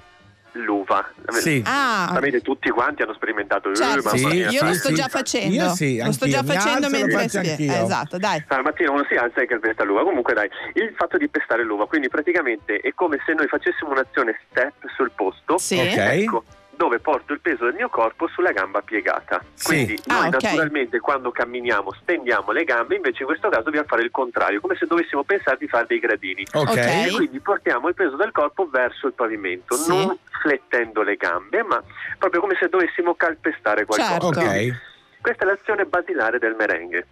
l'uva. 0.54 1.08
Sì. 1.30 1.62
Ah. 1.66 2.10
Sapete, 2.12 2.40
tutti 2.40 2.70
quanti 2.70 3.02
hanno 3.02 3.14
sperimentato 3.14 3.74
Certo, 3.74 4.10
mamma 4.14 4.30
Sì, 4.30 4.36
io 4.36 4.64
lo 4.64 4.72
sto 4.74 4.92
già 4.92 5.08
facendo. 5.08 5.54
Io 5.54 5.74
sì, 5.74 6.00
lo 6.02 6.12
sto 6.12 6.28
già. 6.28 6.42
Mi 6.42 6.48
facendo 6.48 6.88
mentre 6.90 7.22
anch'io. 7.22 7.72
Esatto, 7.72 8.18
dai. 8.18 8.44
Al 8.48 8.62
mattino 8.62 8.92
uno 8.92 9.04
si 9.08 9.14
alza 9.14 9.40
e 9.40 9.46
calpesta 9.46 9.84
l'uva. 9.84 10.02
Comunque 10.02 10.34
dai, 10.34 10.48
il 10.74 10.92
fatto 10.96 11.16
di 11.16 11.28
pestare 11.28 11.64
l'uva, 11.64 11.86
quindi 11.86 12.08
praticamente 12.08 12.76
è 12.78 12.92
come 12.94 13.18
se 13.24 13.32
noi 13.32 13.46
facessimo 13.48 13.90
un'azione 13.90 14.38
step 14.50 14.74
sul 14.94 15.10
posto, 15.14 15.58
Sì. 15.58 15.78
Ok. 15.78 15.96
ecco, 15.96 16.44
dove 16.76 16.98
porto 16.98 17.32
il 17.32 17.40
peso 17.40 17.64
del 17.64 17.74
mio 17.74 17.88
corpo 17.88 18.26
sulla 18.28 18.52
gamba 18.52 18.80
piegata. 18.82 19.42
Sì. 19.54 19.66
Quindi 19.66 20.02
Ah, 20.06 20.14
noi 20.20 20.26
ok. 20.28 20.42
naturalmente 20.42 21.00
quando 21.00 21.30
camminiamo 21.30 21.92
stendiamo 22.02 22.52
le 22.52 22.64
gambe, 22.64 22.96
invece 22.96 23.20
in 23.22 23.26
questo 23.28 23.48
caso 23.48 23.62
dobbiamo 23.64 23.86
fare 23.86 24.02
il 24.02 24.10
contrario, 24.10 24.60
come 24.60 24.76
se 24.76 24.86
dovessimo 24.86 25.22
pensare 25.24 25.56
di 25.58 25.68
fare 25.68 25.86
dei 25.86 25.98
gradini. 25.98 26.44
Ok. 26.52 26.68
Ok. 26.70 26.76
E 26.76 27.10
quindi 27.14 27.40
portiamo 27.40 27.88
il 27.88 27.94
peso 27.94 28.16
del 28.16 28.32
corpo 28.32 28.68
verso 28.70 29.06
il 29.06 29.12
pavimento, 29.14 29.74
Sì. 29.76 29.88
non 29.88 30.16
flettendo 30.42 31.02
le 31.02 31.16
gambe, 31.16 31.62
ma 31.62 31.82
proprio 32.18 32.40
come 32.40 32.56
se 32.58 32.68
dovessimo 32.68 33.14
calpestare 33.14 33.84
qualcosa. 33.84 34.10
Certo. 34.12 34.26
Ok. 34.40 34.92
Questa 35.20 35.44
è 35.44 35.46
l'azione 35.46 35.84
basilare 35.86 36.38
del 36.38 36.54
merengue. 36.54 37.06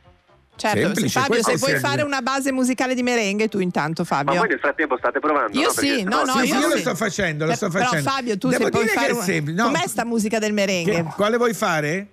Certo, 0.55 0.81
Semplice, 0.81 1.21
Fabio, 1.21 1.43
se 1.43 1.59
puoi 1.59 1.73
sì. 1.73 1.79
fare 1.79 2.03
una 2.03 2.21
base 2.21 2.53
musicale 2.53 2.95
di 2.95 3.03
merengue 3.03 3.49
tu 3.49 3.59
intanto, 3.59 4.03
Ma 4.03 4.17
Fabio. 4.17 4.39
voi 4.39 4.49
nel 4.49 4.59
frattempo 4.61 4.97
state 4.99 5.19
provando? 5.19 5.59
Io 5.59 5.67
no? 5.69 5.73
sì, 5.73 6.03
no, 6.05 6.23
no, 6.25 6.33
Sì, 6.35 6.39
io 6.49 6.55
sì, 6.55 6.61
io 6.61 6.69
lo 6.69 6.75
sì. 6.75 6.81
sto 6.81 6.95
facendo, 6.95 7.47
lo 7.47 7.55
sto 7.55 7.69
Però, 7.71 7.85
facendo. 7.87 8.11
Fabio, 8.11 8.39
tu 8.39 8.49
Devo 8.51 8.65
se 8.65 8.71
puoi 8.71 8.87
fare 8.87 9.15
semplice. 9.15 9.57
No, 9.61 9.65
Com'è 9.65 9.87
sta 9.89 10.05
musica 10.05 10.39
del 10.39 10.53
merengue? 10.53 10.93
che- 10.95 11.05
quale 11.17 11.37
vuoi 11.39 11.55
fare? 11.55 12.09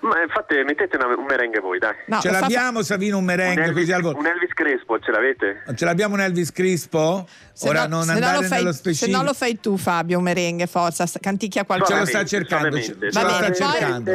Ma 0.00 0.12
fate, 0.32 0.62
mettete 0.62 0.96
una- 0.96 1.08
un 1.08 1.24
merengue 1.28 1.58
voi, 1.58 1.80
dai. 1.80 1.92
No, 2.06 2.20
ce 2.20 2.28
lo 2.28 2.34
fa- 2.34 2.40
l'abbiamo, 2.40 2.82
Savino, 2.82 3.18
un 3.18 3.24
merengue 3.24 3.66
un, 3.66 3.72
così 3.72 3.90
al 3.90 3.98
Elvis, 3.98 4.12
volo. 4.12 4.18
un 4.18 4.26
Elvis 4.26 4.52
Crespo, 4.54 4.98
ce 5.00 5.10
l'avete? 5.10 5.62
Ce 5.74 5.84
l'abbiamo 5.84 6.14
un 6.14 6.20
Elvis 6.20 6.52
Crispo? 6.52 7.26
Se 7.52 7.68
Ora 7.68 7.82
no- 7.88 7.96
non 7.96 8.04
se 8.04 8.12
no 8.12 8.24
andare 8.24 8.46
fai, 8.46 8.58
nello 8.58 8.72
Se 8.72 8.78
specifico. 8.78 9.16
no 9.18 9.24
lo 9.24 9.34
fai 9.34 9.58
tu, 9.60 9.76
Fabio, 9.76 10.18
un 10.18 10.24
merengue, 10.24 10.68
forza, 10.68 11.04
canticchia 11.20 11.62
Ce 11.62 11.66
qualcosa. 11.66 11.98
lo 11.98 12.04
sta 12.06 12.24
cercando, 12.24 12.76
ce, 12.76 12.82
ce 12.84 12.96
Va 13.00 13.10
sta 13.10 13.24
bene, 13.26 13.46
poi- 13.50 13.54
cercando. 13.56 14.10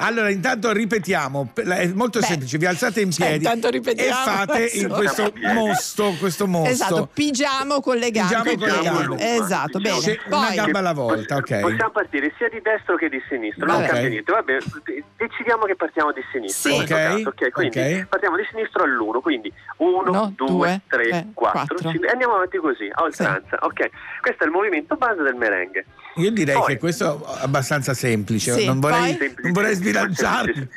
Allora- 0.00 0.30
intanto 0.30 0.72
ripetiamo, 0.72 1.50
è 1.54 1.86
molto 1.88 2.20
Beh, 2.20 2.26
semplice, 2.26 2.56
vi 2.58 2.66
alzate 2.66 3.00
in 3.00 3.10
cioè, 3.10 3.28
piedi 3.28 3.44
intanto 3.44 3.68
e 3.68 4.10
fate 4.12 4.86
questo 4.88 5.32
mosto, 5.54 6.14
questo 6.18 6.46
mosto. 6.46 6.70
Esatto, 6.70 7.08
pigiamo 7.12 7.80
con 7.80 7.96
le 7.96 8.10
gambe. 8.10 8.50
Pigiamo 8.54 8.58
con 8.58 8.68
le 8.68 8.82
gambe. 8.90 9.34
Esatto, 9.34 9.78
bene. 9.80 9.98
C'è 9.98 10.18
una 10.26 10.46
Poi, 10.46 10.54
gamba 10.54 10.78
alla 10.78 10.92
volta, 10.92 11.36
ok. 11.36 11.60
Possiamo 11.60 11.90
partire 11.90 12.32
sia 12.36 12.48
di 12.48 12.60
destra 12.62 12.96
che 12.96 13.08
di 13.08 13.20
sinistra, 13.28 13.66
non 13.66 13.84
cambia 13.84 14.08
niente. 14.08 14.32
Vabbè, 14.32 14.56
de- 14.84 15.04
decidiamo 15.16 15.64
che 15.64 15.74
partiamo 15.76 16.12
di 16.12 16.22
sinistra. 16.32 16.70
Sì. 16.70 16.76
questo 16.86 17.28
Ok? 17.28 17.50
Quindi 17.50 17.78
ok. 17.78 18.06
partiamo 18.06 18.36
di 18.36 18.46
sinistra 18.50 18.84
all'uno, 18.84 19.20
quindi 19.20 19.52
1, 19.78 20.10
Uno, 20.10 20.32
2, 20.36 20.46
due, 20.46 20.80
3, 20.86 21.08
tre, 21.08 21.26
4, 21.34 21.76
quattro. 21.76 21.90
e 21.90 22.10
andiamo 22.10 22.34
avanti 22.34 22.58
così, 22.58 22.88
a 22.92 23.02
oltranza. 23.02 23.58
Ok, 23.62 23.90
questo 24.20 24.44
è 24.44 24.46
il 24.46 24.52
movimento 24.52 24.96
base 24.96 25.22
del 25.22 25.34
merengue. 25.34 25.84
Io 26.18 26.30
direi 26.30 26.54
Poi- 26.56 26.66
che 26.66 26.78
questo 26.78 27.24
è 27.24 27.38
abbastanza 27.44 27.94
semplice, 27.94 28.52
Sì, 28.52 28.64
non 28.66 28.80
vorrei, 28.80 29.14
poi- 29.16 29.34
non 29.42 29.52
vorrei 29.52 29.74
sbilanciarmi. 29.74 30.68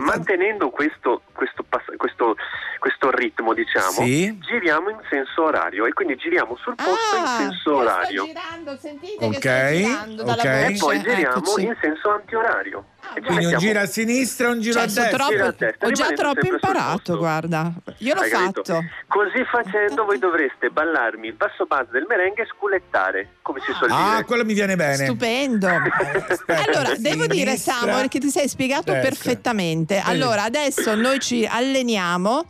Mantenendo 0.00 0.70
questo, 0.70 1.22
questo, 1.32 1.64
questo, 1.96 2.36
questo 2.78 3.10
ritmo, 3.10 3.54
diciamo, 3.54 3.90
Sì. 4.04 4.38
giriamo 4.40 4.90
in 4.90 4.98
senso 5.08 5.44
orario 5.44 5.86
e 5.86 5.92
quindi 5.92 6.16
giriamo 6.16 6.56
sul 6.62 6.74
posto 6.74 7.16
in 7.16 7.22
Ah, 7.24 7.36
senso 7.38 7.70
io 7.70 7.76
orario. 7.76 8.24
Sto 8.24 8.32
girando, 8.32 8.76
sentite 8.76 9.24
Ok, 9.24 9.38
che 9.38 9.38
sto 9.38 9.76
girando 9.88 10.22
dalla 10.22 10.42
ok. 10.42 10.44
E 10.46 10.76
poi 10.78 10.98
giriamo 11.00 11.36
Eccoci. 11.36 11.64
in 11.64 11.76
senso 11.80 12.10
antiorario. 12.10 12.84
Ci 13.14 13.20
Quindi 13.22 13.44
un 13.46 13.58
giro 13.58 13.80
a 13.80 13.86
sinistra 13.86 14.46
e 14.48 14.50
un 14.50 14.60
giro 14.60 14.74
Cioè, 14.74 14.82
a 14.82 14.86
destra. 14.86 15.04
Gira 15.04 15.24
a 15.24 15.28
troppo, 15.28 15.54
destra, 15.58 15.86
ho 15.86 15.90
già 15.90 16.08
troppo 16.12 16.46
imparato, 16.46 17.16
guarda. 17.16 17.72
Io 17.98 18.14
l'ho 18.14 18.20
Hai 18.20 18.30
capito? 18.30 18.62
fatto. 18.64 18.84
Così 19.08 19.44
facendo 19.50 20.04
voi 20.04 20.18
dovreste 20.18 20.70
ballarmi 20.70 21.26
il 21.28 21.34
passo 21.34 21.66
base 21.66 21.88
del 21.92 22.06
merengue 22.08 22.44
e 22.44 22.46
sculettare, 22.56 23.28
come 23.42 23.60
si 23.66 23.72
suol 23.72 23.90
Ah, 23.92 24.10
dire. 24.12 24.24
quello 24.24 24.44
mi 24.44 24.54
viene 24.54 24.76
bene. 24.76 25.04
Stupendo. 25.04 25.66
allora, 26.46 26.94
devo 26.96 27.26
dire, 27.26 27.56
Samuel, 27.56 28.08
che 28.08 28.18
ti 28.20 28.28
sei 28.30 28.48
spiegato 28.48 28.92
destra. 28.92 29.08
perfettamente. 29.10 29.98
Allora, 30.04 30.44
adesso 30.44 30.94
noi 30.94 31.18
ci 31.18 31.46
alleniamo 31.50 32.44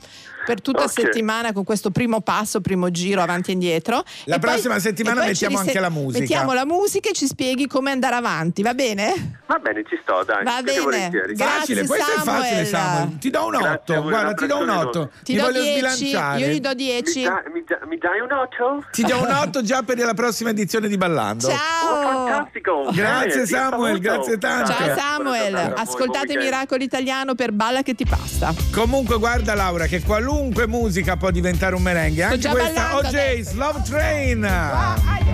per 0.44 0.60
tutta 0.60 0.84
Ok. 0.84 0.90
settimana 0.90 1.52
con 1.52 1.64
questo 1.64 1.90
primo 1.90 2.20
passo, 2.20 2.60
primo 2.60 2.90
giro 2.90 3.20
avanti 3.22 3.50
e 3.50 3.52
indietro. 3.54 4.02
La 4.24 4.36
E 4.36 4.38
poi- 4.38 4.50
prossima 4.50 4.78
settimana 4.78 5.20
poi 5.20 5.28
mettiamo 5.28 5.56
ci 5.56 5.62
rise- 5.64 5.78
anche 5.78 5.80
la 5.80 5.88
musica. 6.00 6.18
Mettiamo 6.20 6.52
la 6.52 6.66
musica 6.66 7.08
e 7.10 7.12
ci 7.12 7.26
spieghi 7.26 7.66
come 7.66 7.90
andare 7.90 8.14
avanti, 8.16 8.62
va 8.62 8.74
bene? 8.74 9.38
Va 9.46 9.58
bene, 9.58 9.82
ci 9.88 9.98
sto, 10.02 10.22
dai. 10.24 10.44
Va 10.44 10.60
bene. 10.62 11.10
Facile, 11.36 11.84
questo 11.86 12.12
è 12.12 12.22
facile, 12.22 12.64
Samuel. 12.64 13.18
Ti 13.18 13.30
do 13.30 13.44
un 13.44 13.50
Grazie 13.50 13.68
a 13.68 13.72
8, 13.72 13.94
voi, 14.02 14.10
guarda, 14.10 14.34
ti 14.34 14.46
do 14.46 14.58
un 14.58 14.68
abbraccio 14.68 15.00
8. 15.00 15.10
Ti 15.24 15.34
do 15.36 15.42
voglio 15.42 15.60
10, 15.62 15.72
sbilanciare. 15.78 16.38
io 16.40 16.46
gli 16.48 16.60
do 16.60 16.74
10. 16.74 17.18
Mi, 17.18 17.24
da- 17.24 17.42
mi 17.52 17.64
da- 17.66 17.86
mi 17.86 17.98
dai 17.98 18.20
un 18.20 18.32
8? 18.32 18.84
Ti 18.92 19.02
do 19.02 19.20
un 19.20 19.30
8 19.30 19.62
già 19.62 19.82
per 19.82 19.98
la 19.98 20.14
prossima 20.14 20.50
edizione 20.50 20.88
di 20.88 20.96
Ballando. 20.96 21.48
Ciao! 21.48 22.02
fantastico! 22.02 22.90
Grazie 22.92 23.46
Samuel, 23.46 23.98
grazie 23.98 24.38
tanto. 24.38 24.72
Ciao 24.72 24.96
Samuel, 24.96 25.54
ascoltate 25.76 26.36
Miracolo 26.36 26.82
Italiano 26.82 27.34
per 27.34 27.52
Balla 27.52 27.82
che 27.82 27.94
ti 27.94 28.04
pasta. 28.06 28.54
Comunque 28.72 29.18
guarda 29.18 29.54
Laura 29.54 29.86
che 29.86 30.00
qualunque 30.00 30.28
musica 30.66 31.16
può 31.16 31.30
diventare 31.30 31.74
un 31.74 31.82
merengue, 31.82 32.22
anche 32.22 32.48
questa 32.48 32.96
OJ's 32.96 33.52
Love 33.52 33.82
Train. 33.82 34.40
Don't 34.40 35.30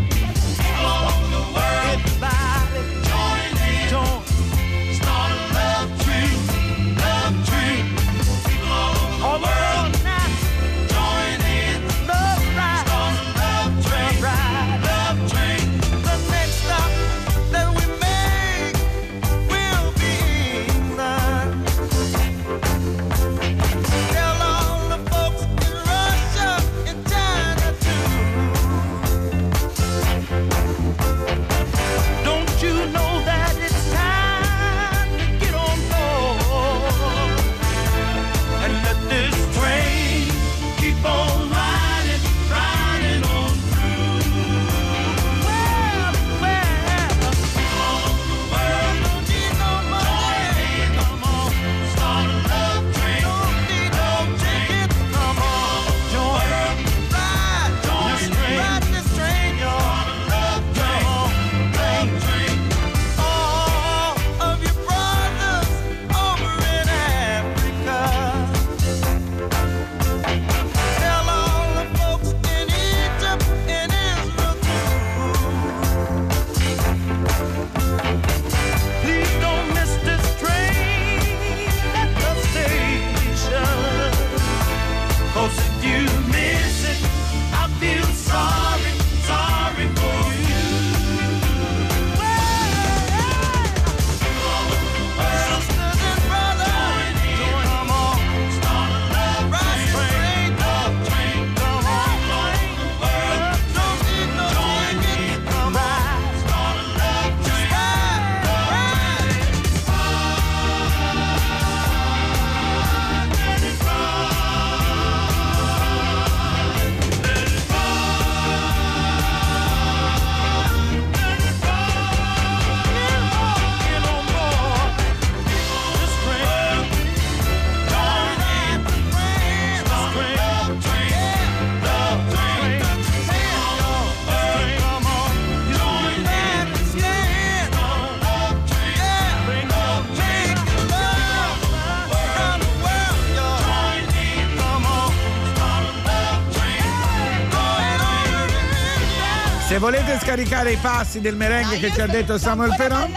scaricare 150.36 150.72
i 150.72 150.76
passi 150.76 151.20
del 151.22 151.34
merengue 151.34 151.78
che 151.78 151.90
ci 151.90 151.98
ha 152.02 152.06
detto 152.06 152.36
Samuel 152.36 152.74
Peron, 152.76 153.10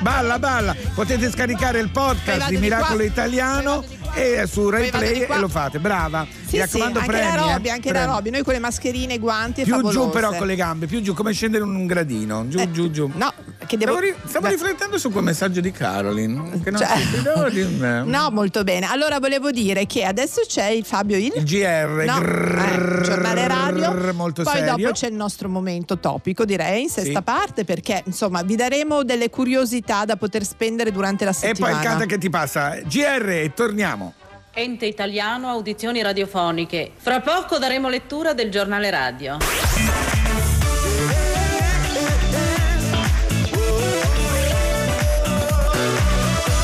balla 0.00 0.38
balla, 0.38 0.74
potete 0.94 1.30
scaricare 1.30 1.80
il 1.80 1.90
podcast 1.90 2.48
di 2.48 2.54
di 2.54 2.60
Miracolo 2.62 2.94
qua. 2.96 3.04
Italiano 3.04 3.84
e 4.14 4.46
su 4.50 4.70
Rai 4.70 4.84
di 4.84 4.90
Play 4.90 5.20
e 5.28 5.38
lo 5.38 5.48
fate, 5.48 5.78
brava. 5.78 6.24
Sì, 6.26 6.36
Mi 6.38 6.46
sì, 6.46 6.58
raccomando 6.78 6.98
anche 7.00 7.10
premi. 7.10 7.26
eh, 7.30 7.36
Robby, 7.52 7.68
anche 7.68 7.92
la 7.92 7.98
premi. 7.98 8.12
Robby. 8.14 8.30
Noi 8.30 8.42
con 8.42 8.52
le 8.54 8.58
mascherine, 8.60 9.12
i 9.14 9.18
guanti 9.18 9.62
Più 9.64 9.72
favolose. 9.74 9.98
giù 9.98 10.08
però 10.10 10.32
con 10.34 10.46
le 10.46 10.54
gambe, 10.56 10.86
più 10.86 11.02
giù, 11.02 11.12
come 11.12 11.32
scendere 11.34 11.64
in 11.64 11.74
un 11.74 11.84
gradino. 11.86 12.48
Giù, 12.48 12.70
giù, 12.70 12.90
giù. 12.90 13.10
No, 13.14 13.30
che 13.66 13.76
devo... 13.76 13.98
Ri- 13.98 14.14
stavo 14.24 14.46
riflettendo 14.46 14.96
su 14.96 15.10
quel 15.10 15.24
messaggio 15.24 15.60
di 15.60 15.70
Caroline. 15.70 16.60
Che 16.62 16.70
non 16.70 16.80
Cioè- 16.80 16.96
si 16.96 17.52
di. 17.52 17.76
No, 18.08 18.30
molto 18.30 18.64
bene. 18.64 18.86
Allora 18.88 19.18
volevo 19.18 19.50
dire 19.50 19.84
che 19.84 20.04
adesso 20.04 20.40
c'è 20.48 20.68
il 20.68 20.86
Fabio 20.86 21.18
Il. 21.18 21.32
Il 21.36 21.44
GR, 21.44 22.04
No, 22.06 22.18
grrr, 22.20 22.98
eh, 23.00 23.04
giornale 23.04 23.46
radio. 23.46 23.65
Molto 24.12 24.42
Poi 24.42 24.52
serio. 24.54 24.76
dopo 24.76 24.92
c'è 24.92 25.08
il 25.08 25.14
nostro 25.14 25.48
momento 25.48 25.98
topico, 25.98 26.44
direi, 26.44 26.82
in 26.82 26.88
sesta 26.88 27.18
Sì. 27.18 27.22
parte, 27.24 27.64
perché 27.64 28.02
insomma 28.06 28.42
vi 28.42 28.56
daremo 28.56 29.02
delle 29.04 29.30
curiosità 29.30 30.04
da 30.04 30.16
poter 30.16 30.44
spendere 30.44 30.90
durante 30.92 31.24
la 31.24 31.30
E 31.30 31.34
poi 31.34 31.48
settimana. 31.48 31.76
il 31.80 31.82
canta 31.86 32.04
che 32.06 32.18
ti 32.18 32.30
passa. 32.30 32.76
GR 32.84 33.28
e 33.28 33.52
torniamo. 33.54 34.14
Ente 34.52 34.86
italiano 34.86 35.48
audizioni 35.48 36.00
radiofoniche. 36.00 36.92
Fra 36.96 37.20
poco 37.20 37.58
daremo 37.58 37.88
lettura 37.88 38.32
del 38.32 38.50
giornale 38.50 38.88
radio. 38.90 39.36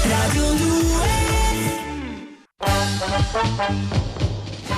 Radio 0.09 0.53
2 0.53 1.03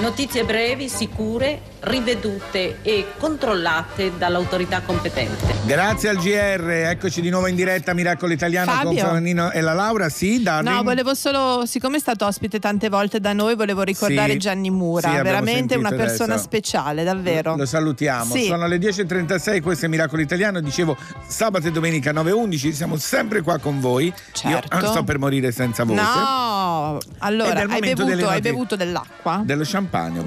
Notizie 0.00 0.44
brevi, 0.44 0.88
sicure, 0.88 1.60
rivedute 1.80 2.78
e 2.82 3.06
controllate 3.16 4.12
dall'autorità 4.18 4.82
competente. 4.82 5.54
Grazie 5.64 6.08
al 6.10 6.16
GR, 6.16 6.68
eccoci 6.90 7.22
di 7.22 7.30
nuovo 7.30 7.46
in 7.46 7.54
diretta 7.54 7.94
Miracolo 7.94 8.32
Italiano 8.32 8.70
Fabio? 8.70 8.88
con 8.88 8.96
Fernino 9.12 9.50
e 9.50 9.60
la 9.62 9.72
Laura. 9.72 10.08
Sì, 10.10 10.42
darling. 10.42 10.76
No, 10.76 10.82
volevo 10.82 11.14
solo, 11.14 11.64
siccome 11.64 11.96
è 11.96 12.00
stato 12.00 12.26
ospite 12.26 12.58
tante 12.58 12.90
volte 12.90 13.18
da 13.18 13.32
noi, 13.32 13.54
volevo 13.54 13.82
ricordare 13.82 14.32
Sì. 14.32 14.38
Gianni 14.38 14.68
Mura, 14.68 15.08
Sì, 15.08 15.22
veramente 15.22 15.76
una 15.76 15.90
persona 15.90 16.34
adesso. 16.34 16.48
speciale, 16.48 17.02
davvero. 17.04 17.56
Lo 17.56 17.64
salutiamo. 17.64 18.34
Sì. 18.34 18.44
Sono 18.46 18.66
le 18.66 18.76
10.36, 18.78 19.62
questo 19.62 19.86
è 19.86 19.88
Miracolo 19.88 20.20
Italiano. 20.20 20.60
Dicevo 20.60 20.96
sabato 21.26 21.68
e 21.68 21.70
domenica 21.70 22.12
9.11, 22.12 22.72
siamo 22.72 22.96
sempre 22.96 23.40
qua 23.40 23.58
con 23.58 23.80
voi. 23.80 24.12
Certo. 24.32 24.76
Io 24.76 24.86
sto 24.90 25.02
per 25.04 25.18
morire 25.18 25.50
senza 25.50 25.84
voce. 25.84 26.02
No, 26.02 26.98
allora 27.18 27.60
hai 27.60 27.80
bevuto, 27.80 28.28
hai 28.28 28.40
bevuto 28.42 28.76
dell'acqua? 28.76 29.40
Dello 29.44 29.62
champagne 29.64 29.84
ho 30.20 30.24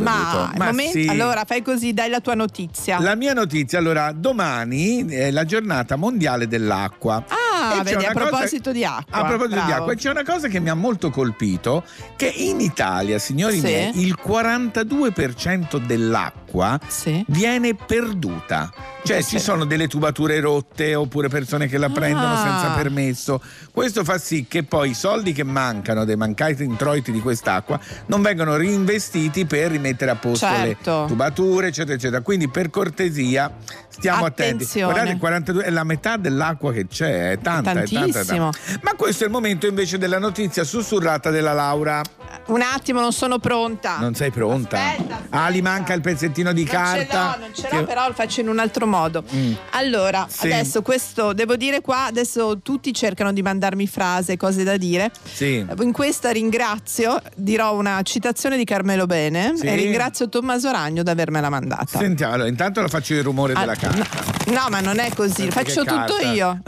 Ma, 0.57 0.65
momento- 0.65 0.99
sì. 0.99 1.07
allora 1.07 1.43
fai 1.45 1.61
così, 1.61 1.93
dai 1.93 2.09
la 2.09 2.19
tua 2.19 2.33
notizia. 2.35 2.99
La 2.99 3.15
mia 3.15 3.33
notizia, 3.33 3.79
allora, 3.79 4.11
domani 4.11 5.05
è 5.05 5.31
la 5.31 5.45
giornata 5.45 5.95
mondiale 5.95 6.47
dell'acqua. 6.47 7.23
Ah, 7.27 7.77
c'è 7.77 7.83
vedi, 7.83 8.05
a 8.05 8.11
una 8.11 8.13
cosa- 8.13 8.29
proposito 8.29 8.71
di 8.71 8.85
acqua. 8.85 9.17
A 9.17 9.25
proposito 9.25 9.47
di 9.59 9.65
bravo. 9.65 9.73
acqua, 9.73 9.93
e 9.93 9.95
c'è 9.95 10.09
una 10.09 10.23
cosa 10.23 10.47
che 10.47 10.59
mi 10.59 10.69
ha 10.69 10.75
molto 10.75 11.09
colpito, 11.09 11.83
che 12.15 12.27
in 12.27 12.59
Italia, 12.59 13.17
signori 13.19 13.55
Sì. 13.59 13.65
miei, 13.65 14.01
il 14.01 14.15
42% 14.21 15.77
dell'acqua 15.77 16.15
l'acqua 16.17 16.79
viene 17.27 17.75
perduta. 17.75 18.71
Cioè 19.07 19.23
ci 19.23 19.39
sono 19.39 19.65
delle 19.65 19.87
tubature 19.87 20.39
rotte 20.39 20.93
oppure 20.95 21.29
persone 21.29 21.67
che 21.67 21.77
la 21.77 21.89
prendono 21.89 22.33
Ah. 22.33 22.41
senza 22.43 22.73
permesso. 22.75 23.41
Questo 23.71 24.03
fa 24.03 24.17
sì 24.17 24.45
che 24.49 24.63
poi 24.63 24.89
i 24.89 24.93
soldi 24.93 25.31
che 25.33 25.43
mancano 25.43 26.03
dei 26.03 26.15
mancati 26.17 26.63
introiti 26.63 27.11
di 27.11 27.21
quest'acqua 27.21 27.79
non 28.07 28.21
vengono 28.21 28.55
reinvestiti 28.57 29.45
per 29.45 29.71
rimettere 29.71 30.11
a 30.11 30.15
posto 30.15 30.45
Certo. 30.45 31.01
le 31.01 31.07
tubature, 31.07 31.67
eccetera, 31.67 31.95
eccetera. 31.95 32.21
Quindi 32.21 32.49
per 32.49 32.69
cortesia 32.69 33.51
stiamo 33.87 34.25
attenti. 34.25 34.63
Attenzione. 34.63 34.91
Guardate, 34.93 35.17
42 35.17 35.63
è 35.63 35.69
la 35.69 35.83
metà 35.83 36.17
dell'acqua 36.17 36.71
che 36.73 36.87
c'è, 36.87 37.31
è 37.31 37.39
tanta, 37.39 37.71
è 37.71 37.87
tanta, 37.87 38.19
è 38.19 38.25
tanta. 38.25 38.51
Ma 38.81 38.93
questo 38.95 39.23
è 39.23 39.27
il 39.27 39.31
momento 39.31 39.67
invece 39.67 39.97
della 39.97 40.19
notizia 40.19 40.63
sussurrata 40.63 41.29
della 41.29 41.53
Laura. 41.53 42.01
Un 42.47 42.61
attimo, 42.61 43.01
non 43.01 43.11
sono 43.11 43.39
pronta. 43.39 43.97
Non 43.99 44.15
sei 44.15 44.31
pronta? 44.31 44.77
Aspetta, 44.77 45.15
Ah, 45.29 45.49
gli 45.49 45.61
manca 45.61 45.93
il 45.93 46.01
pezzettino 46.01 46.53
di 46.53 46.63
Non 46.63 46.71
carta. 46.71 47.33
ce 47.33 47.39
non 47.39 47.49
ce 47.53 47.67
che- 47.67 47.75
l'ho, 47.75 47.83
però 47.85 48.07
lo 48.07 48.13
faccio 48.13 48.39
in 48.41 48.47
un 48.47 48.59
altro 48.59 48.85
modo. 48.87 49.23
Mm. 49.35 49.53
Allora, 49.71 50.25
Sì. 50.29 50.45
adesso 50.45 50.81
questo 50.81 51.33
devo 51.33 51.55
dire 51.57 51.81
qua, 51.81 52.05
adesso 52.05 52.59
tutti 52.61 52.93
cercano 52.93 53.33
di 53.33 53.41
mandarmi 53.41 53.85
frasi, 53.87 54.37
cose 54.37 54.63
da 54.63 54.77
dire. 54.77 55.11
Sì. 55.23 55.65
In 55.81 55.91
questa 55.91 56.31
ringrazio, 56.31 57.21
dirò 57.35 57.75
una 57.75 58.01
citazione 58.03 58.55
di 58.57 58.63
Carmelo 58.63 59.05
Bene 59.05 59.53
Sì. 59.55 59.65
e 59.65 59.75
ringrazio 59.75 60.29
Tommaso 60.29 60.71
Ragno 60.71 61.03
di 61.03 61.09
avermela 61.09 61.49
mandata. 61.49 61.99
Sentiamo, 61.99 62.33
allora, 62.33 62.47
intanto 62.49 62.79
la 62.81 62.87
faccio 62.87 63.13
il 63.13 63.23
rumore 63.23 63.53
Ah, 63.53 63.59
della 63.59 63.75
carta. 63.75 63.97
No, 63.97 64.36
ma 64.69 64.79
non 64.79 64.99
è 64.99 65.09
così, 65.13 65.49
faccio 65.51 65.83
tutto 65.83 66.17
io. 66.33 66.61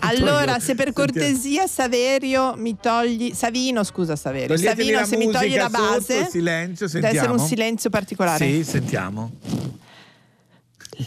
allora, 0.00 0.54
io. 0.56 0.60
se 0.60 0.74
per 0.74 0.92
cortesia 0.92 1.66
Saverio 1.66 2.54
mi 2.56 2.76
togli 2.80 3.32
Savino, 3.34 3.82
scusa 3.84 4.14
Saverio, 4.16 4.54
Toglietemi 4.54 4.90
Savino 4.92 5.04
se 5.06 5.16
mi 5.16 5.30
togli 5.30 5.56
la 5.56 5.68
base. 5.68 6.18
sotto, 6.18 6.30
silenzio, 6.30 6.86
Deve 6.86 6.98
essere 6.98 7.12
sentiamo. 7.20 7.42
un 7.42 7.48
silenzio 7.48 7.90
particolare. 7.90 8.44
Sì, 8.46 8.64
sentiamo. 8.64 9.30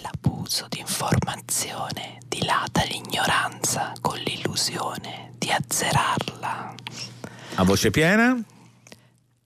L'abuso 0.01 0.67
di 0.69 0.79
informazione 0.79 2.17
dilata 2.27 2.83
l'ignoranza 2.83 3.91
con 4.01 4.17
l'illusione 4.19 5.33
di 5.37 5.51
azzerarla. 5.51 6.75
A 7.55 7.63
voce 7.63 7.91
piena? 7.91 8.41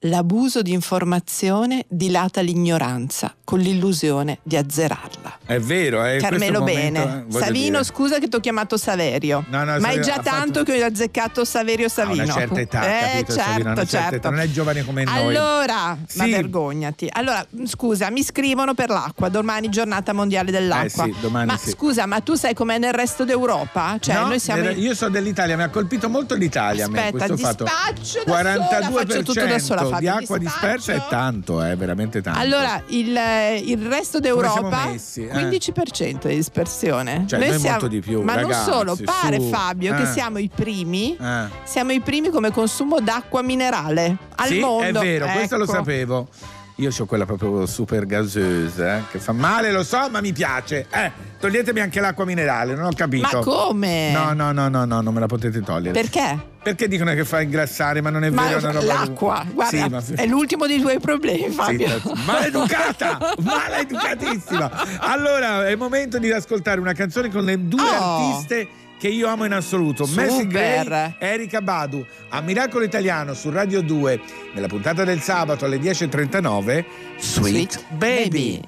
L'abuso 0.00 0.60
di 0.60 0.72
informazione 0.72 1.86
dilata 1.88 2.42
l'ignoranza 2.42 3.34
con 3.42 3.60
l'illusione 3.60 4.38
di 4.42 4.54
azzerarla. 4.54 5.38
È 5.46 5.58
vero, 5.58 6.04
eh. 6.04 6.18
Carmelo 6.18 6.60
questo 6.62 6.78
momento, 6.80 7.08
Bene. 7.08 7.24
eh, 7.28 7.32
Savino, 7.40 7.70
dire. 7.70 7.84
scusa 7.84 8.18
che 8.18 8.28
ti 8.28 8.36
ho 8.36 8.40
chiamato 8.40 8.76
Saverio. 8.76 9.44
No, 9.48 9.64
no, 9.64 9.78
ma 9.78 9.88
è 9.88 9.98
già 10.00 10.14
ha 10.14 10.22
fatto- 10.22 10.28
tanto 10.28 10.62
che 10.64 10.82
ho 10.82 10.86
azzeccato 10.86 11.46
Saverio 11.46 11.88
Savino. 11.88 12.24
una 12.24 12.32
certa 12.32 12.60
età, 12.60 12.82
eh, 12.86 13.00
capito, 13.12 13.32
certo, 13.32 13.32
Savino, 13.50 13.70
una 13.70 13.74
certa 13.84 13.98
certo. 13.98 14.14
età, 14.16 14.30
non 14.30 14.40
è 14.40 14.50
giovane 14.50 14.84
come 14.84 15.04
noi. 15.04 15.14
Allora, 15.36 15.74
ma 16.14 16.24
Sì. 16.24 16.30
vergognati. 16.30 17.08
Allora, 17.10 17.46
scusa, 17.64 18.10
mi 18.10 18.22
scrivono 18.22 18.74
per 18.74 18.90
l'acqua. 18.90 19.28
Domani 19.30 19.70
giornata 19.70 20.12
mondiale 20.12 20.50
dell'acqua. 20.50 21.04
Eh 21.06 21.12
sì, 21.12 21.20
domani 21.20 21.46
ma 21.46 21.56
sì. 21.56 21.70
scusa, 21.70 22.04
ma 22.04 22.20
tu 22.20 22.34
sai 22.34 22.52
com'è 22.52 22.76
nel 22.78 22.92
resto 22.92 23.24
d'Europa? 23.24 23.96
Cioè, 23.98 24.14
No, 24.14 24.26
noi 24.26 24.38
siamo 24.40 24.68
io 24.68 24.94
so 24.94 25.08
dell'Italia, 25.08 25.56
mi 25.56 25.62
ha 25.62 25.70
colpito 25.70 26.10
molto 26.10 26.34
l'Italia. 26.34 26.84
a 26.84 26.88
me, 26.88 27.06
Aspetta, 27.06 27.26
questo 27.26 27.36
fatto. 27.38 27.64
dispaccio 27.64 28.24
da 28.26 28.42
sola, 28.42 28.90
faccio 28.90 29.22
tutto 29.22 29.46
da 29.46 29.58
sola, 29.58 29.84
di 29.86 30.06
Fabio, 30.06 30.14
acqua 30.14 30.38
dispersa 30.38 30.92
è 30.92 31.02
tanto, 31.08 31.62
è 31.62 31.76
veramente 31.76 32.20
tanto. 32.22 32.38
Allora, 32.38 32.82
il, 32.88 33.18
il 33.64 33.86
resto 33.86 34.20
siamo 34.20 34.40
d'Europa 34.42 34.86
messi, 34.86 35.26
eh? 35.26 35.32
15% 35.32 36.28
di 36.28 36.34
dispersione. 36.34 37.24
Cioè, 37.26 37.38
noi 37.38 37.58
molto 37.58 37.88
di 37.88 38.00
più, 38.00 38.22
Ma 38.22 38.34
ragazzi, 38.34 38.70
non 38.70 38.78
solo, 38.78 38.98
pare 39.04 39.40
su, 39.40 39.48
Fabio 39.48 39.94
che 39.94 40.02
eh. 40.02 40.06
siamo 40.06 40.38
i 40.38 40.50
primi. 40.54 41.16
Eh. 41.16 41.44
Siamo 41.64 41.92
i 41.92 42.00
primi 42.00 42.30
come 42.30 42.50
consumo 42.50 43.00
d'acqua 43.00 43.42
minerale 43.42 44.16
al 44.36 44.48
sì, 44.48 44.58
mondo. 44.58 45.00
è 45.00 45.02
vero, 45.02 45.26
questo 45.26 45.56
lo 45.56 45.64
Ecco. 45.64 45.72
sapevo. 45.72 46.28
Io 46.78 46.90
ho 46.94 47.06
quella 47.06 47.24
proprio 47.24 47.64
super 47.64 48.04
gaseosa, 48.04 48.98
eh, 48.98 49.02
che 49.10 49.18
fa 49.18 49.32
male, 49.32 49.72
lo 49.72 49.82
so, 49.82 50.10
ma 50.10 50.20
mi 50.20 50.34
piace. 50.34 50.86
Eh, 50.90 51.10
toglietemi 51.40 51.80
anche 51.80 52.00
l'acqua 52.00 52.26
minerale, 52.26 52.74
non 52.74 52.84
ho 52.84 52.92
capito. 52.94 53.38
Ma 53.38 53.42
come? 53.42 54.12
No, 54.12 54.34
no, 54.34 54.52
no, 54.52 54.68
no, 54.68 54.84
no, 54.84 55.00
non 55.00 55.14
me 55.14 55.20
la 55.20 55.26
potete 55.26 55.62
togliere. 55.62 55.92
Perché? 55.98 56.38
Perché 56.62 56.86
dicono 56.86 57.14
che 57.14 57.24
fa 57.24 57.40
ingrassare, 57.40 58.02
ma 58.02 58.10
non 58.10 58.24
è 58.24 58.28
Ma 58.30 58.42
vero, 58.42 58.58
è 58.58 58.62
una 58.62 58.72
roba 58.72 58.84
l'acqua, 58.92 59.46
guarda, 59.50 60.00
Sì, 60.02 60.12
ma- 60.12 60.22
è 60.22 60.26
l'ultimo 60.26 60.66
dei 60.66 60.78
tuoi 60.78 61.00
problemi, 61.00 61.48
Fabio. 61.48 61.88
Sì, 61.98 62.12
maleducata, 62.26 63.18
maleducatissima. 63.40 64.70
Allora, 64.98 65.66
è 65.66 65.70
il 65.70 65.78
momento 65.78 66.18
di 66.18 66.30
ascoltare 66.30 66.78
una 66.78 66.92
canzone 66.92 67.30
con 67.30 67.42
le 67.44 67.66
due 67.68 67.80
Oh. 67.80 68.32
artiste 68.32 68.68
che 68.98 69.08
io 69.08 69.28
amo 69.28 69.44
in 69.44 69.52
assoluto. 69.52 70.06
Messi 70.14 70.46
Gray 70.46 70.86
e 71.18 71.26
Erika 71.26 71.60
Badu, 71.60 72.04
a 72.30 72.40
Miracolo 72.40 72.84
Italiano 72.84 73.34
su 73.34 73.50
Radio 73.50 73.82
2, 73.82 74.20
nella 74.54 74.68
puntata 74.68 75.04
del 75.04 75.20
sabato 75.20 75.64
alle 75.64 75.78
10.39, 75.78 76.84
Sweet, 77.18 77.84
Baby. 77.96 78.60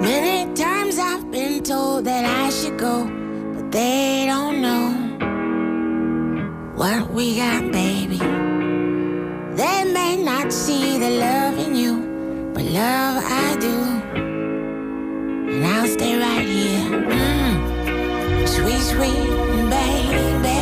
Many 0.00 0.52
times 0.54 0.98
I've 0.98 1.30
been 1.30 1.62
told 1.62 2.04
that 2.06 2.24
I 2.24 2.50
should 2.50 2.76
go, 2.76 3.04
but 3.54 3.70
they 3.70 4.26
don't 4.26 4.60
know 4.60 4.90
what 6.74 7.12
we 7.12 7.36
got, 7.36 7.70
baby. 7.70 8.18
They 9.54 9.84
may 9.92 10.16
not 10.16 10.50
see 10.52 10.98
the 10.98 11.10
love 11.20 11.56
in 11.58 11.76
you, 11.76 12.50
but 12.52 12.64
love 12.64 13.22
I 13.22 13.56
do. 13.60 13.68
And 15.52 15.64
I'll 15.64 15.86
stay 15.86 16.18
right 16.18 16.48
here. 16.48 17.00
Mm. 17.08 17.51
Sweet, 18.44 18.80
sweet 18.80 19.70
baby. 19.70 20.61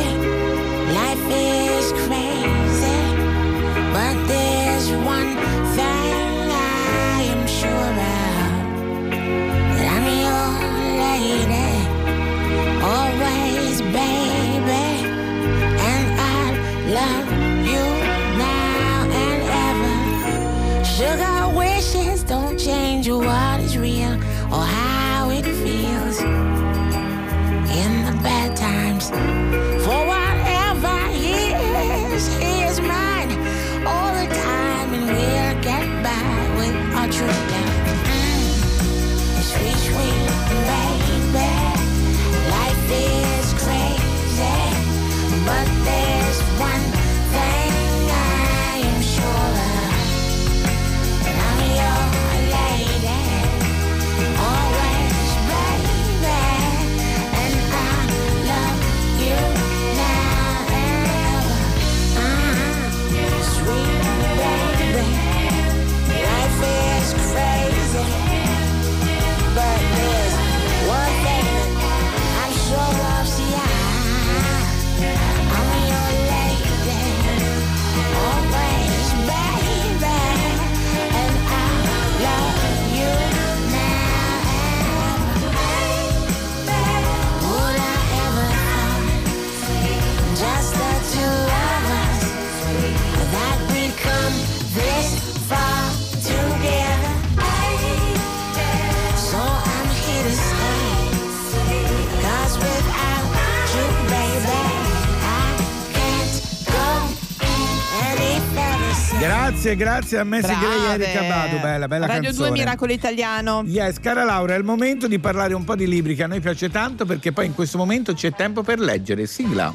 Grazie, 109.71 109.75
grazie 109.75 110.17
a 110.17 110.23
Messi 110.23 110.53
Gray 110.53 110.85
e. 110.85 111.03
Erika 111.03 111.21
Badu, 111.23 111.59
bella, 111.59 111.87
bella 111.87 112.05
Radio 112.05 112.23
canzone. 112.23 112.49
2 112.49 112.57
Miracolo 112.57 112.91
Italiano. 112.91 113.63
Yes, 113.65 113.99
cara 113.99 114.23
Laura, 114.23 114.55
è 114.55 114.57
il 114.57 114.63
momento 114.63 115.07
di 115.07 115.19
parlare 115.19 115.53
un 115.53 115.63
po' 115.63 115.75
di 115.75 115.87
libri 115.87 116.15
che 116.15 116.23
a 116.23 116.27
noi 116.27 116.41
piace 116.41 116.69
tanto 116.69 117.05
perché 117.05 117.31
poi 117.31 117.45
in 117.45 117.55
questo 117.55 117.77
momento 117.77 118.13
c'è 118.13 118.33
tempo 118.33 118.63
per 118.63 118.79
leggere. 118.79 119.25
Sigla. 119.25 119.73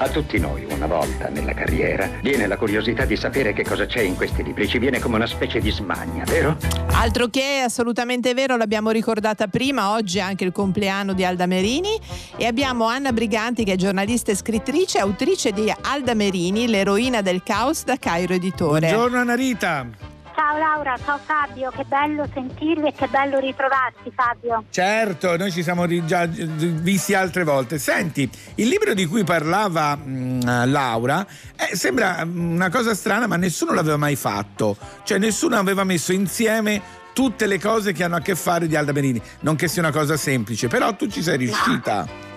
A 0.00 0.08
tutti 0.08 0.38
noi, 0.38 0.64
una 0.70 0.86
volta 0.86 1.28
nella 1.28 1.54
carriera, 1.54 2.08
viene 2.22 2.46
la 2.46 2.56
curiosità 2.56 3.04
di 3.04 3.16
sapere 3.16 3.52
che 3.52 3.64
cosa 3.64 3.86
c'è 3.86 4.02
in 4.02 4.14
questi 4.14 4.44
libri. 4.44 4.68
Ci 4.68 4.78
viene 4.78 5.00
come 5.00 5.16
una 5.16 5.26
specie 5.26 5.58
di 5.58 5.70
smania, 5.70 6.22
vero? 6.24 6.56
Altro 7.00 7.28
che 7.28 7.62
assolutamente 7.64 8.34
vero, 8.34 8.56
l'abbiamo 8.56 8.90
ricordata 8.90 9.46
prima, 9.46 9.92
oggi 9.92 10.18
è 10.18 10.20
anche 10.20 10.42
il 10.42 10.50
compleanno 10.50 11.12
di 11.12 11.24
Alda 11.24 11.46
Merini 11.46 11.96
e 12.36 12.44
abbiamo 12.44 12.86
Anna 12.86 13.12
Briganti 13.12 13.62
che 13.62 13.74
è 13.74 13.76
giornalista 13.76 14.32
e 14.32 14.34
scrittrice, 14.34 14.98
autrice 14.98 15.52
di 15.52 15.72
Alda 15.82 16.14
Merini, 16.14 16.66
l'eroina 16.66 17.22
del 17.22 17.44
caos 17.44 17.84
da 17.84 17.96
Cairo 17.98 18.34
Editore. 18.34 18.88
Buongiorno 18.88 19.16
Anna 19.20 19.36
Rita. 19.36 19.86
Ciao 20.48 20.56
Laura, 20.56 20.96
ciao 21.04 21.18
Fabio, 21.18 21.70
che 21.76 21.84
bello 21.84 22.26
sentirvi 22.32 22.86
e 22.86 22.92
che 22.94 23.06
bello 23.08 23.38
ritrovarti 23.38 24.10
Fabio. 24.14 24.64
Certo, 24.70 25.36
noi 25.36 25.52
ci 25.52 25.62
siamo 25.62 25.86
già 26.06 26.24
gi- 26.24 26.46
visti 26.46 27.12
altre 27.12 27.44
volte. 27.44 27.78
Senti, 27.78 28.26
il 28.54 28.66
libro 28.66 28.94
di 28.94 29.04
cui 29.04 29.24
parlava 29.24 29.94
mh, 29.94 30.70
Laura 30.70 31.26
eh, 31.54 31.76
sembra 31.76 32.24
mh, 32.24 32.52
una 32.52 32.70
cosa 32.70 32.94
strana, 32.94 33.26
ma 33.26 33.36
nessuno 33.36 33.74
l'aveva 33.74 33.98
mai 33.98 34.16
fatto. 34.16 34.74
Cioè, 35.02 35.18
nessuno 35.18 35.56
aveva 35.56 35.84
messo 35.84 36.14
insieme 36.14 36.80
tutte 37.12 37.44
le 37.44 37.60
cose 37.60 37.92
che 37.92 38.02
hanno 38.02 38.16
a 38.16 38.20
che 38.20 38.34
fare 38.34 38.66
di 38.66 38.74
Alda 38.74 38.92
Merini. 38.92 39.20
Non 39.40 39.54
che 39.54 39.68
sia 39.68 39.82
una 39.82 39.92
cosa 39.92 40.16
semplice, 40.16 40.66
però 40.68 40.96
tu 40.96 41.08
ci 41.08 41.22
sei 41.22 41.36
riuscita. 41.36 42.27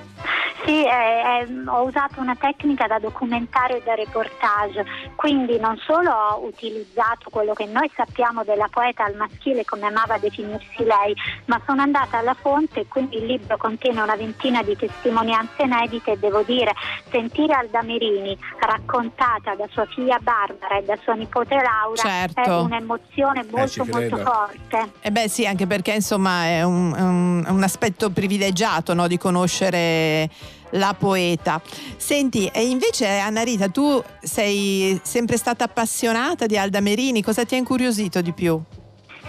Sì, 0.65 0.85
eh, 0.85 0.89
eh, 0.89 1.47
ho 1.67 1.81
usato 1.83 2.19
una 2.19 2.35
tecnica 2.35 2.85
da 2.85 2.99
documentario 2.99 3.77
e 3.77 3.81
da 3.83 3.95
reportage, 3.95 4.85
quindi 5.15 5.57
non 5.59 5.75
solo 5.77 6.11
ho 6.11 6.45
utilizzato 6.45 7.29
quello 7.31 7.53
che 7.53 7.65
noi 7.65 7.89
sappiamo 7.95 8.43
della 8.43 8.67
poeta 8.69 9.03
al 9.05 9.15
maschile, 9.15 9.65
come 9.65 9.87
amava 9.87 10.17
definirsi 10.19 10.83
lei, 10.83 11.15
ma 11.45 11.59
sono 11.65 11.81
andata 11.81 12.19
alla 12.19 12.35
fonte 12.35 12.81
e 12.81 12.87
quindi 12.87 13.17
il 13.17 13.25
libro 13.25 13.57
contiene 13.57 14.01
una 14.01 14.15
ventina 14.15 14.61
di 14.61 14.75
testimonianze 14.75 15.63
inedite 15.63 16.11
e 16.11 16.17
devo 16.19 16.43
dire, 16.43 16.73
sentire 17.09 17.53
Alda 17.53 17.81
Merini 17.81 18.37
raccontata 18.59 19.55
da 19.55 19.67
sua 19.71 19.85
figlia 19.85 20.19
Barbara 20.21 20.77
e 20.77 20.83
da 20.83 20.95
sua 21.01 21.13
nipote 21.15 21.55
Laura 21.55 22.01
Certo. 22.01 22.39
è 22.41 22.49
un'emozione 22.59 23.45
molto 23.49 23.83
ci 23.83 23.89
molto 23.91 24.17
forte. 24.17 24.91
Eh 25.01 25.11
beh 25.11 25.27
sì, 25.27 25.45
anche 25.47 25.65
perché 25.65 25.93
insomma 25.93 26.45
è 26.45 26.63
un, 26.63 26.93
un- 26.95 27.43
è 27.47 27.49
un 27.49 27.63
aspetto 27.63 28.11
privilegiato 28.11 28.93
no, 28.93 29.07
di 29.07 29.17
conoscere 29.17 30.29
la 30.71 30.95
poeta. 30.97 31.61
Senti, 31.97 32.47
e 32.47 32.65
invece 32.67 33.07
Anna 33.07 33.43
Rita, 33.43 33.69
tu 33.69 34.01
sei 34.21 34.99
sempre 35.03 35.37
stata 35.37 35.63
appassionata 35.63 36.45
di 36.45 36.57
Alda 36.57 36.79
Merini, 36.79 37.21
cosa 37.21 37.45
ti 37.45 37.55
ha 37.55 37.57
incuriosito 37.57 38.21
di 38.21 38.31
più? 38.33 38.61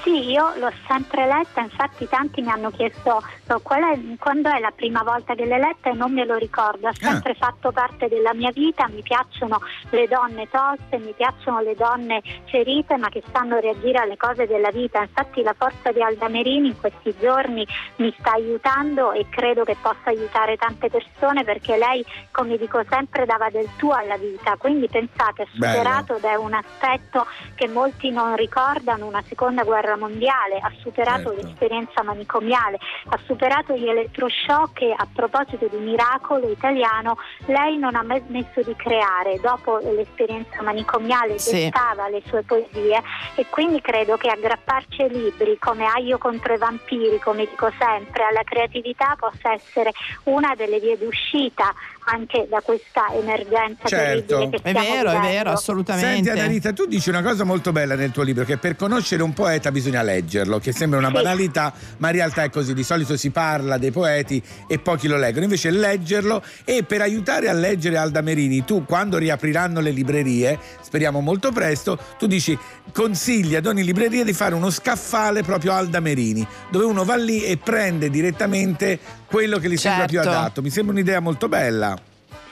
Sì, 0.02 0.30
io 0.30 0.52
l'ho 0.56 0.72
sempre 0.88 1.26
letta, 1.26 1.60
infatti 1.60 2.08
tanti 2.08 2.40
mi 2.42 2.48
hanno 2.50 2.70
chiesto 2.70 3.22
"So, 3.46 3.60
qual 3.60 3.82
è- 3.84 4.16
quando 4.18 4.50
è 4.50 4.58
la 4.58 4.72
prima 4.74 5.02
volta 5.04 5.34
che 5.34 5.44
l'hai 5.46 5.60
letta? 5.60 5.90
E 5.90 5.94
non 5.94 6.12
me 6.12 6.24
lo 6.24 6.36
ricordo, 6.36 6.88
ha 6.88 6.92
sempre 6.94 7.34
fatto 7.34 7.70
parte 7.70 8.08
della 8.08 8.34
mia 8.34 8.50
vita, 8.50 8.88
mi 8.88 9.02
piacciono 9.02 9.60
le 9.90 10.08
donne 10.08 10.48
toste, 10.50 10.98
mi 10.98 11.12
piacciono 11.16 11.60
le 11.60 11.76
donne 11.76 12.20
ferite 12.50 12.96
ma 12.96 13.08
che 13.10 13.22
sanno 13.32 13.60
reagire 13.60 13.98
alle 13.98 14.16
cose 14.16 14.46
della 14.48 14.70
vita, 14.70 15.02
infatti 15.02 15.40
la 15.42 15.54
forza 15.56 15.92
di 15.92 16.02
Alda 16.02 16.28
Merini 16.28 16.68
in 16.68 16.80
questi 16.80 17.14
giorni 17.20 17.64
mi 17.96 18.12
sta 18.18 18.32
aiutando 18.32 19.12
e 19.12 19.26
credo 19.28 19.62
che 19.62 19.76
possa 19.80 20.10
aiutare 20.10 20.56
tante 20.56 20.90
persone 20.90 21.44
perché 21.44 21.76
lei, 21.76 22.04
come 22.32 22.56
dico 22.56 22.82
sempre, 22.88 23.24
dava 23.24 23.50
del 23.50 23.68
tuo 23.76 23.92
alla 23.92 24.16
vita, 24.16 24.56
quindi 24.56 24.88
pensate, 24.88 25.42
ha 25.42 25.46
Bello. 25.52 25.72
superato 25.76 26.16
ed 26.16 26.24
è 26.24 26.34
un 26.34 26.54
aspetto 26.54 27.24
che 27.54 27.68
molti 27.68 28.10
non 28.10 28.34
ricordano, 28.34 29.06
una 29.06 29.22
seconda 29.28 29.62
guerra 29.62 29.90
mondiale, 29.96 30.58
ha 30.60 30.70
superato 30.80 31.30
Certo. 31.34 31.46
l'esperienza 31.46 32.02
manicomiale, 32.02 32.78
ha 33.08 33.18
superato 33.26 33.74
gli 33.74 33.88
elettroshock 33.88 34.80
e 34.82 34.94
a 34.96 35.06
proposito 35.12 35.66
di 35.66 35.76
miracolo 35.76 36.48
italiano, 36.48 37.16
lei 37.46 37.76
non 37.78 37.94
ha 37.94 38.02
mai 38.02 38.22
smesso 38.26 38.62
di 38.62 38.74
creare, 38.76 39.38
dopo 39.40 39.78
l'esperienza 39.78 40.62
manicomiale 40.62 41.38
Sì. 41.38 41.64
dettava 41.64 42.08
le 42.08 42.22
sue 42.26 42.42
poesie 42.42 43.02
e 43.34 43.46
quindi 43.50 43.80
credo 43.80 44.16
che 44.16 44.28
aggrapparci 44.28 45.02
ai 45.02 45.10
libri 45.10 45.58
come 45.58 45.84
Aio 45.86 46.18
contro 46.18 46.54
i 46.54 46.58
vampiri, 46.58 47.18
come 47.18 47.46
dico 47.46 47.70
sempre, 47.78 48.24
alla 48.24 48.42
creatività 48.44 49.16
possa 49.18 49.52
essere 49.52 49.92
una 50.24 50.54
delle 50.54 50.78
vie 50.80 50.96
d'uscita 50.98 51.72
anche 52.04 52.46
da 52.50 52.60
questa 52.60 53.06
emergenza 53.14 53.86
Certo. 53.86 54.48
che 54.48 54.58
È 54.62 54.72
vero, 54.72 55.10
è 55.10 55.14
vivendo. 55.14 55.20
vero, 55.28 55.50
assolutamente. 55.50 56.10
Senti 56.14 56.28
Annalita, 56.30 56.72
tu 56.72 56.86
dici 56.86 57.08
una 57.08 57.22
cosa 57.22 57.44
molto 57.44 57.72
bella 57.72 57.94
nel 57.94 58.10
tuo 58.10 58.22
libro, 58.22 58.44
che 58.44 58.56
per 58.56 58.76
conoscere 58.76 59.22
un 59.22 59.32
poeta 59.32 59.70
bisogna 59.70 60.02
leggerlo, 60.02 60.58
che 60.58 60.72
sembra 60.72 60.98
una 60.98 61.10
banalità, 61.10 61.72
ma 61.98 62.08
in 62.08 62.14
realtà 62.14 62.42
è 62.42 62.50
così. 62.50 62.74
Di 62.74 62.82
solito 62.82 63.16
si 63.16 63.30
parla 63.30 63.78
dei 63.78 63.90
poeti 63.90 64.42
e 64.66 64.78
pochi 64.78 65.06
lo 65.06 65.16
leggono. 65.16 65.44
Invece 65.44 65.70
leggerlo 65.70 66.42
e 66.64 66.82
per 66.82 67.02
aiutare 67.02 67.48
a 67.48 67.52
leggere 67.52 67.96
Alda 67.96 68.20
Merini, 68.20 68.64
tu 68.64 68.84
quando 68.84 69.18
riapriranno 69.18 69.80
le 69.80 69.90
librerie, 69.90 70.58
speriamo 70.82 71.20
molto 71.20 71.52
presto, 71.52 71.98
tu 72.18 72.26
dici 72.26 72.58
consigli 72.92 73.54
ad 73.54 73.66
ogni 73.66 73.84
libreria 73.84 74.24
di 74.24 74.32
fare 74.32 74.54
uno 74.54 74.70
scaffale 74.70 75.42
proprio 75.42 75.72
Alda 75.72 76.00
Merini, 76.00 76.46
dove 76.70 76.84
uno 76.84 77.04
va 77.04 77.16
lì 77.16 77.44
e 77.44 77.56
prende 77.58 78.10
direttamente 78.10 78.98
quello 79.32 79.58
che 79.58 79.68
gli 79.70 79.76
sembra 79.78 80.04
più 80.04 80.18
Certo. 80.22 80.30
adatto. 80.30 80.62
Mi 80.62 80.68
sembra 80.70 80.92
un'idea 80.92 81.18
molto 81.20 81.48
bella. 81.48 81.96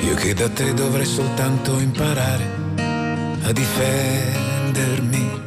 Io 0.00 0.14
che 0.14 0.34
da 0.34 0.48
te 0.48 0.74
dovrei 0.74 1.06
soltanto 1.06 1.78
imparare 1.78 2.61
a 3.44 3.52
difendermi. 3.52 5.40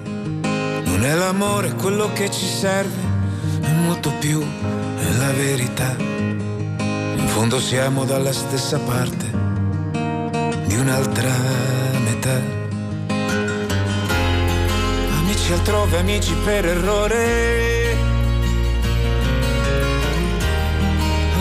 Non 0.83 1.05
è 1.05 1.13
l'amore 1.13 1.73
quello 1.73 2.11
che 2.13 2.29
ci 2.29 2.45
serve, 2.45 3.01
è 3.61 3.71
molto 3.71 4.11
più, 4.19 4.41
è 4.41 5.17
la 5.17 5.31
verità. 5.31 5.95
In 5.97 7.27
fondo 7.27 7.59
siamo 7.59 8.05
dalla 8.05 8.33
stessa 8.33 8.79
parte 8.79 9.25
di 10.65 10.75
un'altra 10.75 11.31
metà. 12.03 12.41
Amici 15.19 15.53
altrove, 15.53 15.97
amici 15.97 16.33
per 16.43 16.65
errore. 16.65 17.97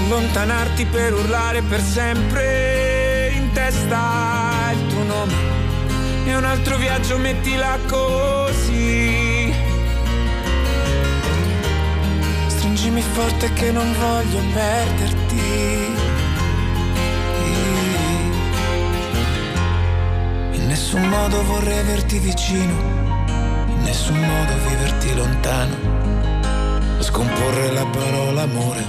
Allontanarti 0.05 0.85
per 0.87 1.13
urlare 1.15 1.63
per 1.63 1.81
sempre 1.81 3.33
in 3.35 3.53
testa. 3.53 4.44
E 6.27 6.35
un 6.35 6.45
altro 6.45 6.79
viaggio 6.79 7.19
mettila 7.19 7.79
così. 7.87 9.53
Stringimi 12.47 13.03
forte 13.03 13.53
che 13.53 13.71
non 13.71 13.93
voglio 13.93 14.41
perderti. 14.55 15.93
In 20.53 20.67
nessun 20.67 21.03
modo 21.03 21.45
vorrei 21.45 21.79
averti 21.81 22.19
vicino, 22.19 22.73
in 23.67 23.83
nessun 23.83 24.19
modo 24.19 24.53
viverti 24.67 25.15
lontano. 25.15 25.77
Scomporre 27.01 27.71
la 27.71 27.85
parola 27.85 28.43
amore 28.43 28.83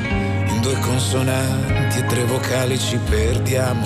in 0.48 0.62
due 0.62 0.80
consonanti 0.80 2.00
e 2.00 2.06
tre 2.06 2.24
vocali 2.24 2.80
ci 2.80 2.98
perdiamo. 2.98 3.86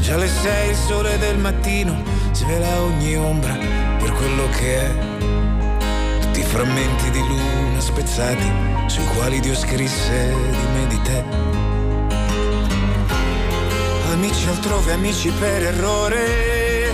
Già 0.00 0.14
alle 0.14 0.28
sei 0.28 0.70
il 0.70 0.76
sole 0.76 1.16
del 1.18 1.38
mattino 1.38 2.17
svela 2.38 2.82
ogni 2.82 3.16
ombra 3.16 3.52
per 3.98 4.12
quello 4.12 4.48
che 4.50 4.76
è. 4.76 4.90
Tutti 6.20 6.38
i 6.38 6.44
frammenti 6.44 7.10
di 7.10 7.18
luna 7.18 7.80
spezzati 7.80 8.48
sui 8.86 9.04
quali 9.16 9.40
Dio 9.40 9.56
scrisse 9.56 10.32
di 10.48 10.66
me 10.72 10.82
e 10.82 10.86
di 10.86 11.00
te. 11.02 11.24
Amici 14.12 14.46
altrove, 14.48 14.92
amici 14.92 15.30
per 15.32 15.62
errore. 15.64 16.90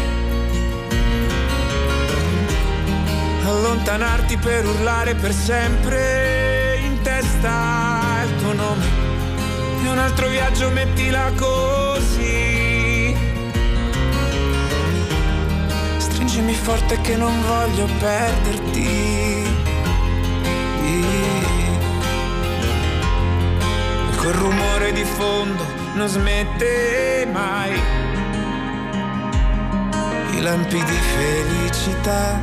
Allontanarti 3.44 4.38
per 4.38 4.64
urlare 4.66 5.14
per 5.14 5.34
sempre 5.34 6.78
in 6.82 7.02
testa 7.02 8.22
il 8.24 8.36
tuo 8.36 8.54
nome. 8.54 8.84
E 9.84 9.88
un 9.90 9.98
altro 9.98 10.26
viaggio 10.28 10.70
mettila 10.70 11.30
così. 11.36 11.83
Stringimi 16.34 16.58
forte 16.64 17.00
che 17.00 17.14
non 17.14 17.32
voglio 17.42 17.86
perderti. 18.00 19.46
Quel 24.16 24.34
rumore 24.34 24.90
di 24.90 25.04
fondo 25.04 25.64
non 25.94 26.08
smette 26.08 27.28
mai. 27.32 27.80
I 30.32 30.40
lampi 30.40 30.82
di 30.82 30.98
felicità, 31.14 32.42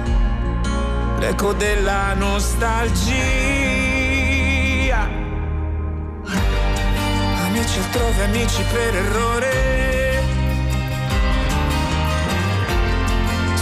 l'eco 1.20 1.52
della 1.52 2.14
nostalgia. 2.14 3.12
Amici 7.46 7.78
altrove, 7.78 8.24
amici 8.24 8.64
per 8.72 8.96
errore. 8.96 9.91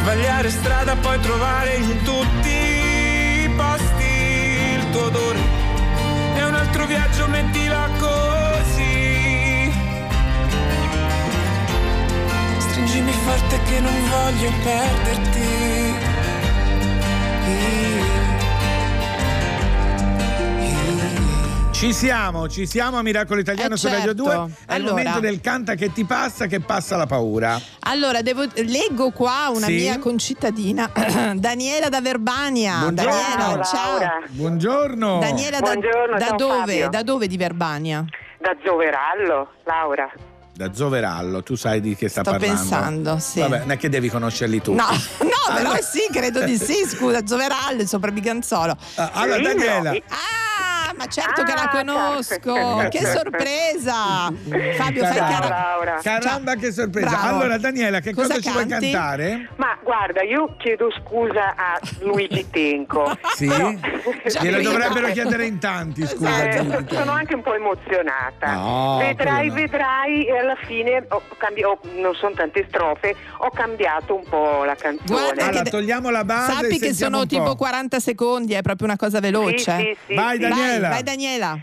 Sbagliare 0.09 0.49
strada, 0.49 0.95
poi 0.95 1.19
trovare 1.19 1.75
in 1.75 2.01
tutti 2.01 2.49
i 2.49 3.49
posti 3.55 4.73
il 4.73 4.89
tuo 4.89 5.03
odore. 5.03 5.37
E 6.35 6.43
un 6.45 6.55
altro 6.55 6.87
viaggio 6.87 7.27
mettila 7.27 7.87
così. 7.99 9.71
Stringimi 12.57 13.11
forte 13.11 13.59
che 13.69 13.79
non 13.81 13.93
voglio 14.09 14.51
perderti. 14.63 16.08
Ci 21.79 21.93
siamo, 21.93 22.49
ci 22.49 22.65
siamo 22.65 22.97
a 22.97 23.01
Miracolo 23.01 23.39
Italiano 23.39 23.75
Eh, 23.75 23.77
su 23.77 23.87
Radio 23.87 24.07
certo. 24.07 24.23
2. 24.23 24.33
È 24.33 24.35
il 24.35 24.51
Allora. 24.81 24.91
momento 24.91 25.19
del 25.21 25.39
canta 25.39 25.75
che 25.75 25.93
ti 25.93 26.03
passa, 26.03 26.45
che 26.47 26.59
passa 26.59 26.97
la 26.97 27.05
paura. 27.05 27.57
Allora, 27.81 28.21
devo- 28.21 28.43
leggo 28.55 29.11
qua 29.11 29.47
una 29.49 29.67
Sì? 29.67 29.75
mia 29.75 29.97
concittadina, 29.97 30.91
Daniela 31.35 31.87
da 31.87 32.01
Verbania. 32.01 32.79
Buongiorno. 32.79 33.11
Daniela, 33.37 33.63
ciao. 33.63 33.99
Buongiorno. 34.27 35.19
Daniela, 35.19 35.59
da, 35.61 35.71
Buongiorno, 35.71 36.17
da 36.17 36.25
ciao 36.25 36.35
dove? 36.35 36.89
Da 36.89 37.01
dove 37.03 37.27
di 37.27 37.37
Verbania? 37.37 38.03
Da 38.41 38.55
Zoverallo, 38.61 39.49
Laura. 39.63 40.11
Da 40.53 40.73
Zoverallo, 40.73 41.41
tu 41.43 41.55
sai 41.55 41.79
di 41.79 41.95
che 41.95 42.09
sta 42.09 42.21
Sto 42.23 42.31
parlando. 42.31 42.55
pensando, 42.57 43.19
sì. 43.19 43.39
Vabbè, 43.39 43.59
non 43.59 43.71
è 43.71 43.77
che 43.77 43.87
devi 43.87 44.09
conoscerli 44.09 44.61
tutti. 44.61 44.75
No, 44.75 44.85
no, 45.23 45.55
però 45.55 45.75
sì, 45.81 46.01
credo 46.11 46.43
di 46.43 46.57
sì, 46.57 46.85
scusa, 46.85 47.25
Zoverallo, 47.25 47.85
sopra 47.87 48.11
Biganzolo. 48.11 48.75
Ah, 48.95 49.11
allora, 49.13 49.39
Daniela. 49.41 49.91
Ah, 49.91 50.68
ma 50.99 51.05
certo 51.07 51.43
che 51.43 51.53
la 51.53 51.63
Ah, 51.63 51.69
conosco, 51.69 52.87
che 52.91 53.05
sorpresa. 53.05 54.31
Fabio, 54.75 55.05
fai 55.05 55.15
cara- 55.17 55.47
Laura. 55.47 55.99
Caramba, 56.03 56.55
che 56.55 56.71
sorpresa. 56.71 57.07
Bravo. 57.09 57.27
Allora, 57.27 57.57
Daniela, 57.57 57.99
che 58.01 58.13
cosa, 58.13 58.27
Cosa 58.35 58.41
ci 58.41 58.51
vuoi 58.51 58.65
cantare? 58.67 59.49
Ma 59.55 59.77
guarda, 59.81 60.21
io 60.23 60.55
chiedo 60.57 60.89
scusa 61.01 61.55
a 61.55 61.79
Luigi 62.01 62.49
Tenco. 62.49 63.15
Sì? 63.35 63.47
Però- 63.47 63.69
Glielo 64.41 64.61
dovrebbero 64.69 65.07
chiedere 65.11 65.45
in 65.45 65.59
tanti, 65.59 66.05
scusa. 66.05 66.43
Eh, 66.49 66.85
sono 66.89 67.11
anche 67.11 67.35
un 67.35 67.41
po' 67.41 67.53
emozionata. 67.53 68.51
No, 68.53 68.97
vedrai, 68.99 69.49
vedrai, 69.49 70.25
e 70.25 70.37
alla 70.37 70.57
fine 70.65 71.05
ho 71.07 71.21
cambi- 71.37 71.63
ho- 71.63 71.79
non 71.95 72.13
sono 72.15 72.33
tante 72.35 72.65
strofe, 72.67 73.15
ho 73.37 73.49
cambiato 73.51 74.15
un 74.15 74.23
po' 74.29 74.63
la 74.65 74.75
canzone. 74.75 75.07
Guarda 75.07 75.43
Allora, 75.45 75.61
che- 75.63 75.69
togliamo 75.69 76.09
la 76.09 76.23
base 76.25 76.51
e 76.51 76.55
Sappi 76.55 76.79
che 76.79 76.93
sono 76.93 77.25
tipo 77.25 77.55
40 77.55 77.99
secondi, 77.99 78.53
è 78.53 78.61
proprio 78.61 78.87
una 78.87 78.97
cosa 78.97 79.19
veloce. 79.19 79.57
Sì, 79.77 79.83
sì, 79.83 79.97
sì, 80.07 80.13
Vai, 80.15 80.35
sì. 80.35 80.41
Daniela. 80.41 80.88
Vai, 80.89 81.03
Daniela. 81.03 81.59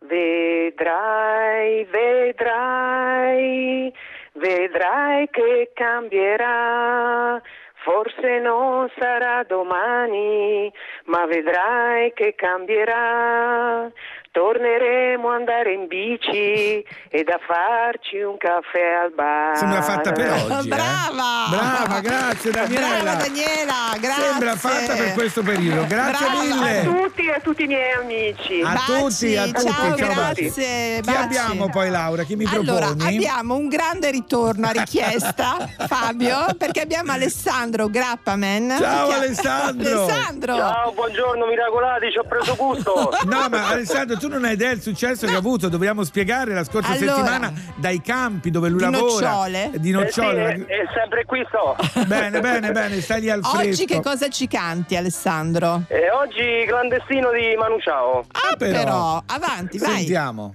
Vedrai, 0.00 1.84
vedrai, 1.84 3.92
vedrai 4.34 5.28
che 5.30 5.70
cambierà. 5.74 7.40
Forse 7.82 8.40
non 8.40 8.90
sarà 8.98 9.44
domani, 9.44 10.72
ma 11.04 11.24
vedrai 11.26 12.12
che 12.14 12.34
cambierà. 12.34 13.88
Torneremo 14.36 15.30
ad 15.30 15.34
andare 15.38 15.72
in 15.72 15.86
bici 15.86 16.84
e 17.08 17.24
a 17.26 17.40
farci 17.46 18.18
un 18.20 18.36
caffè 18.36 18.84
al 19.04 19.12
bar. 19.14 19.56
Sembra 19.56 19.80
fatta 19.80 20.12
per 20.12 20.28
oggi. 20.52 20.66
eh. 20.66 20.68
Brava! 20.68 21.46
Brava, 21.48 22.00
grazie 22.00 22.50
Daniela. 22.50 22.86
Brava 23.00 23.14
Daniela, 23.14 23.96
grazie. 23.98 24.24
Sembra 24.24 24.56
fatta 24.56 24.94
per 24.94 25.12
questo 25.14 25.42
periodo. 25.42 25.86
Grazie 25.86 26.26
Brava. 26.26 26.40
A 26.40 26.42
mille. 26.42 26.82
tutti 26.84 27.26
e 27.26 27.30
a 27.32 27.40
tutti 27.40 27.62
i 27.62 27.66
miei 27.66 27.92
amici. 27.92 28.60
A 28.60 28.72
Baci, 28.74 28.84
tutti, 29.24 29.36
a 29.38 29.44
tutti. 29.46 29.62
ciao, 29.72 29.88
baci. 29.88 30.04
grazie, 30.04 31.00
Chi 31.00 31.00
baci. 31.10 31.18
abbiamo 31.18 31.68
poi, 31.70 31.88
Laura? 31.88 32.22
Chi 32.24 32.36
mi 32.36 32.44
Allora, 32.44 32.86
proponi? 32.88 33.16
abbiamo 33.16 33.54
un 33.54 33.68
grande 33.68 34.10
ritorno 34.10 34.66
a 34.66 34.70
richiesta, 34.72 35.56
Fabio, 35.88 36.48
perché 36.58 36.82
abbiamo 36.82 37.10
Alessandro 37.12 37.88
Grappaman. 37.88 38.76
Ciao, 38.78 39.08
Alessandro. 39.12 40.02
Alessandro! 40.04 40.56
Ciao, 40.56 40.92
buongiorno 40.92 41.46
miracolati, 41.46 42.10
ci 42.12 42.18
ho 42.18 42.24
preso 42.24 42.54
gusto. 42.54 43.16
No, 43.24 43.48
ma 43.48 43.68
Alessandro, 43.68 44.18
tu 44.18 44.24
non 44.28 44.44
hai 44.44 44.52
idea 44.54 44.68
del 44.70 44.80
successo 44.82 45.26
che 45.26 45.34
ha 45.34 45.38
avuto. 45.38 45.68
Dobbiamo 45.68 46.04
spiegare 46.04 46.52
la 46.54 46.64
scorsa 46.64 46.92
Allora. 46.92 47.14
settimana 47.14 47.52
dai 47.76 48.00
campi 48.00 48.50
dove 48.50 48.68
lui 48.68 48.84
Di 48.84 48.90
lavora. 48.90 49.28
nocciole? 49.30 49.70
Di 49.74 49.78
Eh 49.78 49.82
sì, 49.82 49.90
nocciole. 49.90 50.44
è, 50.54 50.54
è 50.64 50.84
sempre 50.94 51.24
qui 51.24 51.44
sto. 51.48 51.76
Bene, 52.06 52.40
bene, 52.40 52.72
bene, 52.72 53.00
stai 53.00 53.20
lì 53.20 53.30
al 53.30 53.42
fresco. 53.44 53.68
Oggi 53.68 53.84
che 53.86 54.00
cosa 54.00 54.28
ci 54.28 54.46
canti, 54.48 54.96
Alessandro? 54.96 55.84
E 55.88 56.10
oggi 56.10 56.64
clandestino 56.66 57.30
di 57.32 57.54
Manu 57.58 57.78
Ciao. 57.80 58.24
Ah, 58.32 58.56
però. 58.56 58.78
Però, 58.78 59.22
avanti, 59.26 59.78
vai. 59.78 59.96
Sentiamo. 59.96 60.54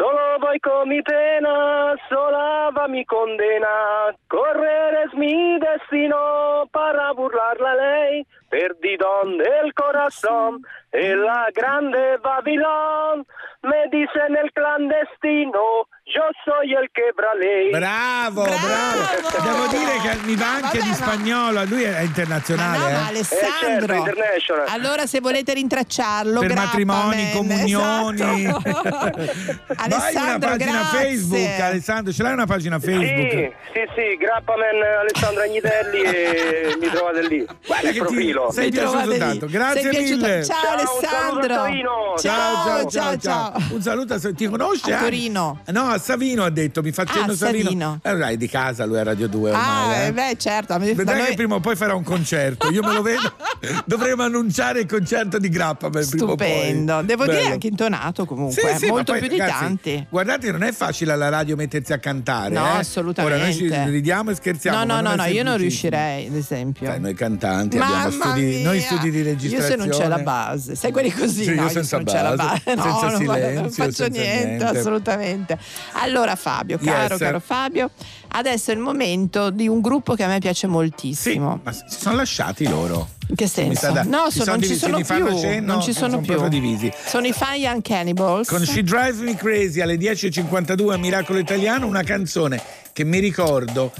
Solo 0.00 0.38
voi 0.38 0.58
con 0.60 0.88
mi 0.88 1.02
pena, 1.02 1.94
sola 2.08 2.70
va 2.72 2.88
mi 2.88 3.04
condena. 3.04 4.16
Correre 4.28 5.02
es 5.04 5.12
mi 5.12 5.58
destino 5.58 6.66
para 6.72 7.12
burlarla 7.12 7.72
a 7.72 7.74
lei. 7.74 8.26
Perdidón 8.48 9.36
del 9.36 9.74
corazón, 9.74 10.62
en 10.92 11.22
la 11.22 11.48
grande 11.52 12.16
Babilón. 12.16 13.26
Me 13.60 13.88
dice 13.90 14.20
nel 14.30 14.50
clandestino, 14.54 15.86
Yo 16.12 16.22
soy 16.44 16.72
el 16.74 16.90
que 16.92 17.02
lei. 17.38 17.70
Bravo, 17.70 18.42
bravo, 18.42 19.44
Devo 19.44 19.66
dire 19.68 19.98
che 20.02 20.18
mi 20.26 20.34
va 20.34 20.54
anche 20.54 20.78
Vabbè, 20.78 20.82
di 20.82 20.88
ma- 20.88 20.94
spagnolo, 20.94 21.64
lui 21.66 21.82
è 21.84 22.00
internazionale. 22.00 22.78
No, 22.78 22.84
ma 22.84 22.90
eh. 22.90 23.08
Alessandro. 23.08 23.94
international. 23.94 24.66
allora, 24.68 25.06
se 25.06 25.20
volete 25.20 25.54
rintracciarlo, 25.54 26.40
per 26.40 26.48
Grappaman, 26.48 26.96
matrimoni, 26.96 27.30
comunioni. 27.32 28.44
esatto. 28.44 28.60
Vai 29.20 29.54
una 29.68 29.76
Alessandro, 29.76 30.48
pagina 30.50 30.72
grazie. 30.72 30.98
Facebook, 30.98 31.60
Alessandro, 31.60 32.12
ce 32.12 32.22
l'hai 32.24 32.32
una 32.32 32.46
pagina 32.46 32.78
Facebook? 32.80 33.30
Sì, 33.30 33.52
sì, 33.72 33.80
sì, 33.94 34.16
Grappaman 34.16 34.82
Alessandro 35.00 35.42
Agnitelli 35.44 36.00
e 36.02 36.76
mi 36.80 36.88
trovate 36.88 37.22
lì. 37.28 37.46
Guarda 37.66 37.88
il 37.88 37.94
che 37.94 38.00
ti 38.00 38.04
profilo. 38.04 38.50
sei 38.50 38.64
Mi 38.64 38.70
piaciuto 38.72 38.90
trovate 38.98 39.12
lì. 39.12 39.18
tanto, 39.18 39.46
grazie 39.46 39.80
Sei 39.82 39.90
piaciuto? 39.90 40.16
mille. 40.26 40.44
Ciao, 40.44 40.56
Ciao, 40.60 40.72
un 40.72 40.78
saluto 40.78 41.06
a 41.06 41.18
Alessandro. 41.20 41.54
Torino. 41.56 42.14
Ciao, 42.18 42.86
ciao, 42.90 43.16
ciao. 43.18 43.52
Un 43.70 43.82
saluto 43.82 44.14
a 44.14 44.18
ti 44.34 44.46
conosce? 44.48 44.90
A 44.92 44.96
anche? 44.96 45.04
Torino. 45.04 45.60
No, 45.66 45.86
a 45.88 45.98
Savino 46.00 46.44
ha 46.44 46.50
detto, 46.50 46.82
mi 46.82 46.90
facendo 46.92 47.32
Ah, 47.32 47.36
Savino. 47.36 47.64
Savino. 47.64 47.98
Allora 48.02 48.28
è 48.28 48.36
di 48.36 48.48
casa, 48.48 48.84
lui 48.84 48.96
è 48.98 49.04
Radio 49.04 49.28
2 49.28 49.50
ormai. 49.50 49.64
Ah, 49.64 49.94
eh. 49.96 50.06
eh, 50.08 50.12
beh, 50.12 50.36
certo. 50.38 50.76
Vedrai 50.78 51.18
noi- 51.18 51.26
che 51.28 51.34
prima 51.34 51.54
o 51.56 51.60
poi 51.60 51.76
farà 51.76 51.94
un 51.94 52.02
concerto, 52.02 52.70
io 52.70 52.82
me 52.82 52.92
lo 52.92 53.02
vedo. 53.02 53.32
Dovremmo 53.84 54.22
annunciare 54.22 54.80
il 54.80 54.86
concerto 54.86 55.38
di 55.38 55.48
Grappa 55.48 55.90
per 55.90 56.06
prima 56.08 56.24
o 56.32 56.34
poi. 56.34 56.46
Stupendo. 56.48 57.02
Devo 57.02 57.24
dire 57.26 57.36
Bello. 57.38 57.52
anche 57.52 57.66
intonato 57.68 58.24
comunque, 58.24 58.60
Sì, 58.72 58.78
sì, 58.78 58.86
molto 58.86 59.12
poi, 59.12 59.20
più 59.20 59.28
di 59.30 59.38
ragazzi, 59.38 59.58
tanti. 59.60 60.06
Guardate, 60.08 60.50
non 60.50 60.62
è 60.62 60.72
facile 60.72 61.12
alla 61.12 61.28
radio 61.28 61.56
mettersi 61.56 61.92
a 61.92 61.98
cantare. 61.98 62.54
No, 62.54 62.64
eh. 62.66 62.78
assolutamente. 62.78 63.36
Ora 63.36 63.44
noi 63.44 63.54
ci 63.54 63.68
ridiamo 63.90 64.30
e 64.30 64.34
scherziamo. 64.34 64.78
No, 64.84 64.94
no, 64.94 65.00
no, 65.00 65.14
no, 65.14 65.24
io 65.24 65.42
non 65.42 65.56
riuscirei, 65.58 66.26
ad 66.28 66.34
esempio. 66.34 66.86
Sai, 66.86 67.00
noi 67.00 67.14
cantanti 67.14 67.76
Mamma 67.76 68.04
abbiamo 68.04 68.24
studi, 68.24 68.62
noi 68.62 68.80
studi 68.80 69.10
di 69.10 69.18
Io 69.18 69.24
registrazione. 69.24 69.82
se 69.82 69.88
non 69.88 69.98
c'è 69.98 70.08
la 70.08 70.18
base, 70.18 70.74
sai 70.74 70.90
quelli 70.92 71.10
così, 71.12 71.44
Sì, 71.44 71.54
no, 71.54 71.62
io 71.62 71.68
se 71.68 71.74
senza 71.74 71.96
non 71.96 72.04
c'è 72.06 72.22
la 72.22 72.34
base, 72.36 72.62
base, 72.64 72.74
no, 72.74 72.82
senza 72.82 73.08
non, 73.16 73.24
vado- 73.26 73.40
non 73.60 73.70
silenzio, 73.70 73.84
faccio 73.84 74.08
niente. 74.08 74.64
assolutamente. 74.64 75.58
Allora 75.92 76.36
Fabio, 76.36 76.78
caro, 76.78 77.14
Yes. 77.14 77.18
caro 77.18 77.40
Fabio, 77.40 77.90
adesso 78.28 78.70
è 78.70 78.74
il 78.74 78.80
momento 78.80 79.50
di 79.50 79.68
un 79.68 79.80
gruppo 79.80 80.14
che 80.14 80.22
a 80.24 80.28
me 80.28 80.38
piace 80.38 80.66
moltissimo. 80.66 81.60
Ma 81.62 81.72
si 81.72 81.82
sono 81.88 82.16
lasciati 82.16 82.66
loro. 82.68 83.08
In 83.28 83.36
che 83.36 83.44
Mi 83.44 83.50
senso? 83.50 83.80
sa 83.86 83.90
da- 83.90 84.02
no, 84.02 84.30
so- 84.30 84.40
sono 84.42 84.52
non 84.56 84.62
ci 84.62 84.74
sono 84.76 84.96
più, 85.02 85.38
cenno, 85.38 85.72
non 85.74 85.82
ci 85.82 85.92
sono, 85.92 86.08
sono 86.10 86.22
più. 86.22 86.32
proprio 86.36 86.48
divisi. 86.60 86.92
Sono 87.06 87.26
i 87.26 87.32
Fire 87.32 87.56
Young 87.56 87.82
Cannibals. 87.82 88.48
Con 88.48 88.64
She 88.64 88.82
Drives 88.82 89.18
Me 89.20 89.36
Crazy 89.36 89.80
alle 89.80 89.96
10.52 89.96 90.92
a 90.92 90.96
Miracolo 90.96 91.38
Italiano, 91.38 91.86
una 91.86 92.02
canzone 92.02 92.60
che 92.92 93.04
mi 93.04 93.18
ricordo. 93.20 93.92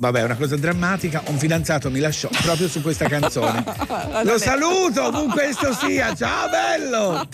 Vabbè, 0.00 0.20
è 0.20 0.22
una 0.24 0.36
cosa 0.36 0.56
drammatica. 0.56 1.22
Un 1.26 1.38
fidanzato 1.38 1.90
mi 1.90 1.98
lasciò 1.98 2.28
proprio 2.42 2.68
su 2.68 2.80
questa 2.82 3.08
canzone. 3.08 3.64
Lo 4.22 4.38
saluto 4.38 5.06
ovunque 5.06 5.44
questo 5.44 5.72
sia. 5.72 6.14
Ciao, 6.14 6.48
bello! 6.48 7.26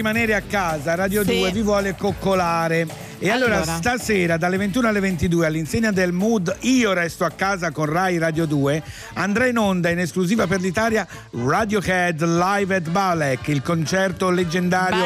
Rimanere 0.00 0.34
a 0.34 0.40
casa, 0.40 0.94
Radio 0.94 1.22
Sì. 1.24 1.38
2 1.40 1.50
vi 1.52 1.60
vuole 1.60 1.94
coccolare. 1.94 2.99
E 3.22 3.28
allora, 3.28 3.56
Allora. 3.56 3.76
stasera 3.76 4.38
dalle 4.38 4.56
21 4.56 4.88
alle 4.88 5.00
22 5.00 5.44
all'insegna 5.46 5.90
del 5.90 6.10
mood 6.10 6.56
Io 6.60 6.94
resto 6.94 7.26
a 7.26 7.30
casa 7.30 7.70
con 7.70 7.84
Rai 7.84 8.16
Radio 8.16 8.46
2 8.46 8.82
andrà 9.14 9.46
in 9.46 9.58
onda 9.58 9.90
in 9.90 9.98
esclusiva 9.98 10.46
per 10.46 10.60
l'Italia 10.60 11.06
Radiohead 11.32 12.22
Live 12.24 12.74
at 12.74 12.88
Balek, 12.88 13.48
il 13.48 13.62
concerto 13.62 14.30
leggendario 14.30 15.00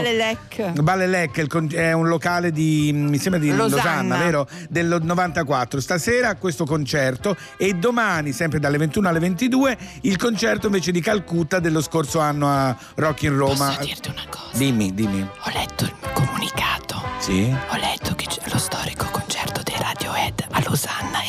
Balelec. 0.81 1.73
È 1.73 1.91
un 1.93 2.07
locale 2.07 2.53
di 2.53 2.93
mi 2.95 3.19
sembra 3.19 3.41
di 3.41 3.49
Losanna, 3.55 3.77
Losanna. 3.77 4.17
vero? 4.19 4.49
Del 4.69 5.01
94. 5.03 5.81
Stasera 5.81 6.37
questo 6.37 6.65
concerto 6.65 7.37
e 7.57 7.75
domani 7.75 8.31
sempre 8.33 8.61
dalle 8.61 8.79
21 8.79 9.09
alle 9.09 9.19
22 9.19 9.77
il 10.03 10.17
concerto 10.17 10.67
invece 10.67 10.93
di 10.93 11.01
Calcutta 11.01 11.59
dello 11.59 11.83
scorso 11.83 12.21
anno 12.21 12.49
a 12.49 12.77
Rock 12.95 13.23
in 13.23 13.37
Roma. 13.37 13.67
Posso 13.75 13.85
dirti 13.85 14.09
una 14.09 14.23
cosa? 14.31 14.57
Dimmi, 14.57 14.95
dimmi. 14.95 15.21
Ho 15.21 15.51
letto 15.53 15.85
il 15.85 15.95
comunicato. 16.13 16.94
Sì? 17.25 17.51
Ho 17.71 17.77
letto 17.77 18.15
che 18.17 18.27
c'è 18.27 18.43
lo 18.51 18.59
storico 18.59 19.09
concerto 19.11 19.63
dei 19.63 19.77
Radiohead 19.79 20.45
a 20.51 20.63
Losanna. 20.67 21.24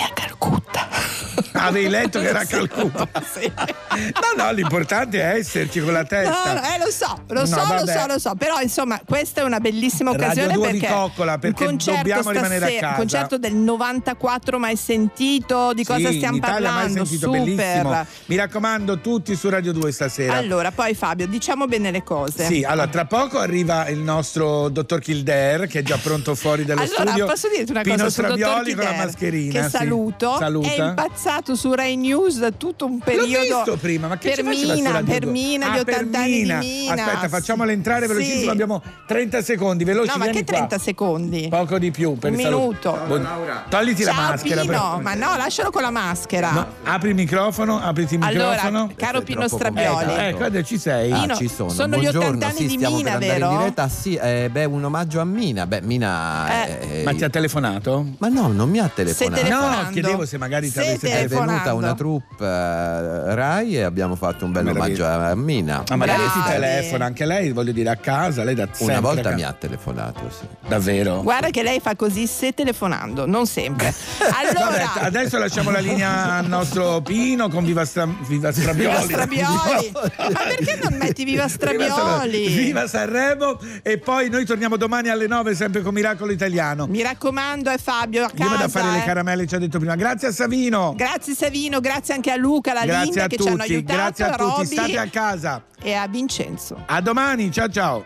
Avevi 1.67 1.89
letto 1.89 2.19
che 2.19 2.27
era 2.27 2.45
Calcutta. 2.45 3.07
No, 3.95 4.43
no, 4.43 4.51
l'importante 4.51 5.21
è 5.21 5.37
esserci 5.37 5.79
con 5.79 5.93
la 5.93 6.01
No, 6.01 6.05
testa. 6.07 6.53
no, 6.53 6.59
eh, 6.61 6.77
lo 6.79 6.91
so, 6.91 7.23
lo 7.29 7.39
No, 7.41 7.45
so, 7.45 7.55
lo 7.55 7.63
vabbè. 7.63 7.97
so, 7.99 8.05
lo 8.07 8.19
so, 8.19 8.35
però 8.35 8.59
insomma 8.59 8.99
questa 9.05 9.39
è 9.41 9.43
una 9.45 9.59
bellissima 9.61 10.11
Radio 10.11 10.25
occasione 10.25 10.53
due 10.53 10.63
perché 10.71 10.87
vi 10.87 10.93
coccola, 10.93 11.37
perché 11.37 11.75
dobbiamo 11.77 12.29
rimanere 12.31 12.55
a 12.65 12.67
stasera- 12.67 12.79
casa. 12.81 12.87
un 12.91 12.95
concerto 12.97 13.37
del 13.37 13.53
94 13.55 14.59
mai 14.59 14.75
sentito, 14.75 15.71
di 15.73 15.85
cosa 15.85 16.09
Sì, 16.09 16.15
stiamo 16.17 16.35
in 16.37 16.43
Italia 16.43 16.59
mai 16.71 16.77
parlando? 16.83 17.05
sentito, 17.05 17.25
Super. 17.31 17.41
bellissimo. 17.43 18.05
Mi 18.25 18.35
raccomando, 18.35 18.99
tutti 18.99 19.35
su 19.35 19.47
Radio 19.49 19.71
2 19.71 19.91
stasera. 19.93 20.33
Allora, 20.35 20.71
poi 20.71 20.93
Fabio, 20.93 21.27
diciamo 21.27 21.65
bene 21.67 21.89
le 21.91 22.03
cose. 22.03 22.45
Sì, 22.45 22.63
allora 22.65 22.87
tra 22.87 23.05
poco 23.05 23.39
arriva 23.39 23.87
il 23.87 23.99
nostro 23.99 24.67
dottor 24.67 24.99
Kildare 24.99 25.67
che 25.67 25.79
è 25.79 25.83
già 25.83 25.97
pronto 25.97 26.35
fuori 26.35 26.65
dallo 26.65 26.81
Allora, 26.81 27.01
studio. 27.03 27.25
posso 27.27 27.47
dirti 27.47 27.71
una 27.71 27.81
Pino 27.81 27.95
cosa 27.95 28.09
Stravioli 28.09 28.73
con 28.73 28.83
la 28.83 28.93
mascherina. 28.93 29.61
Che 29.61 29.69
sì. 29.69 29.77
saluto. 29.77 30.35
Saluta. 30.37 30.67
È 30.69 30.81
impazzato 30.89 31.54
su 31.55 31.73
Rai 31.73 31.95
News 31.95 32.47
tutto 32.57 32.85
un 32.85 32.99
periodo. 32.99 33.55
visto 33.63 33.77
prima, 33.79 34.07
ma 34.07 34.17
che 34.17 34.31
per 34.35 34.43
Mina, 34.43 35.01
per? 35.03 35.25
Mina, 35.25 35.71
Ah, 35.71 35.77
gli 35.77 35.83
per 35.83 35.93
80 35.95 36.19
anni 36.19 36.31
di 36.43 36.53
Mina. 36.53 37.03
Aspetta, 37.05 37.29
facciamole 37.29 37.71
entrare 37.73 38.07
Sì. 38.07 38.13
velocissimo, 38.13 38.51
abbiamo 38.51 38.81
30 39.07 39.41
secondi, 39.41 39.83
veloci. 39.83 40.09
No, 40.11 40.17
ma 40.17 40.25
che 40.31 40.43
qua. 40.43 40.55
30 40.55 40.77
secondi? 40.77 41.47
Poco 41.49 41.77
di 41.79 41.91
più 41.91 42.17
per 42.17 42.31
Un 42.31 42.37
il 42.37 42.43
saluto. 42.43 42.91
minuto. 42.91 43.05
Buon- 43.07 43.27
Togliti 43.69 44.03
la 44.03 44.11
Ciao 44.13 44.21
maschera. 44.29 44.61
Pino, 44.61 44.99
ma 45.01 45.13
no, 45.13 45.35
lascialo 45.37 45.69
con 45.71 45.81
la 45.81 45.89
maschera. 45.91 46.51
No, 46.51 46.67
apri 46.83 47.09
il 47.09 47.15
microfono, 47.15 47.79
apriti 47.81 48.15
il 48.15 48.23
Allora, 48.23 48.49
microfono. 48.51 48.91
caro 48.95 49.21
Pino 49.21 49.39
troppo 49.47 49.55
Stravioli. 49.57 50.13
Ecco, 50.17 50.43
adesso 50.43 50.65
ci 50.65 50.77
sei. 50.77 51.11
Ah, 51.11 51.33
ci 51.35 51.47
sono. 51.47 51.69
sono 51.69 51.95
gli 51.97 52.01
Buongiorno, 52.01 52.27
80 52.37 52.45
anni 52.47 52.55
sì, 52.57 52.65
di 52.67 52.73
stiamo 52.75 52.95
Mina, 52.97 53.11
per 53.11 53.21
andare 53.21 53.39
vero? 53.39 53.51
in 53.51 53.57
diretta. 53.57 53.87
Sì, 53.89 54.15
eh, 54.15 54.49
beh, 54.51 54.65
un 54.65 54.83
omaggio 54.83 55.19
a 55.19 55.25
Mina. 55.25 55.65
Beh, 55.67 55.81
Mina. 55.81 56.67
eh, 56.67 57.01
Ma 57.03 57.13
ti 57.13 57.23
ha 57.23 57.29
telefonato? 57.29 58.05
Ma 58.19 58.27
no, 58.27 58.47
non 58.47 58.69
mi 58.69 58.79
ha 58.79 58.89
telefonato. 58.93 59.47
No, 59.49 59.89
chiedevo 59.91 60.25
se 60.25 60.37
magari 60.37 60.71
ti 60.71 60.79
avesse 60.79 61.07
È 61.09 61.27
venuta 61.39 61.73
una 61.73 61.93
troupe 61.95 62.43
eh, 62.45 63.35
Rai 63.35 63.77
e 63.77 63.81
abbiamo 63.83 64.15
fatto 64.15 64.45
un 64.45 64.51
bel 64.51 64.67
omaggio 64.67 65.05
a, 65.05 65.33
Mina. 65.35 65.83
Ma 65.89 65.95
magari 65.95 66.23
Eh, 66.23 66.29
ti 66.31 66.41
telefona 66.47 67.05
anche 67.05 67.25
lei, 67.25 67.51
voglio 67.51 67.71
dire, 67.71 67.89
a 67.89 67.95
casa, 67.95 68.43
lei 68.43 68.55
da 68.55 68.67
Una 68.79 68.99
volta 68.99 69.21
casa. 69.23 69.35
mi 69.35 69.43
ha 69.43 69.53
telefonato, 69.53 70.29
sì. 70.29 70.45
Davvero? 70.67 71.21
Guarda 71.21 71.49
che 71.49 71.63
lei 71.63 71.79
fa 71.79 71.95
così 71.95 72.27
se 72.27 72.53
telefonando, 72.53 73.25
non 73.25 73.45
sempre. 73.47 73.93
Allora, 74.35 74.91
Vabbè, 74.93 75.05
adesso 75.05 75.37
lasciamo 75.37 75.69
la 75.71 75.79
linea 75.79 76.37
al 76.37 76.47
nostro 76.47 77.01
Pino 77.01 77.47
con 77.49 77.63
Viva, 77.63 77.85
Stra- 77.85 78.07
Viva 78.27 78.51
Strabioli. 78.51 78.83
Viva 78.85 79.01
Strabioli. 79.01 79.91
Ma 79.93 80.39
perché 80.47 80.79
non 80.81 80.97
metti 80.99 81.23
Viva 81.23 81.47
Strabioli? 81.47 82.47
Viva 82.47 82.87
Sanremo 82.87 83.59
e 83.81 83.97
poi 83.97 84.29
noi 84.29 84.45
torniamo 84.45 84.77
domani 84.77 85.09
alle 85.09 85.27
9 85.27 85.55
sempre 85.55 85.81
con 85.81 85.93
Miracolo 85.93 86.31
Italiano. 86.31 86.85
Mi 86.87 87.01
raccomando, 87.01 87.69
è 87.69 87.77
Fabio 87.77 88.23
a 88.25 88.31
Io 88.33 88.43
vado 88.45 88.55
a 88.55 88.57
casa. 88.65 88.79
fare 88.79 88.91
le 88.91 89.03
eh. 89.03 89.05
caramelle, 89.05 89.47
ci 89.47 89.55
ha 89.55 89.59
detto 89.59 89.77
prima. 89.79 89.95
Grazie 89.95 90.29
a 90.29 90.31
Savino. 90.31 90.93
Grazie 90.95 91.24
Savino, 91.33 91.79
grazie 91.79 92.13
anche 92.13 92.31
a 92.31 92.35
Luca, 92.35 92.71
alla 92.71 92.85
Grazie 92.85 93.05
Linda 93.05 93.23
a 93.23 93.27
che 93.27 93.37
ci 93.37 93.47
hanno 93.47 93.57
tutti, 93.57 93.73
aiutato, 93.73 93.97
grazie 93.97 94.25
a 94.25 94.35
tutti. 94.35 94.65
State 94.65 94.97
a 94.97 95.07
casa. 95.07 95.63
e 95.81 95.93
a 95.93 96.07
Vincenzo. 96.07 96.83
A 96.85 97.01
domani, 97.01 97.51
ciao 97.51 97.69
ciao. 97.69 98.05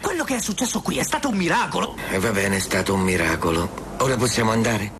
Quello 0.00 0.24
che 0.24 0.36
è 0.36 0.40
successo 0.40 0.80
qui 0.80 0.98
è 0.98 1.02
stato 1.02 1.28
un 1.28 1.36
miracolo. 1.36 1.96
E 2.10 2.18
va 2.18 2.30
bene, 2.30 2.56
è 2.56 2.60
stato 2.60 2.94
un 2.94 3.00
miracolo. 3.00 3.68
Ora 3.98 4.16
possiamo 4.16 4.52
andare? 4.52 4.92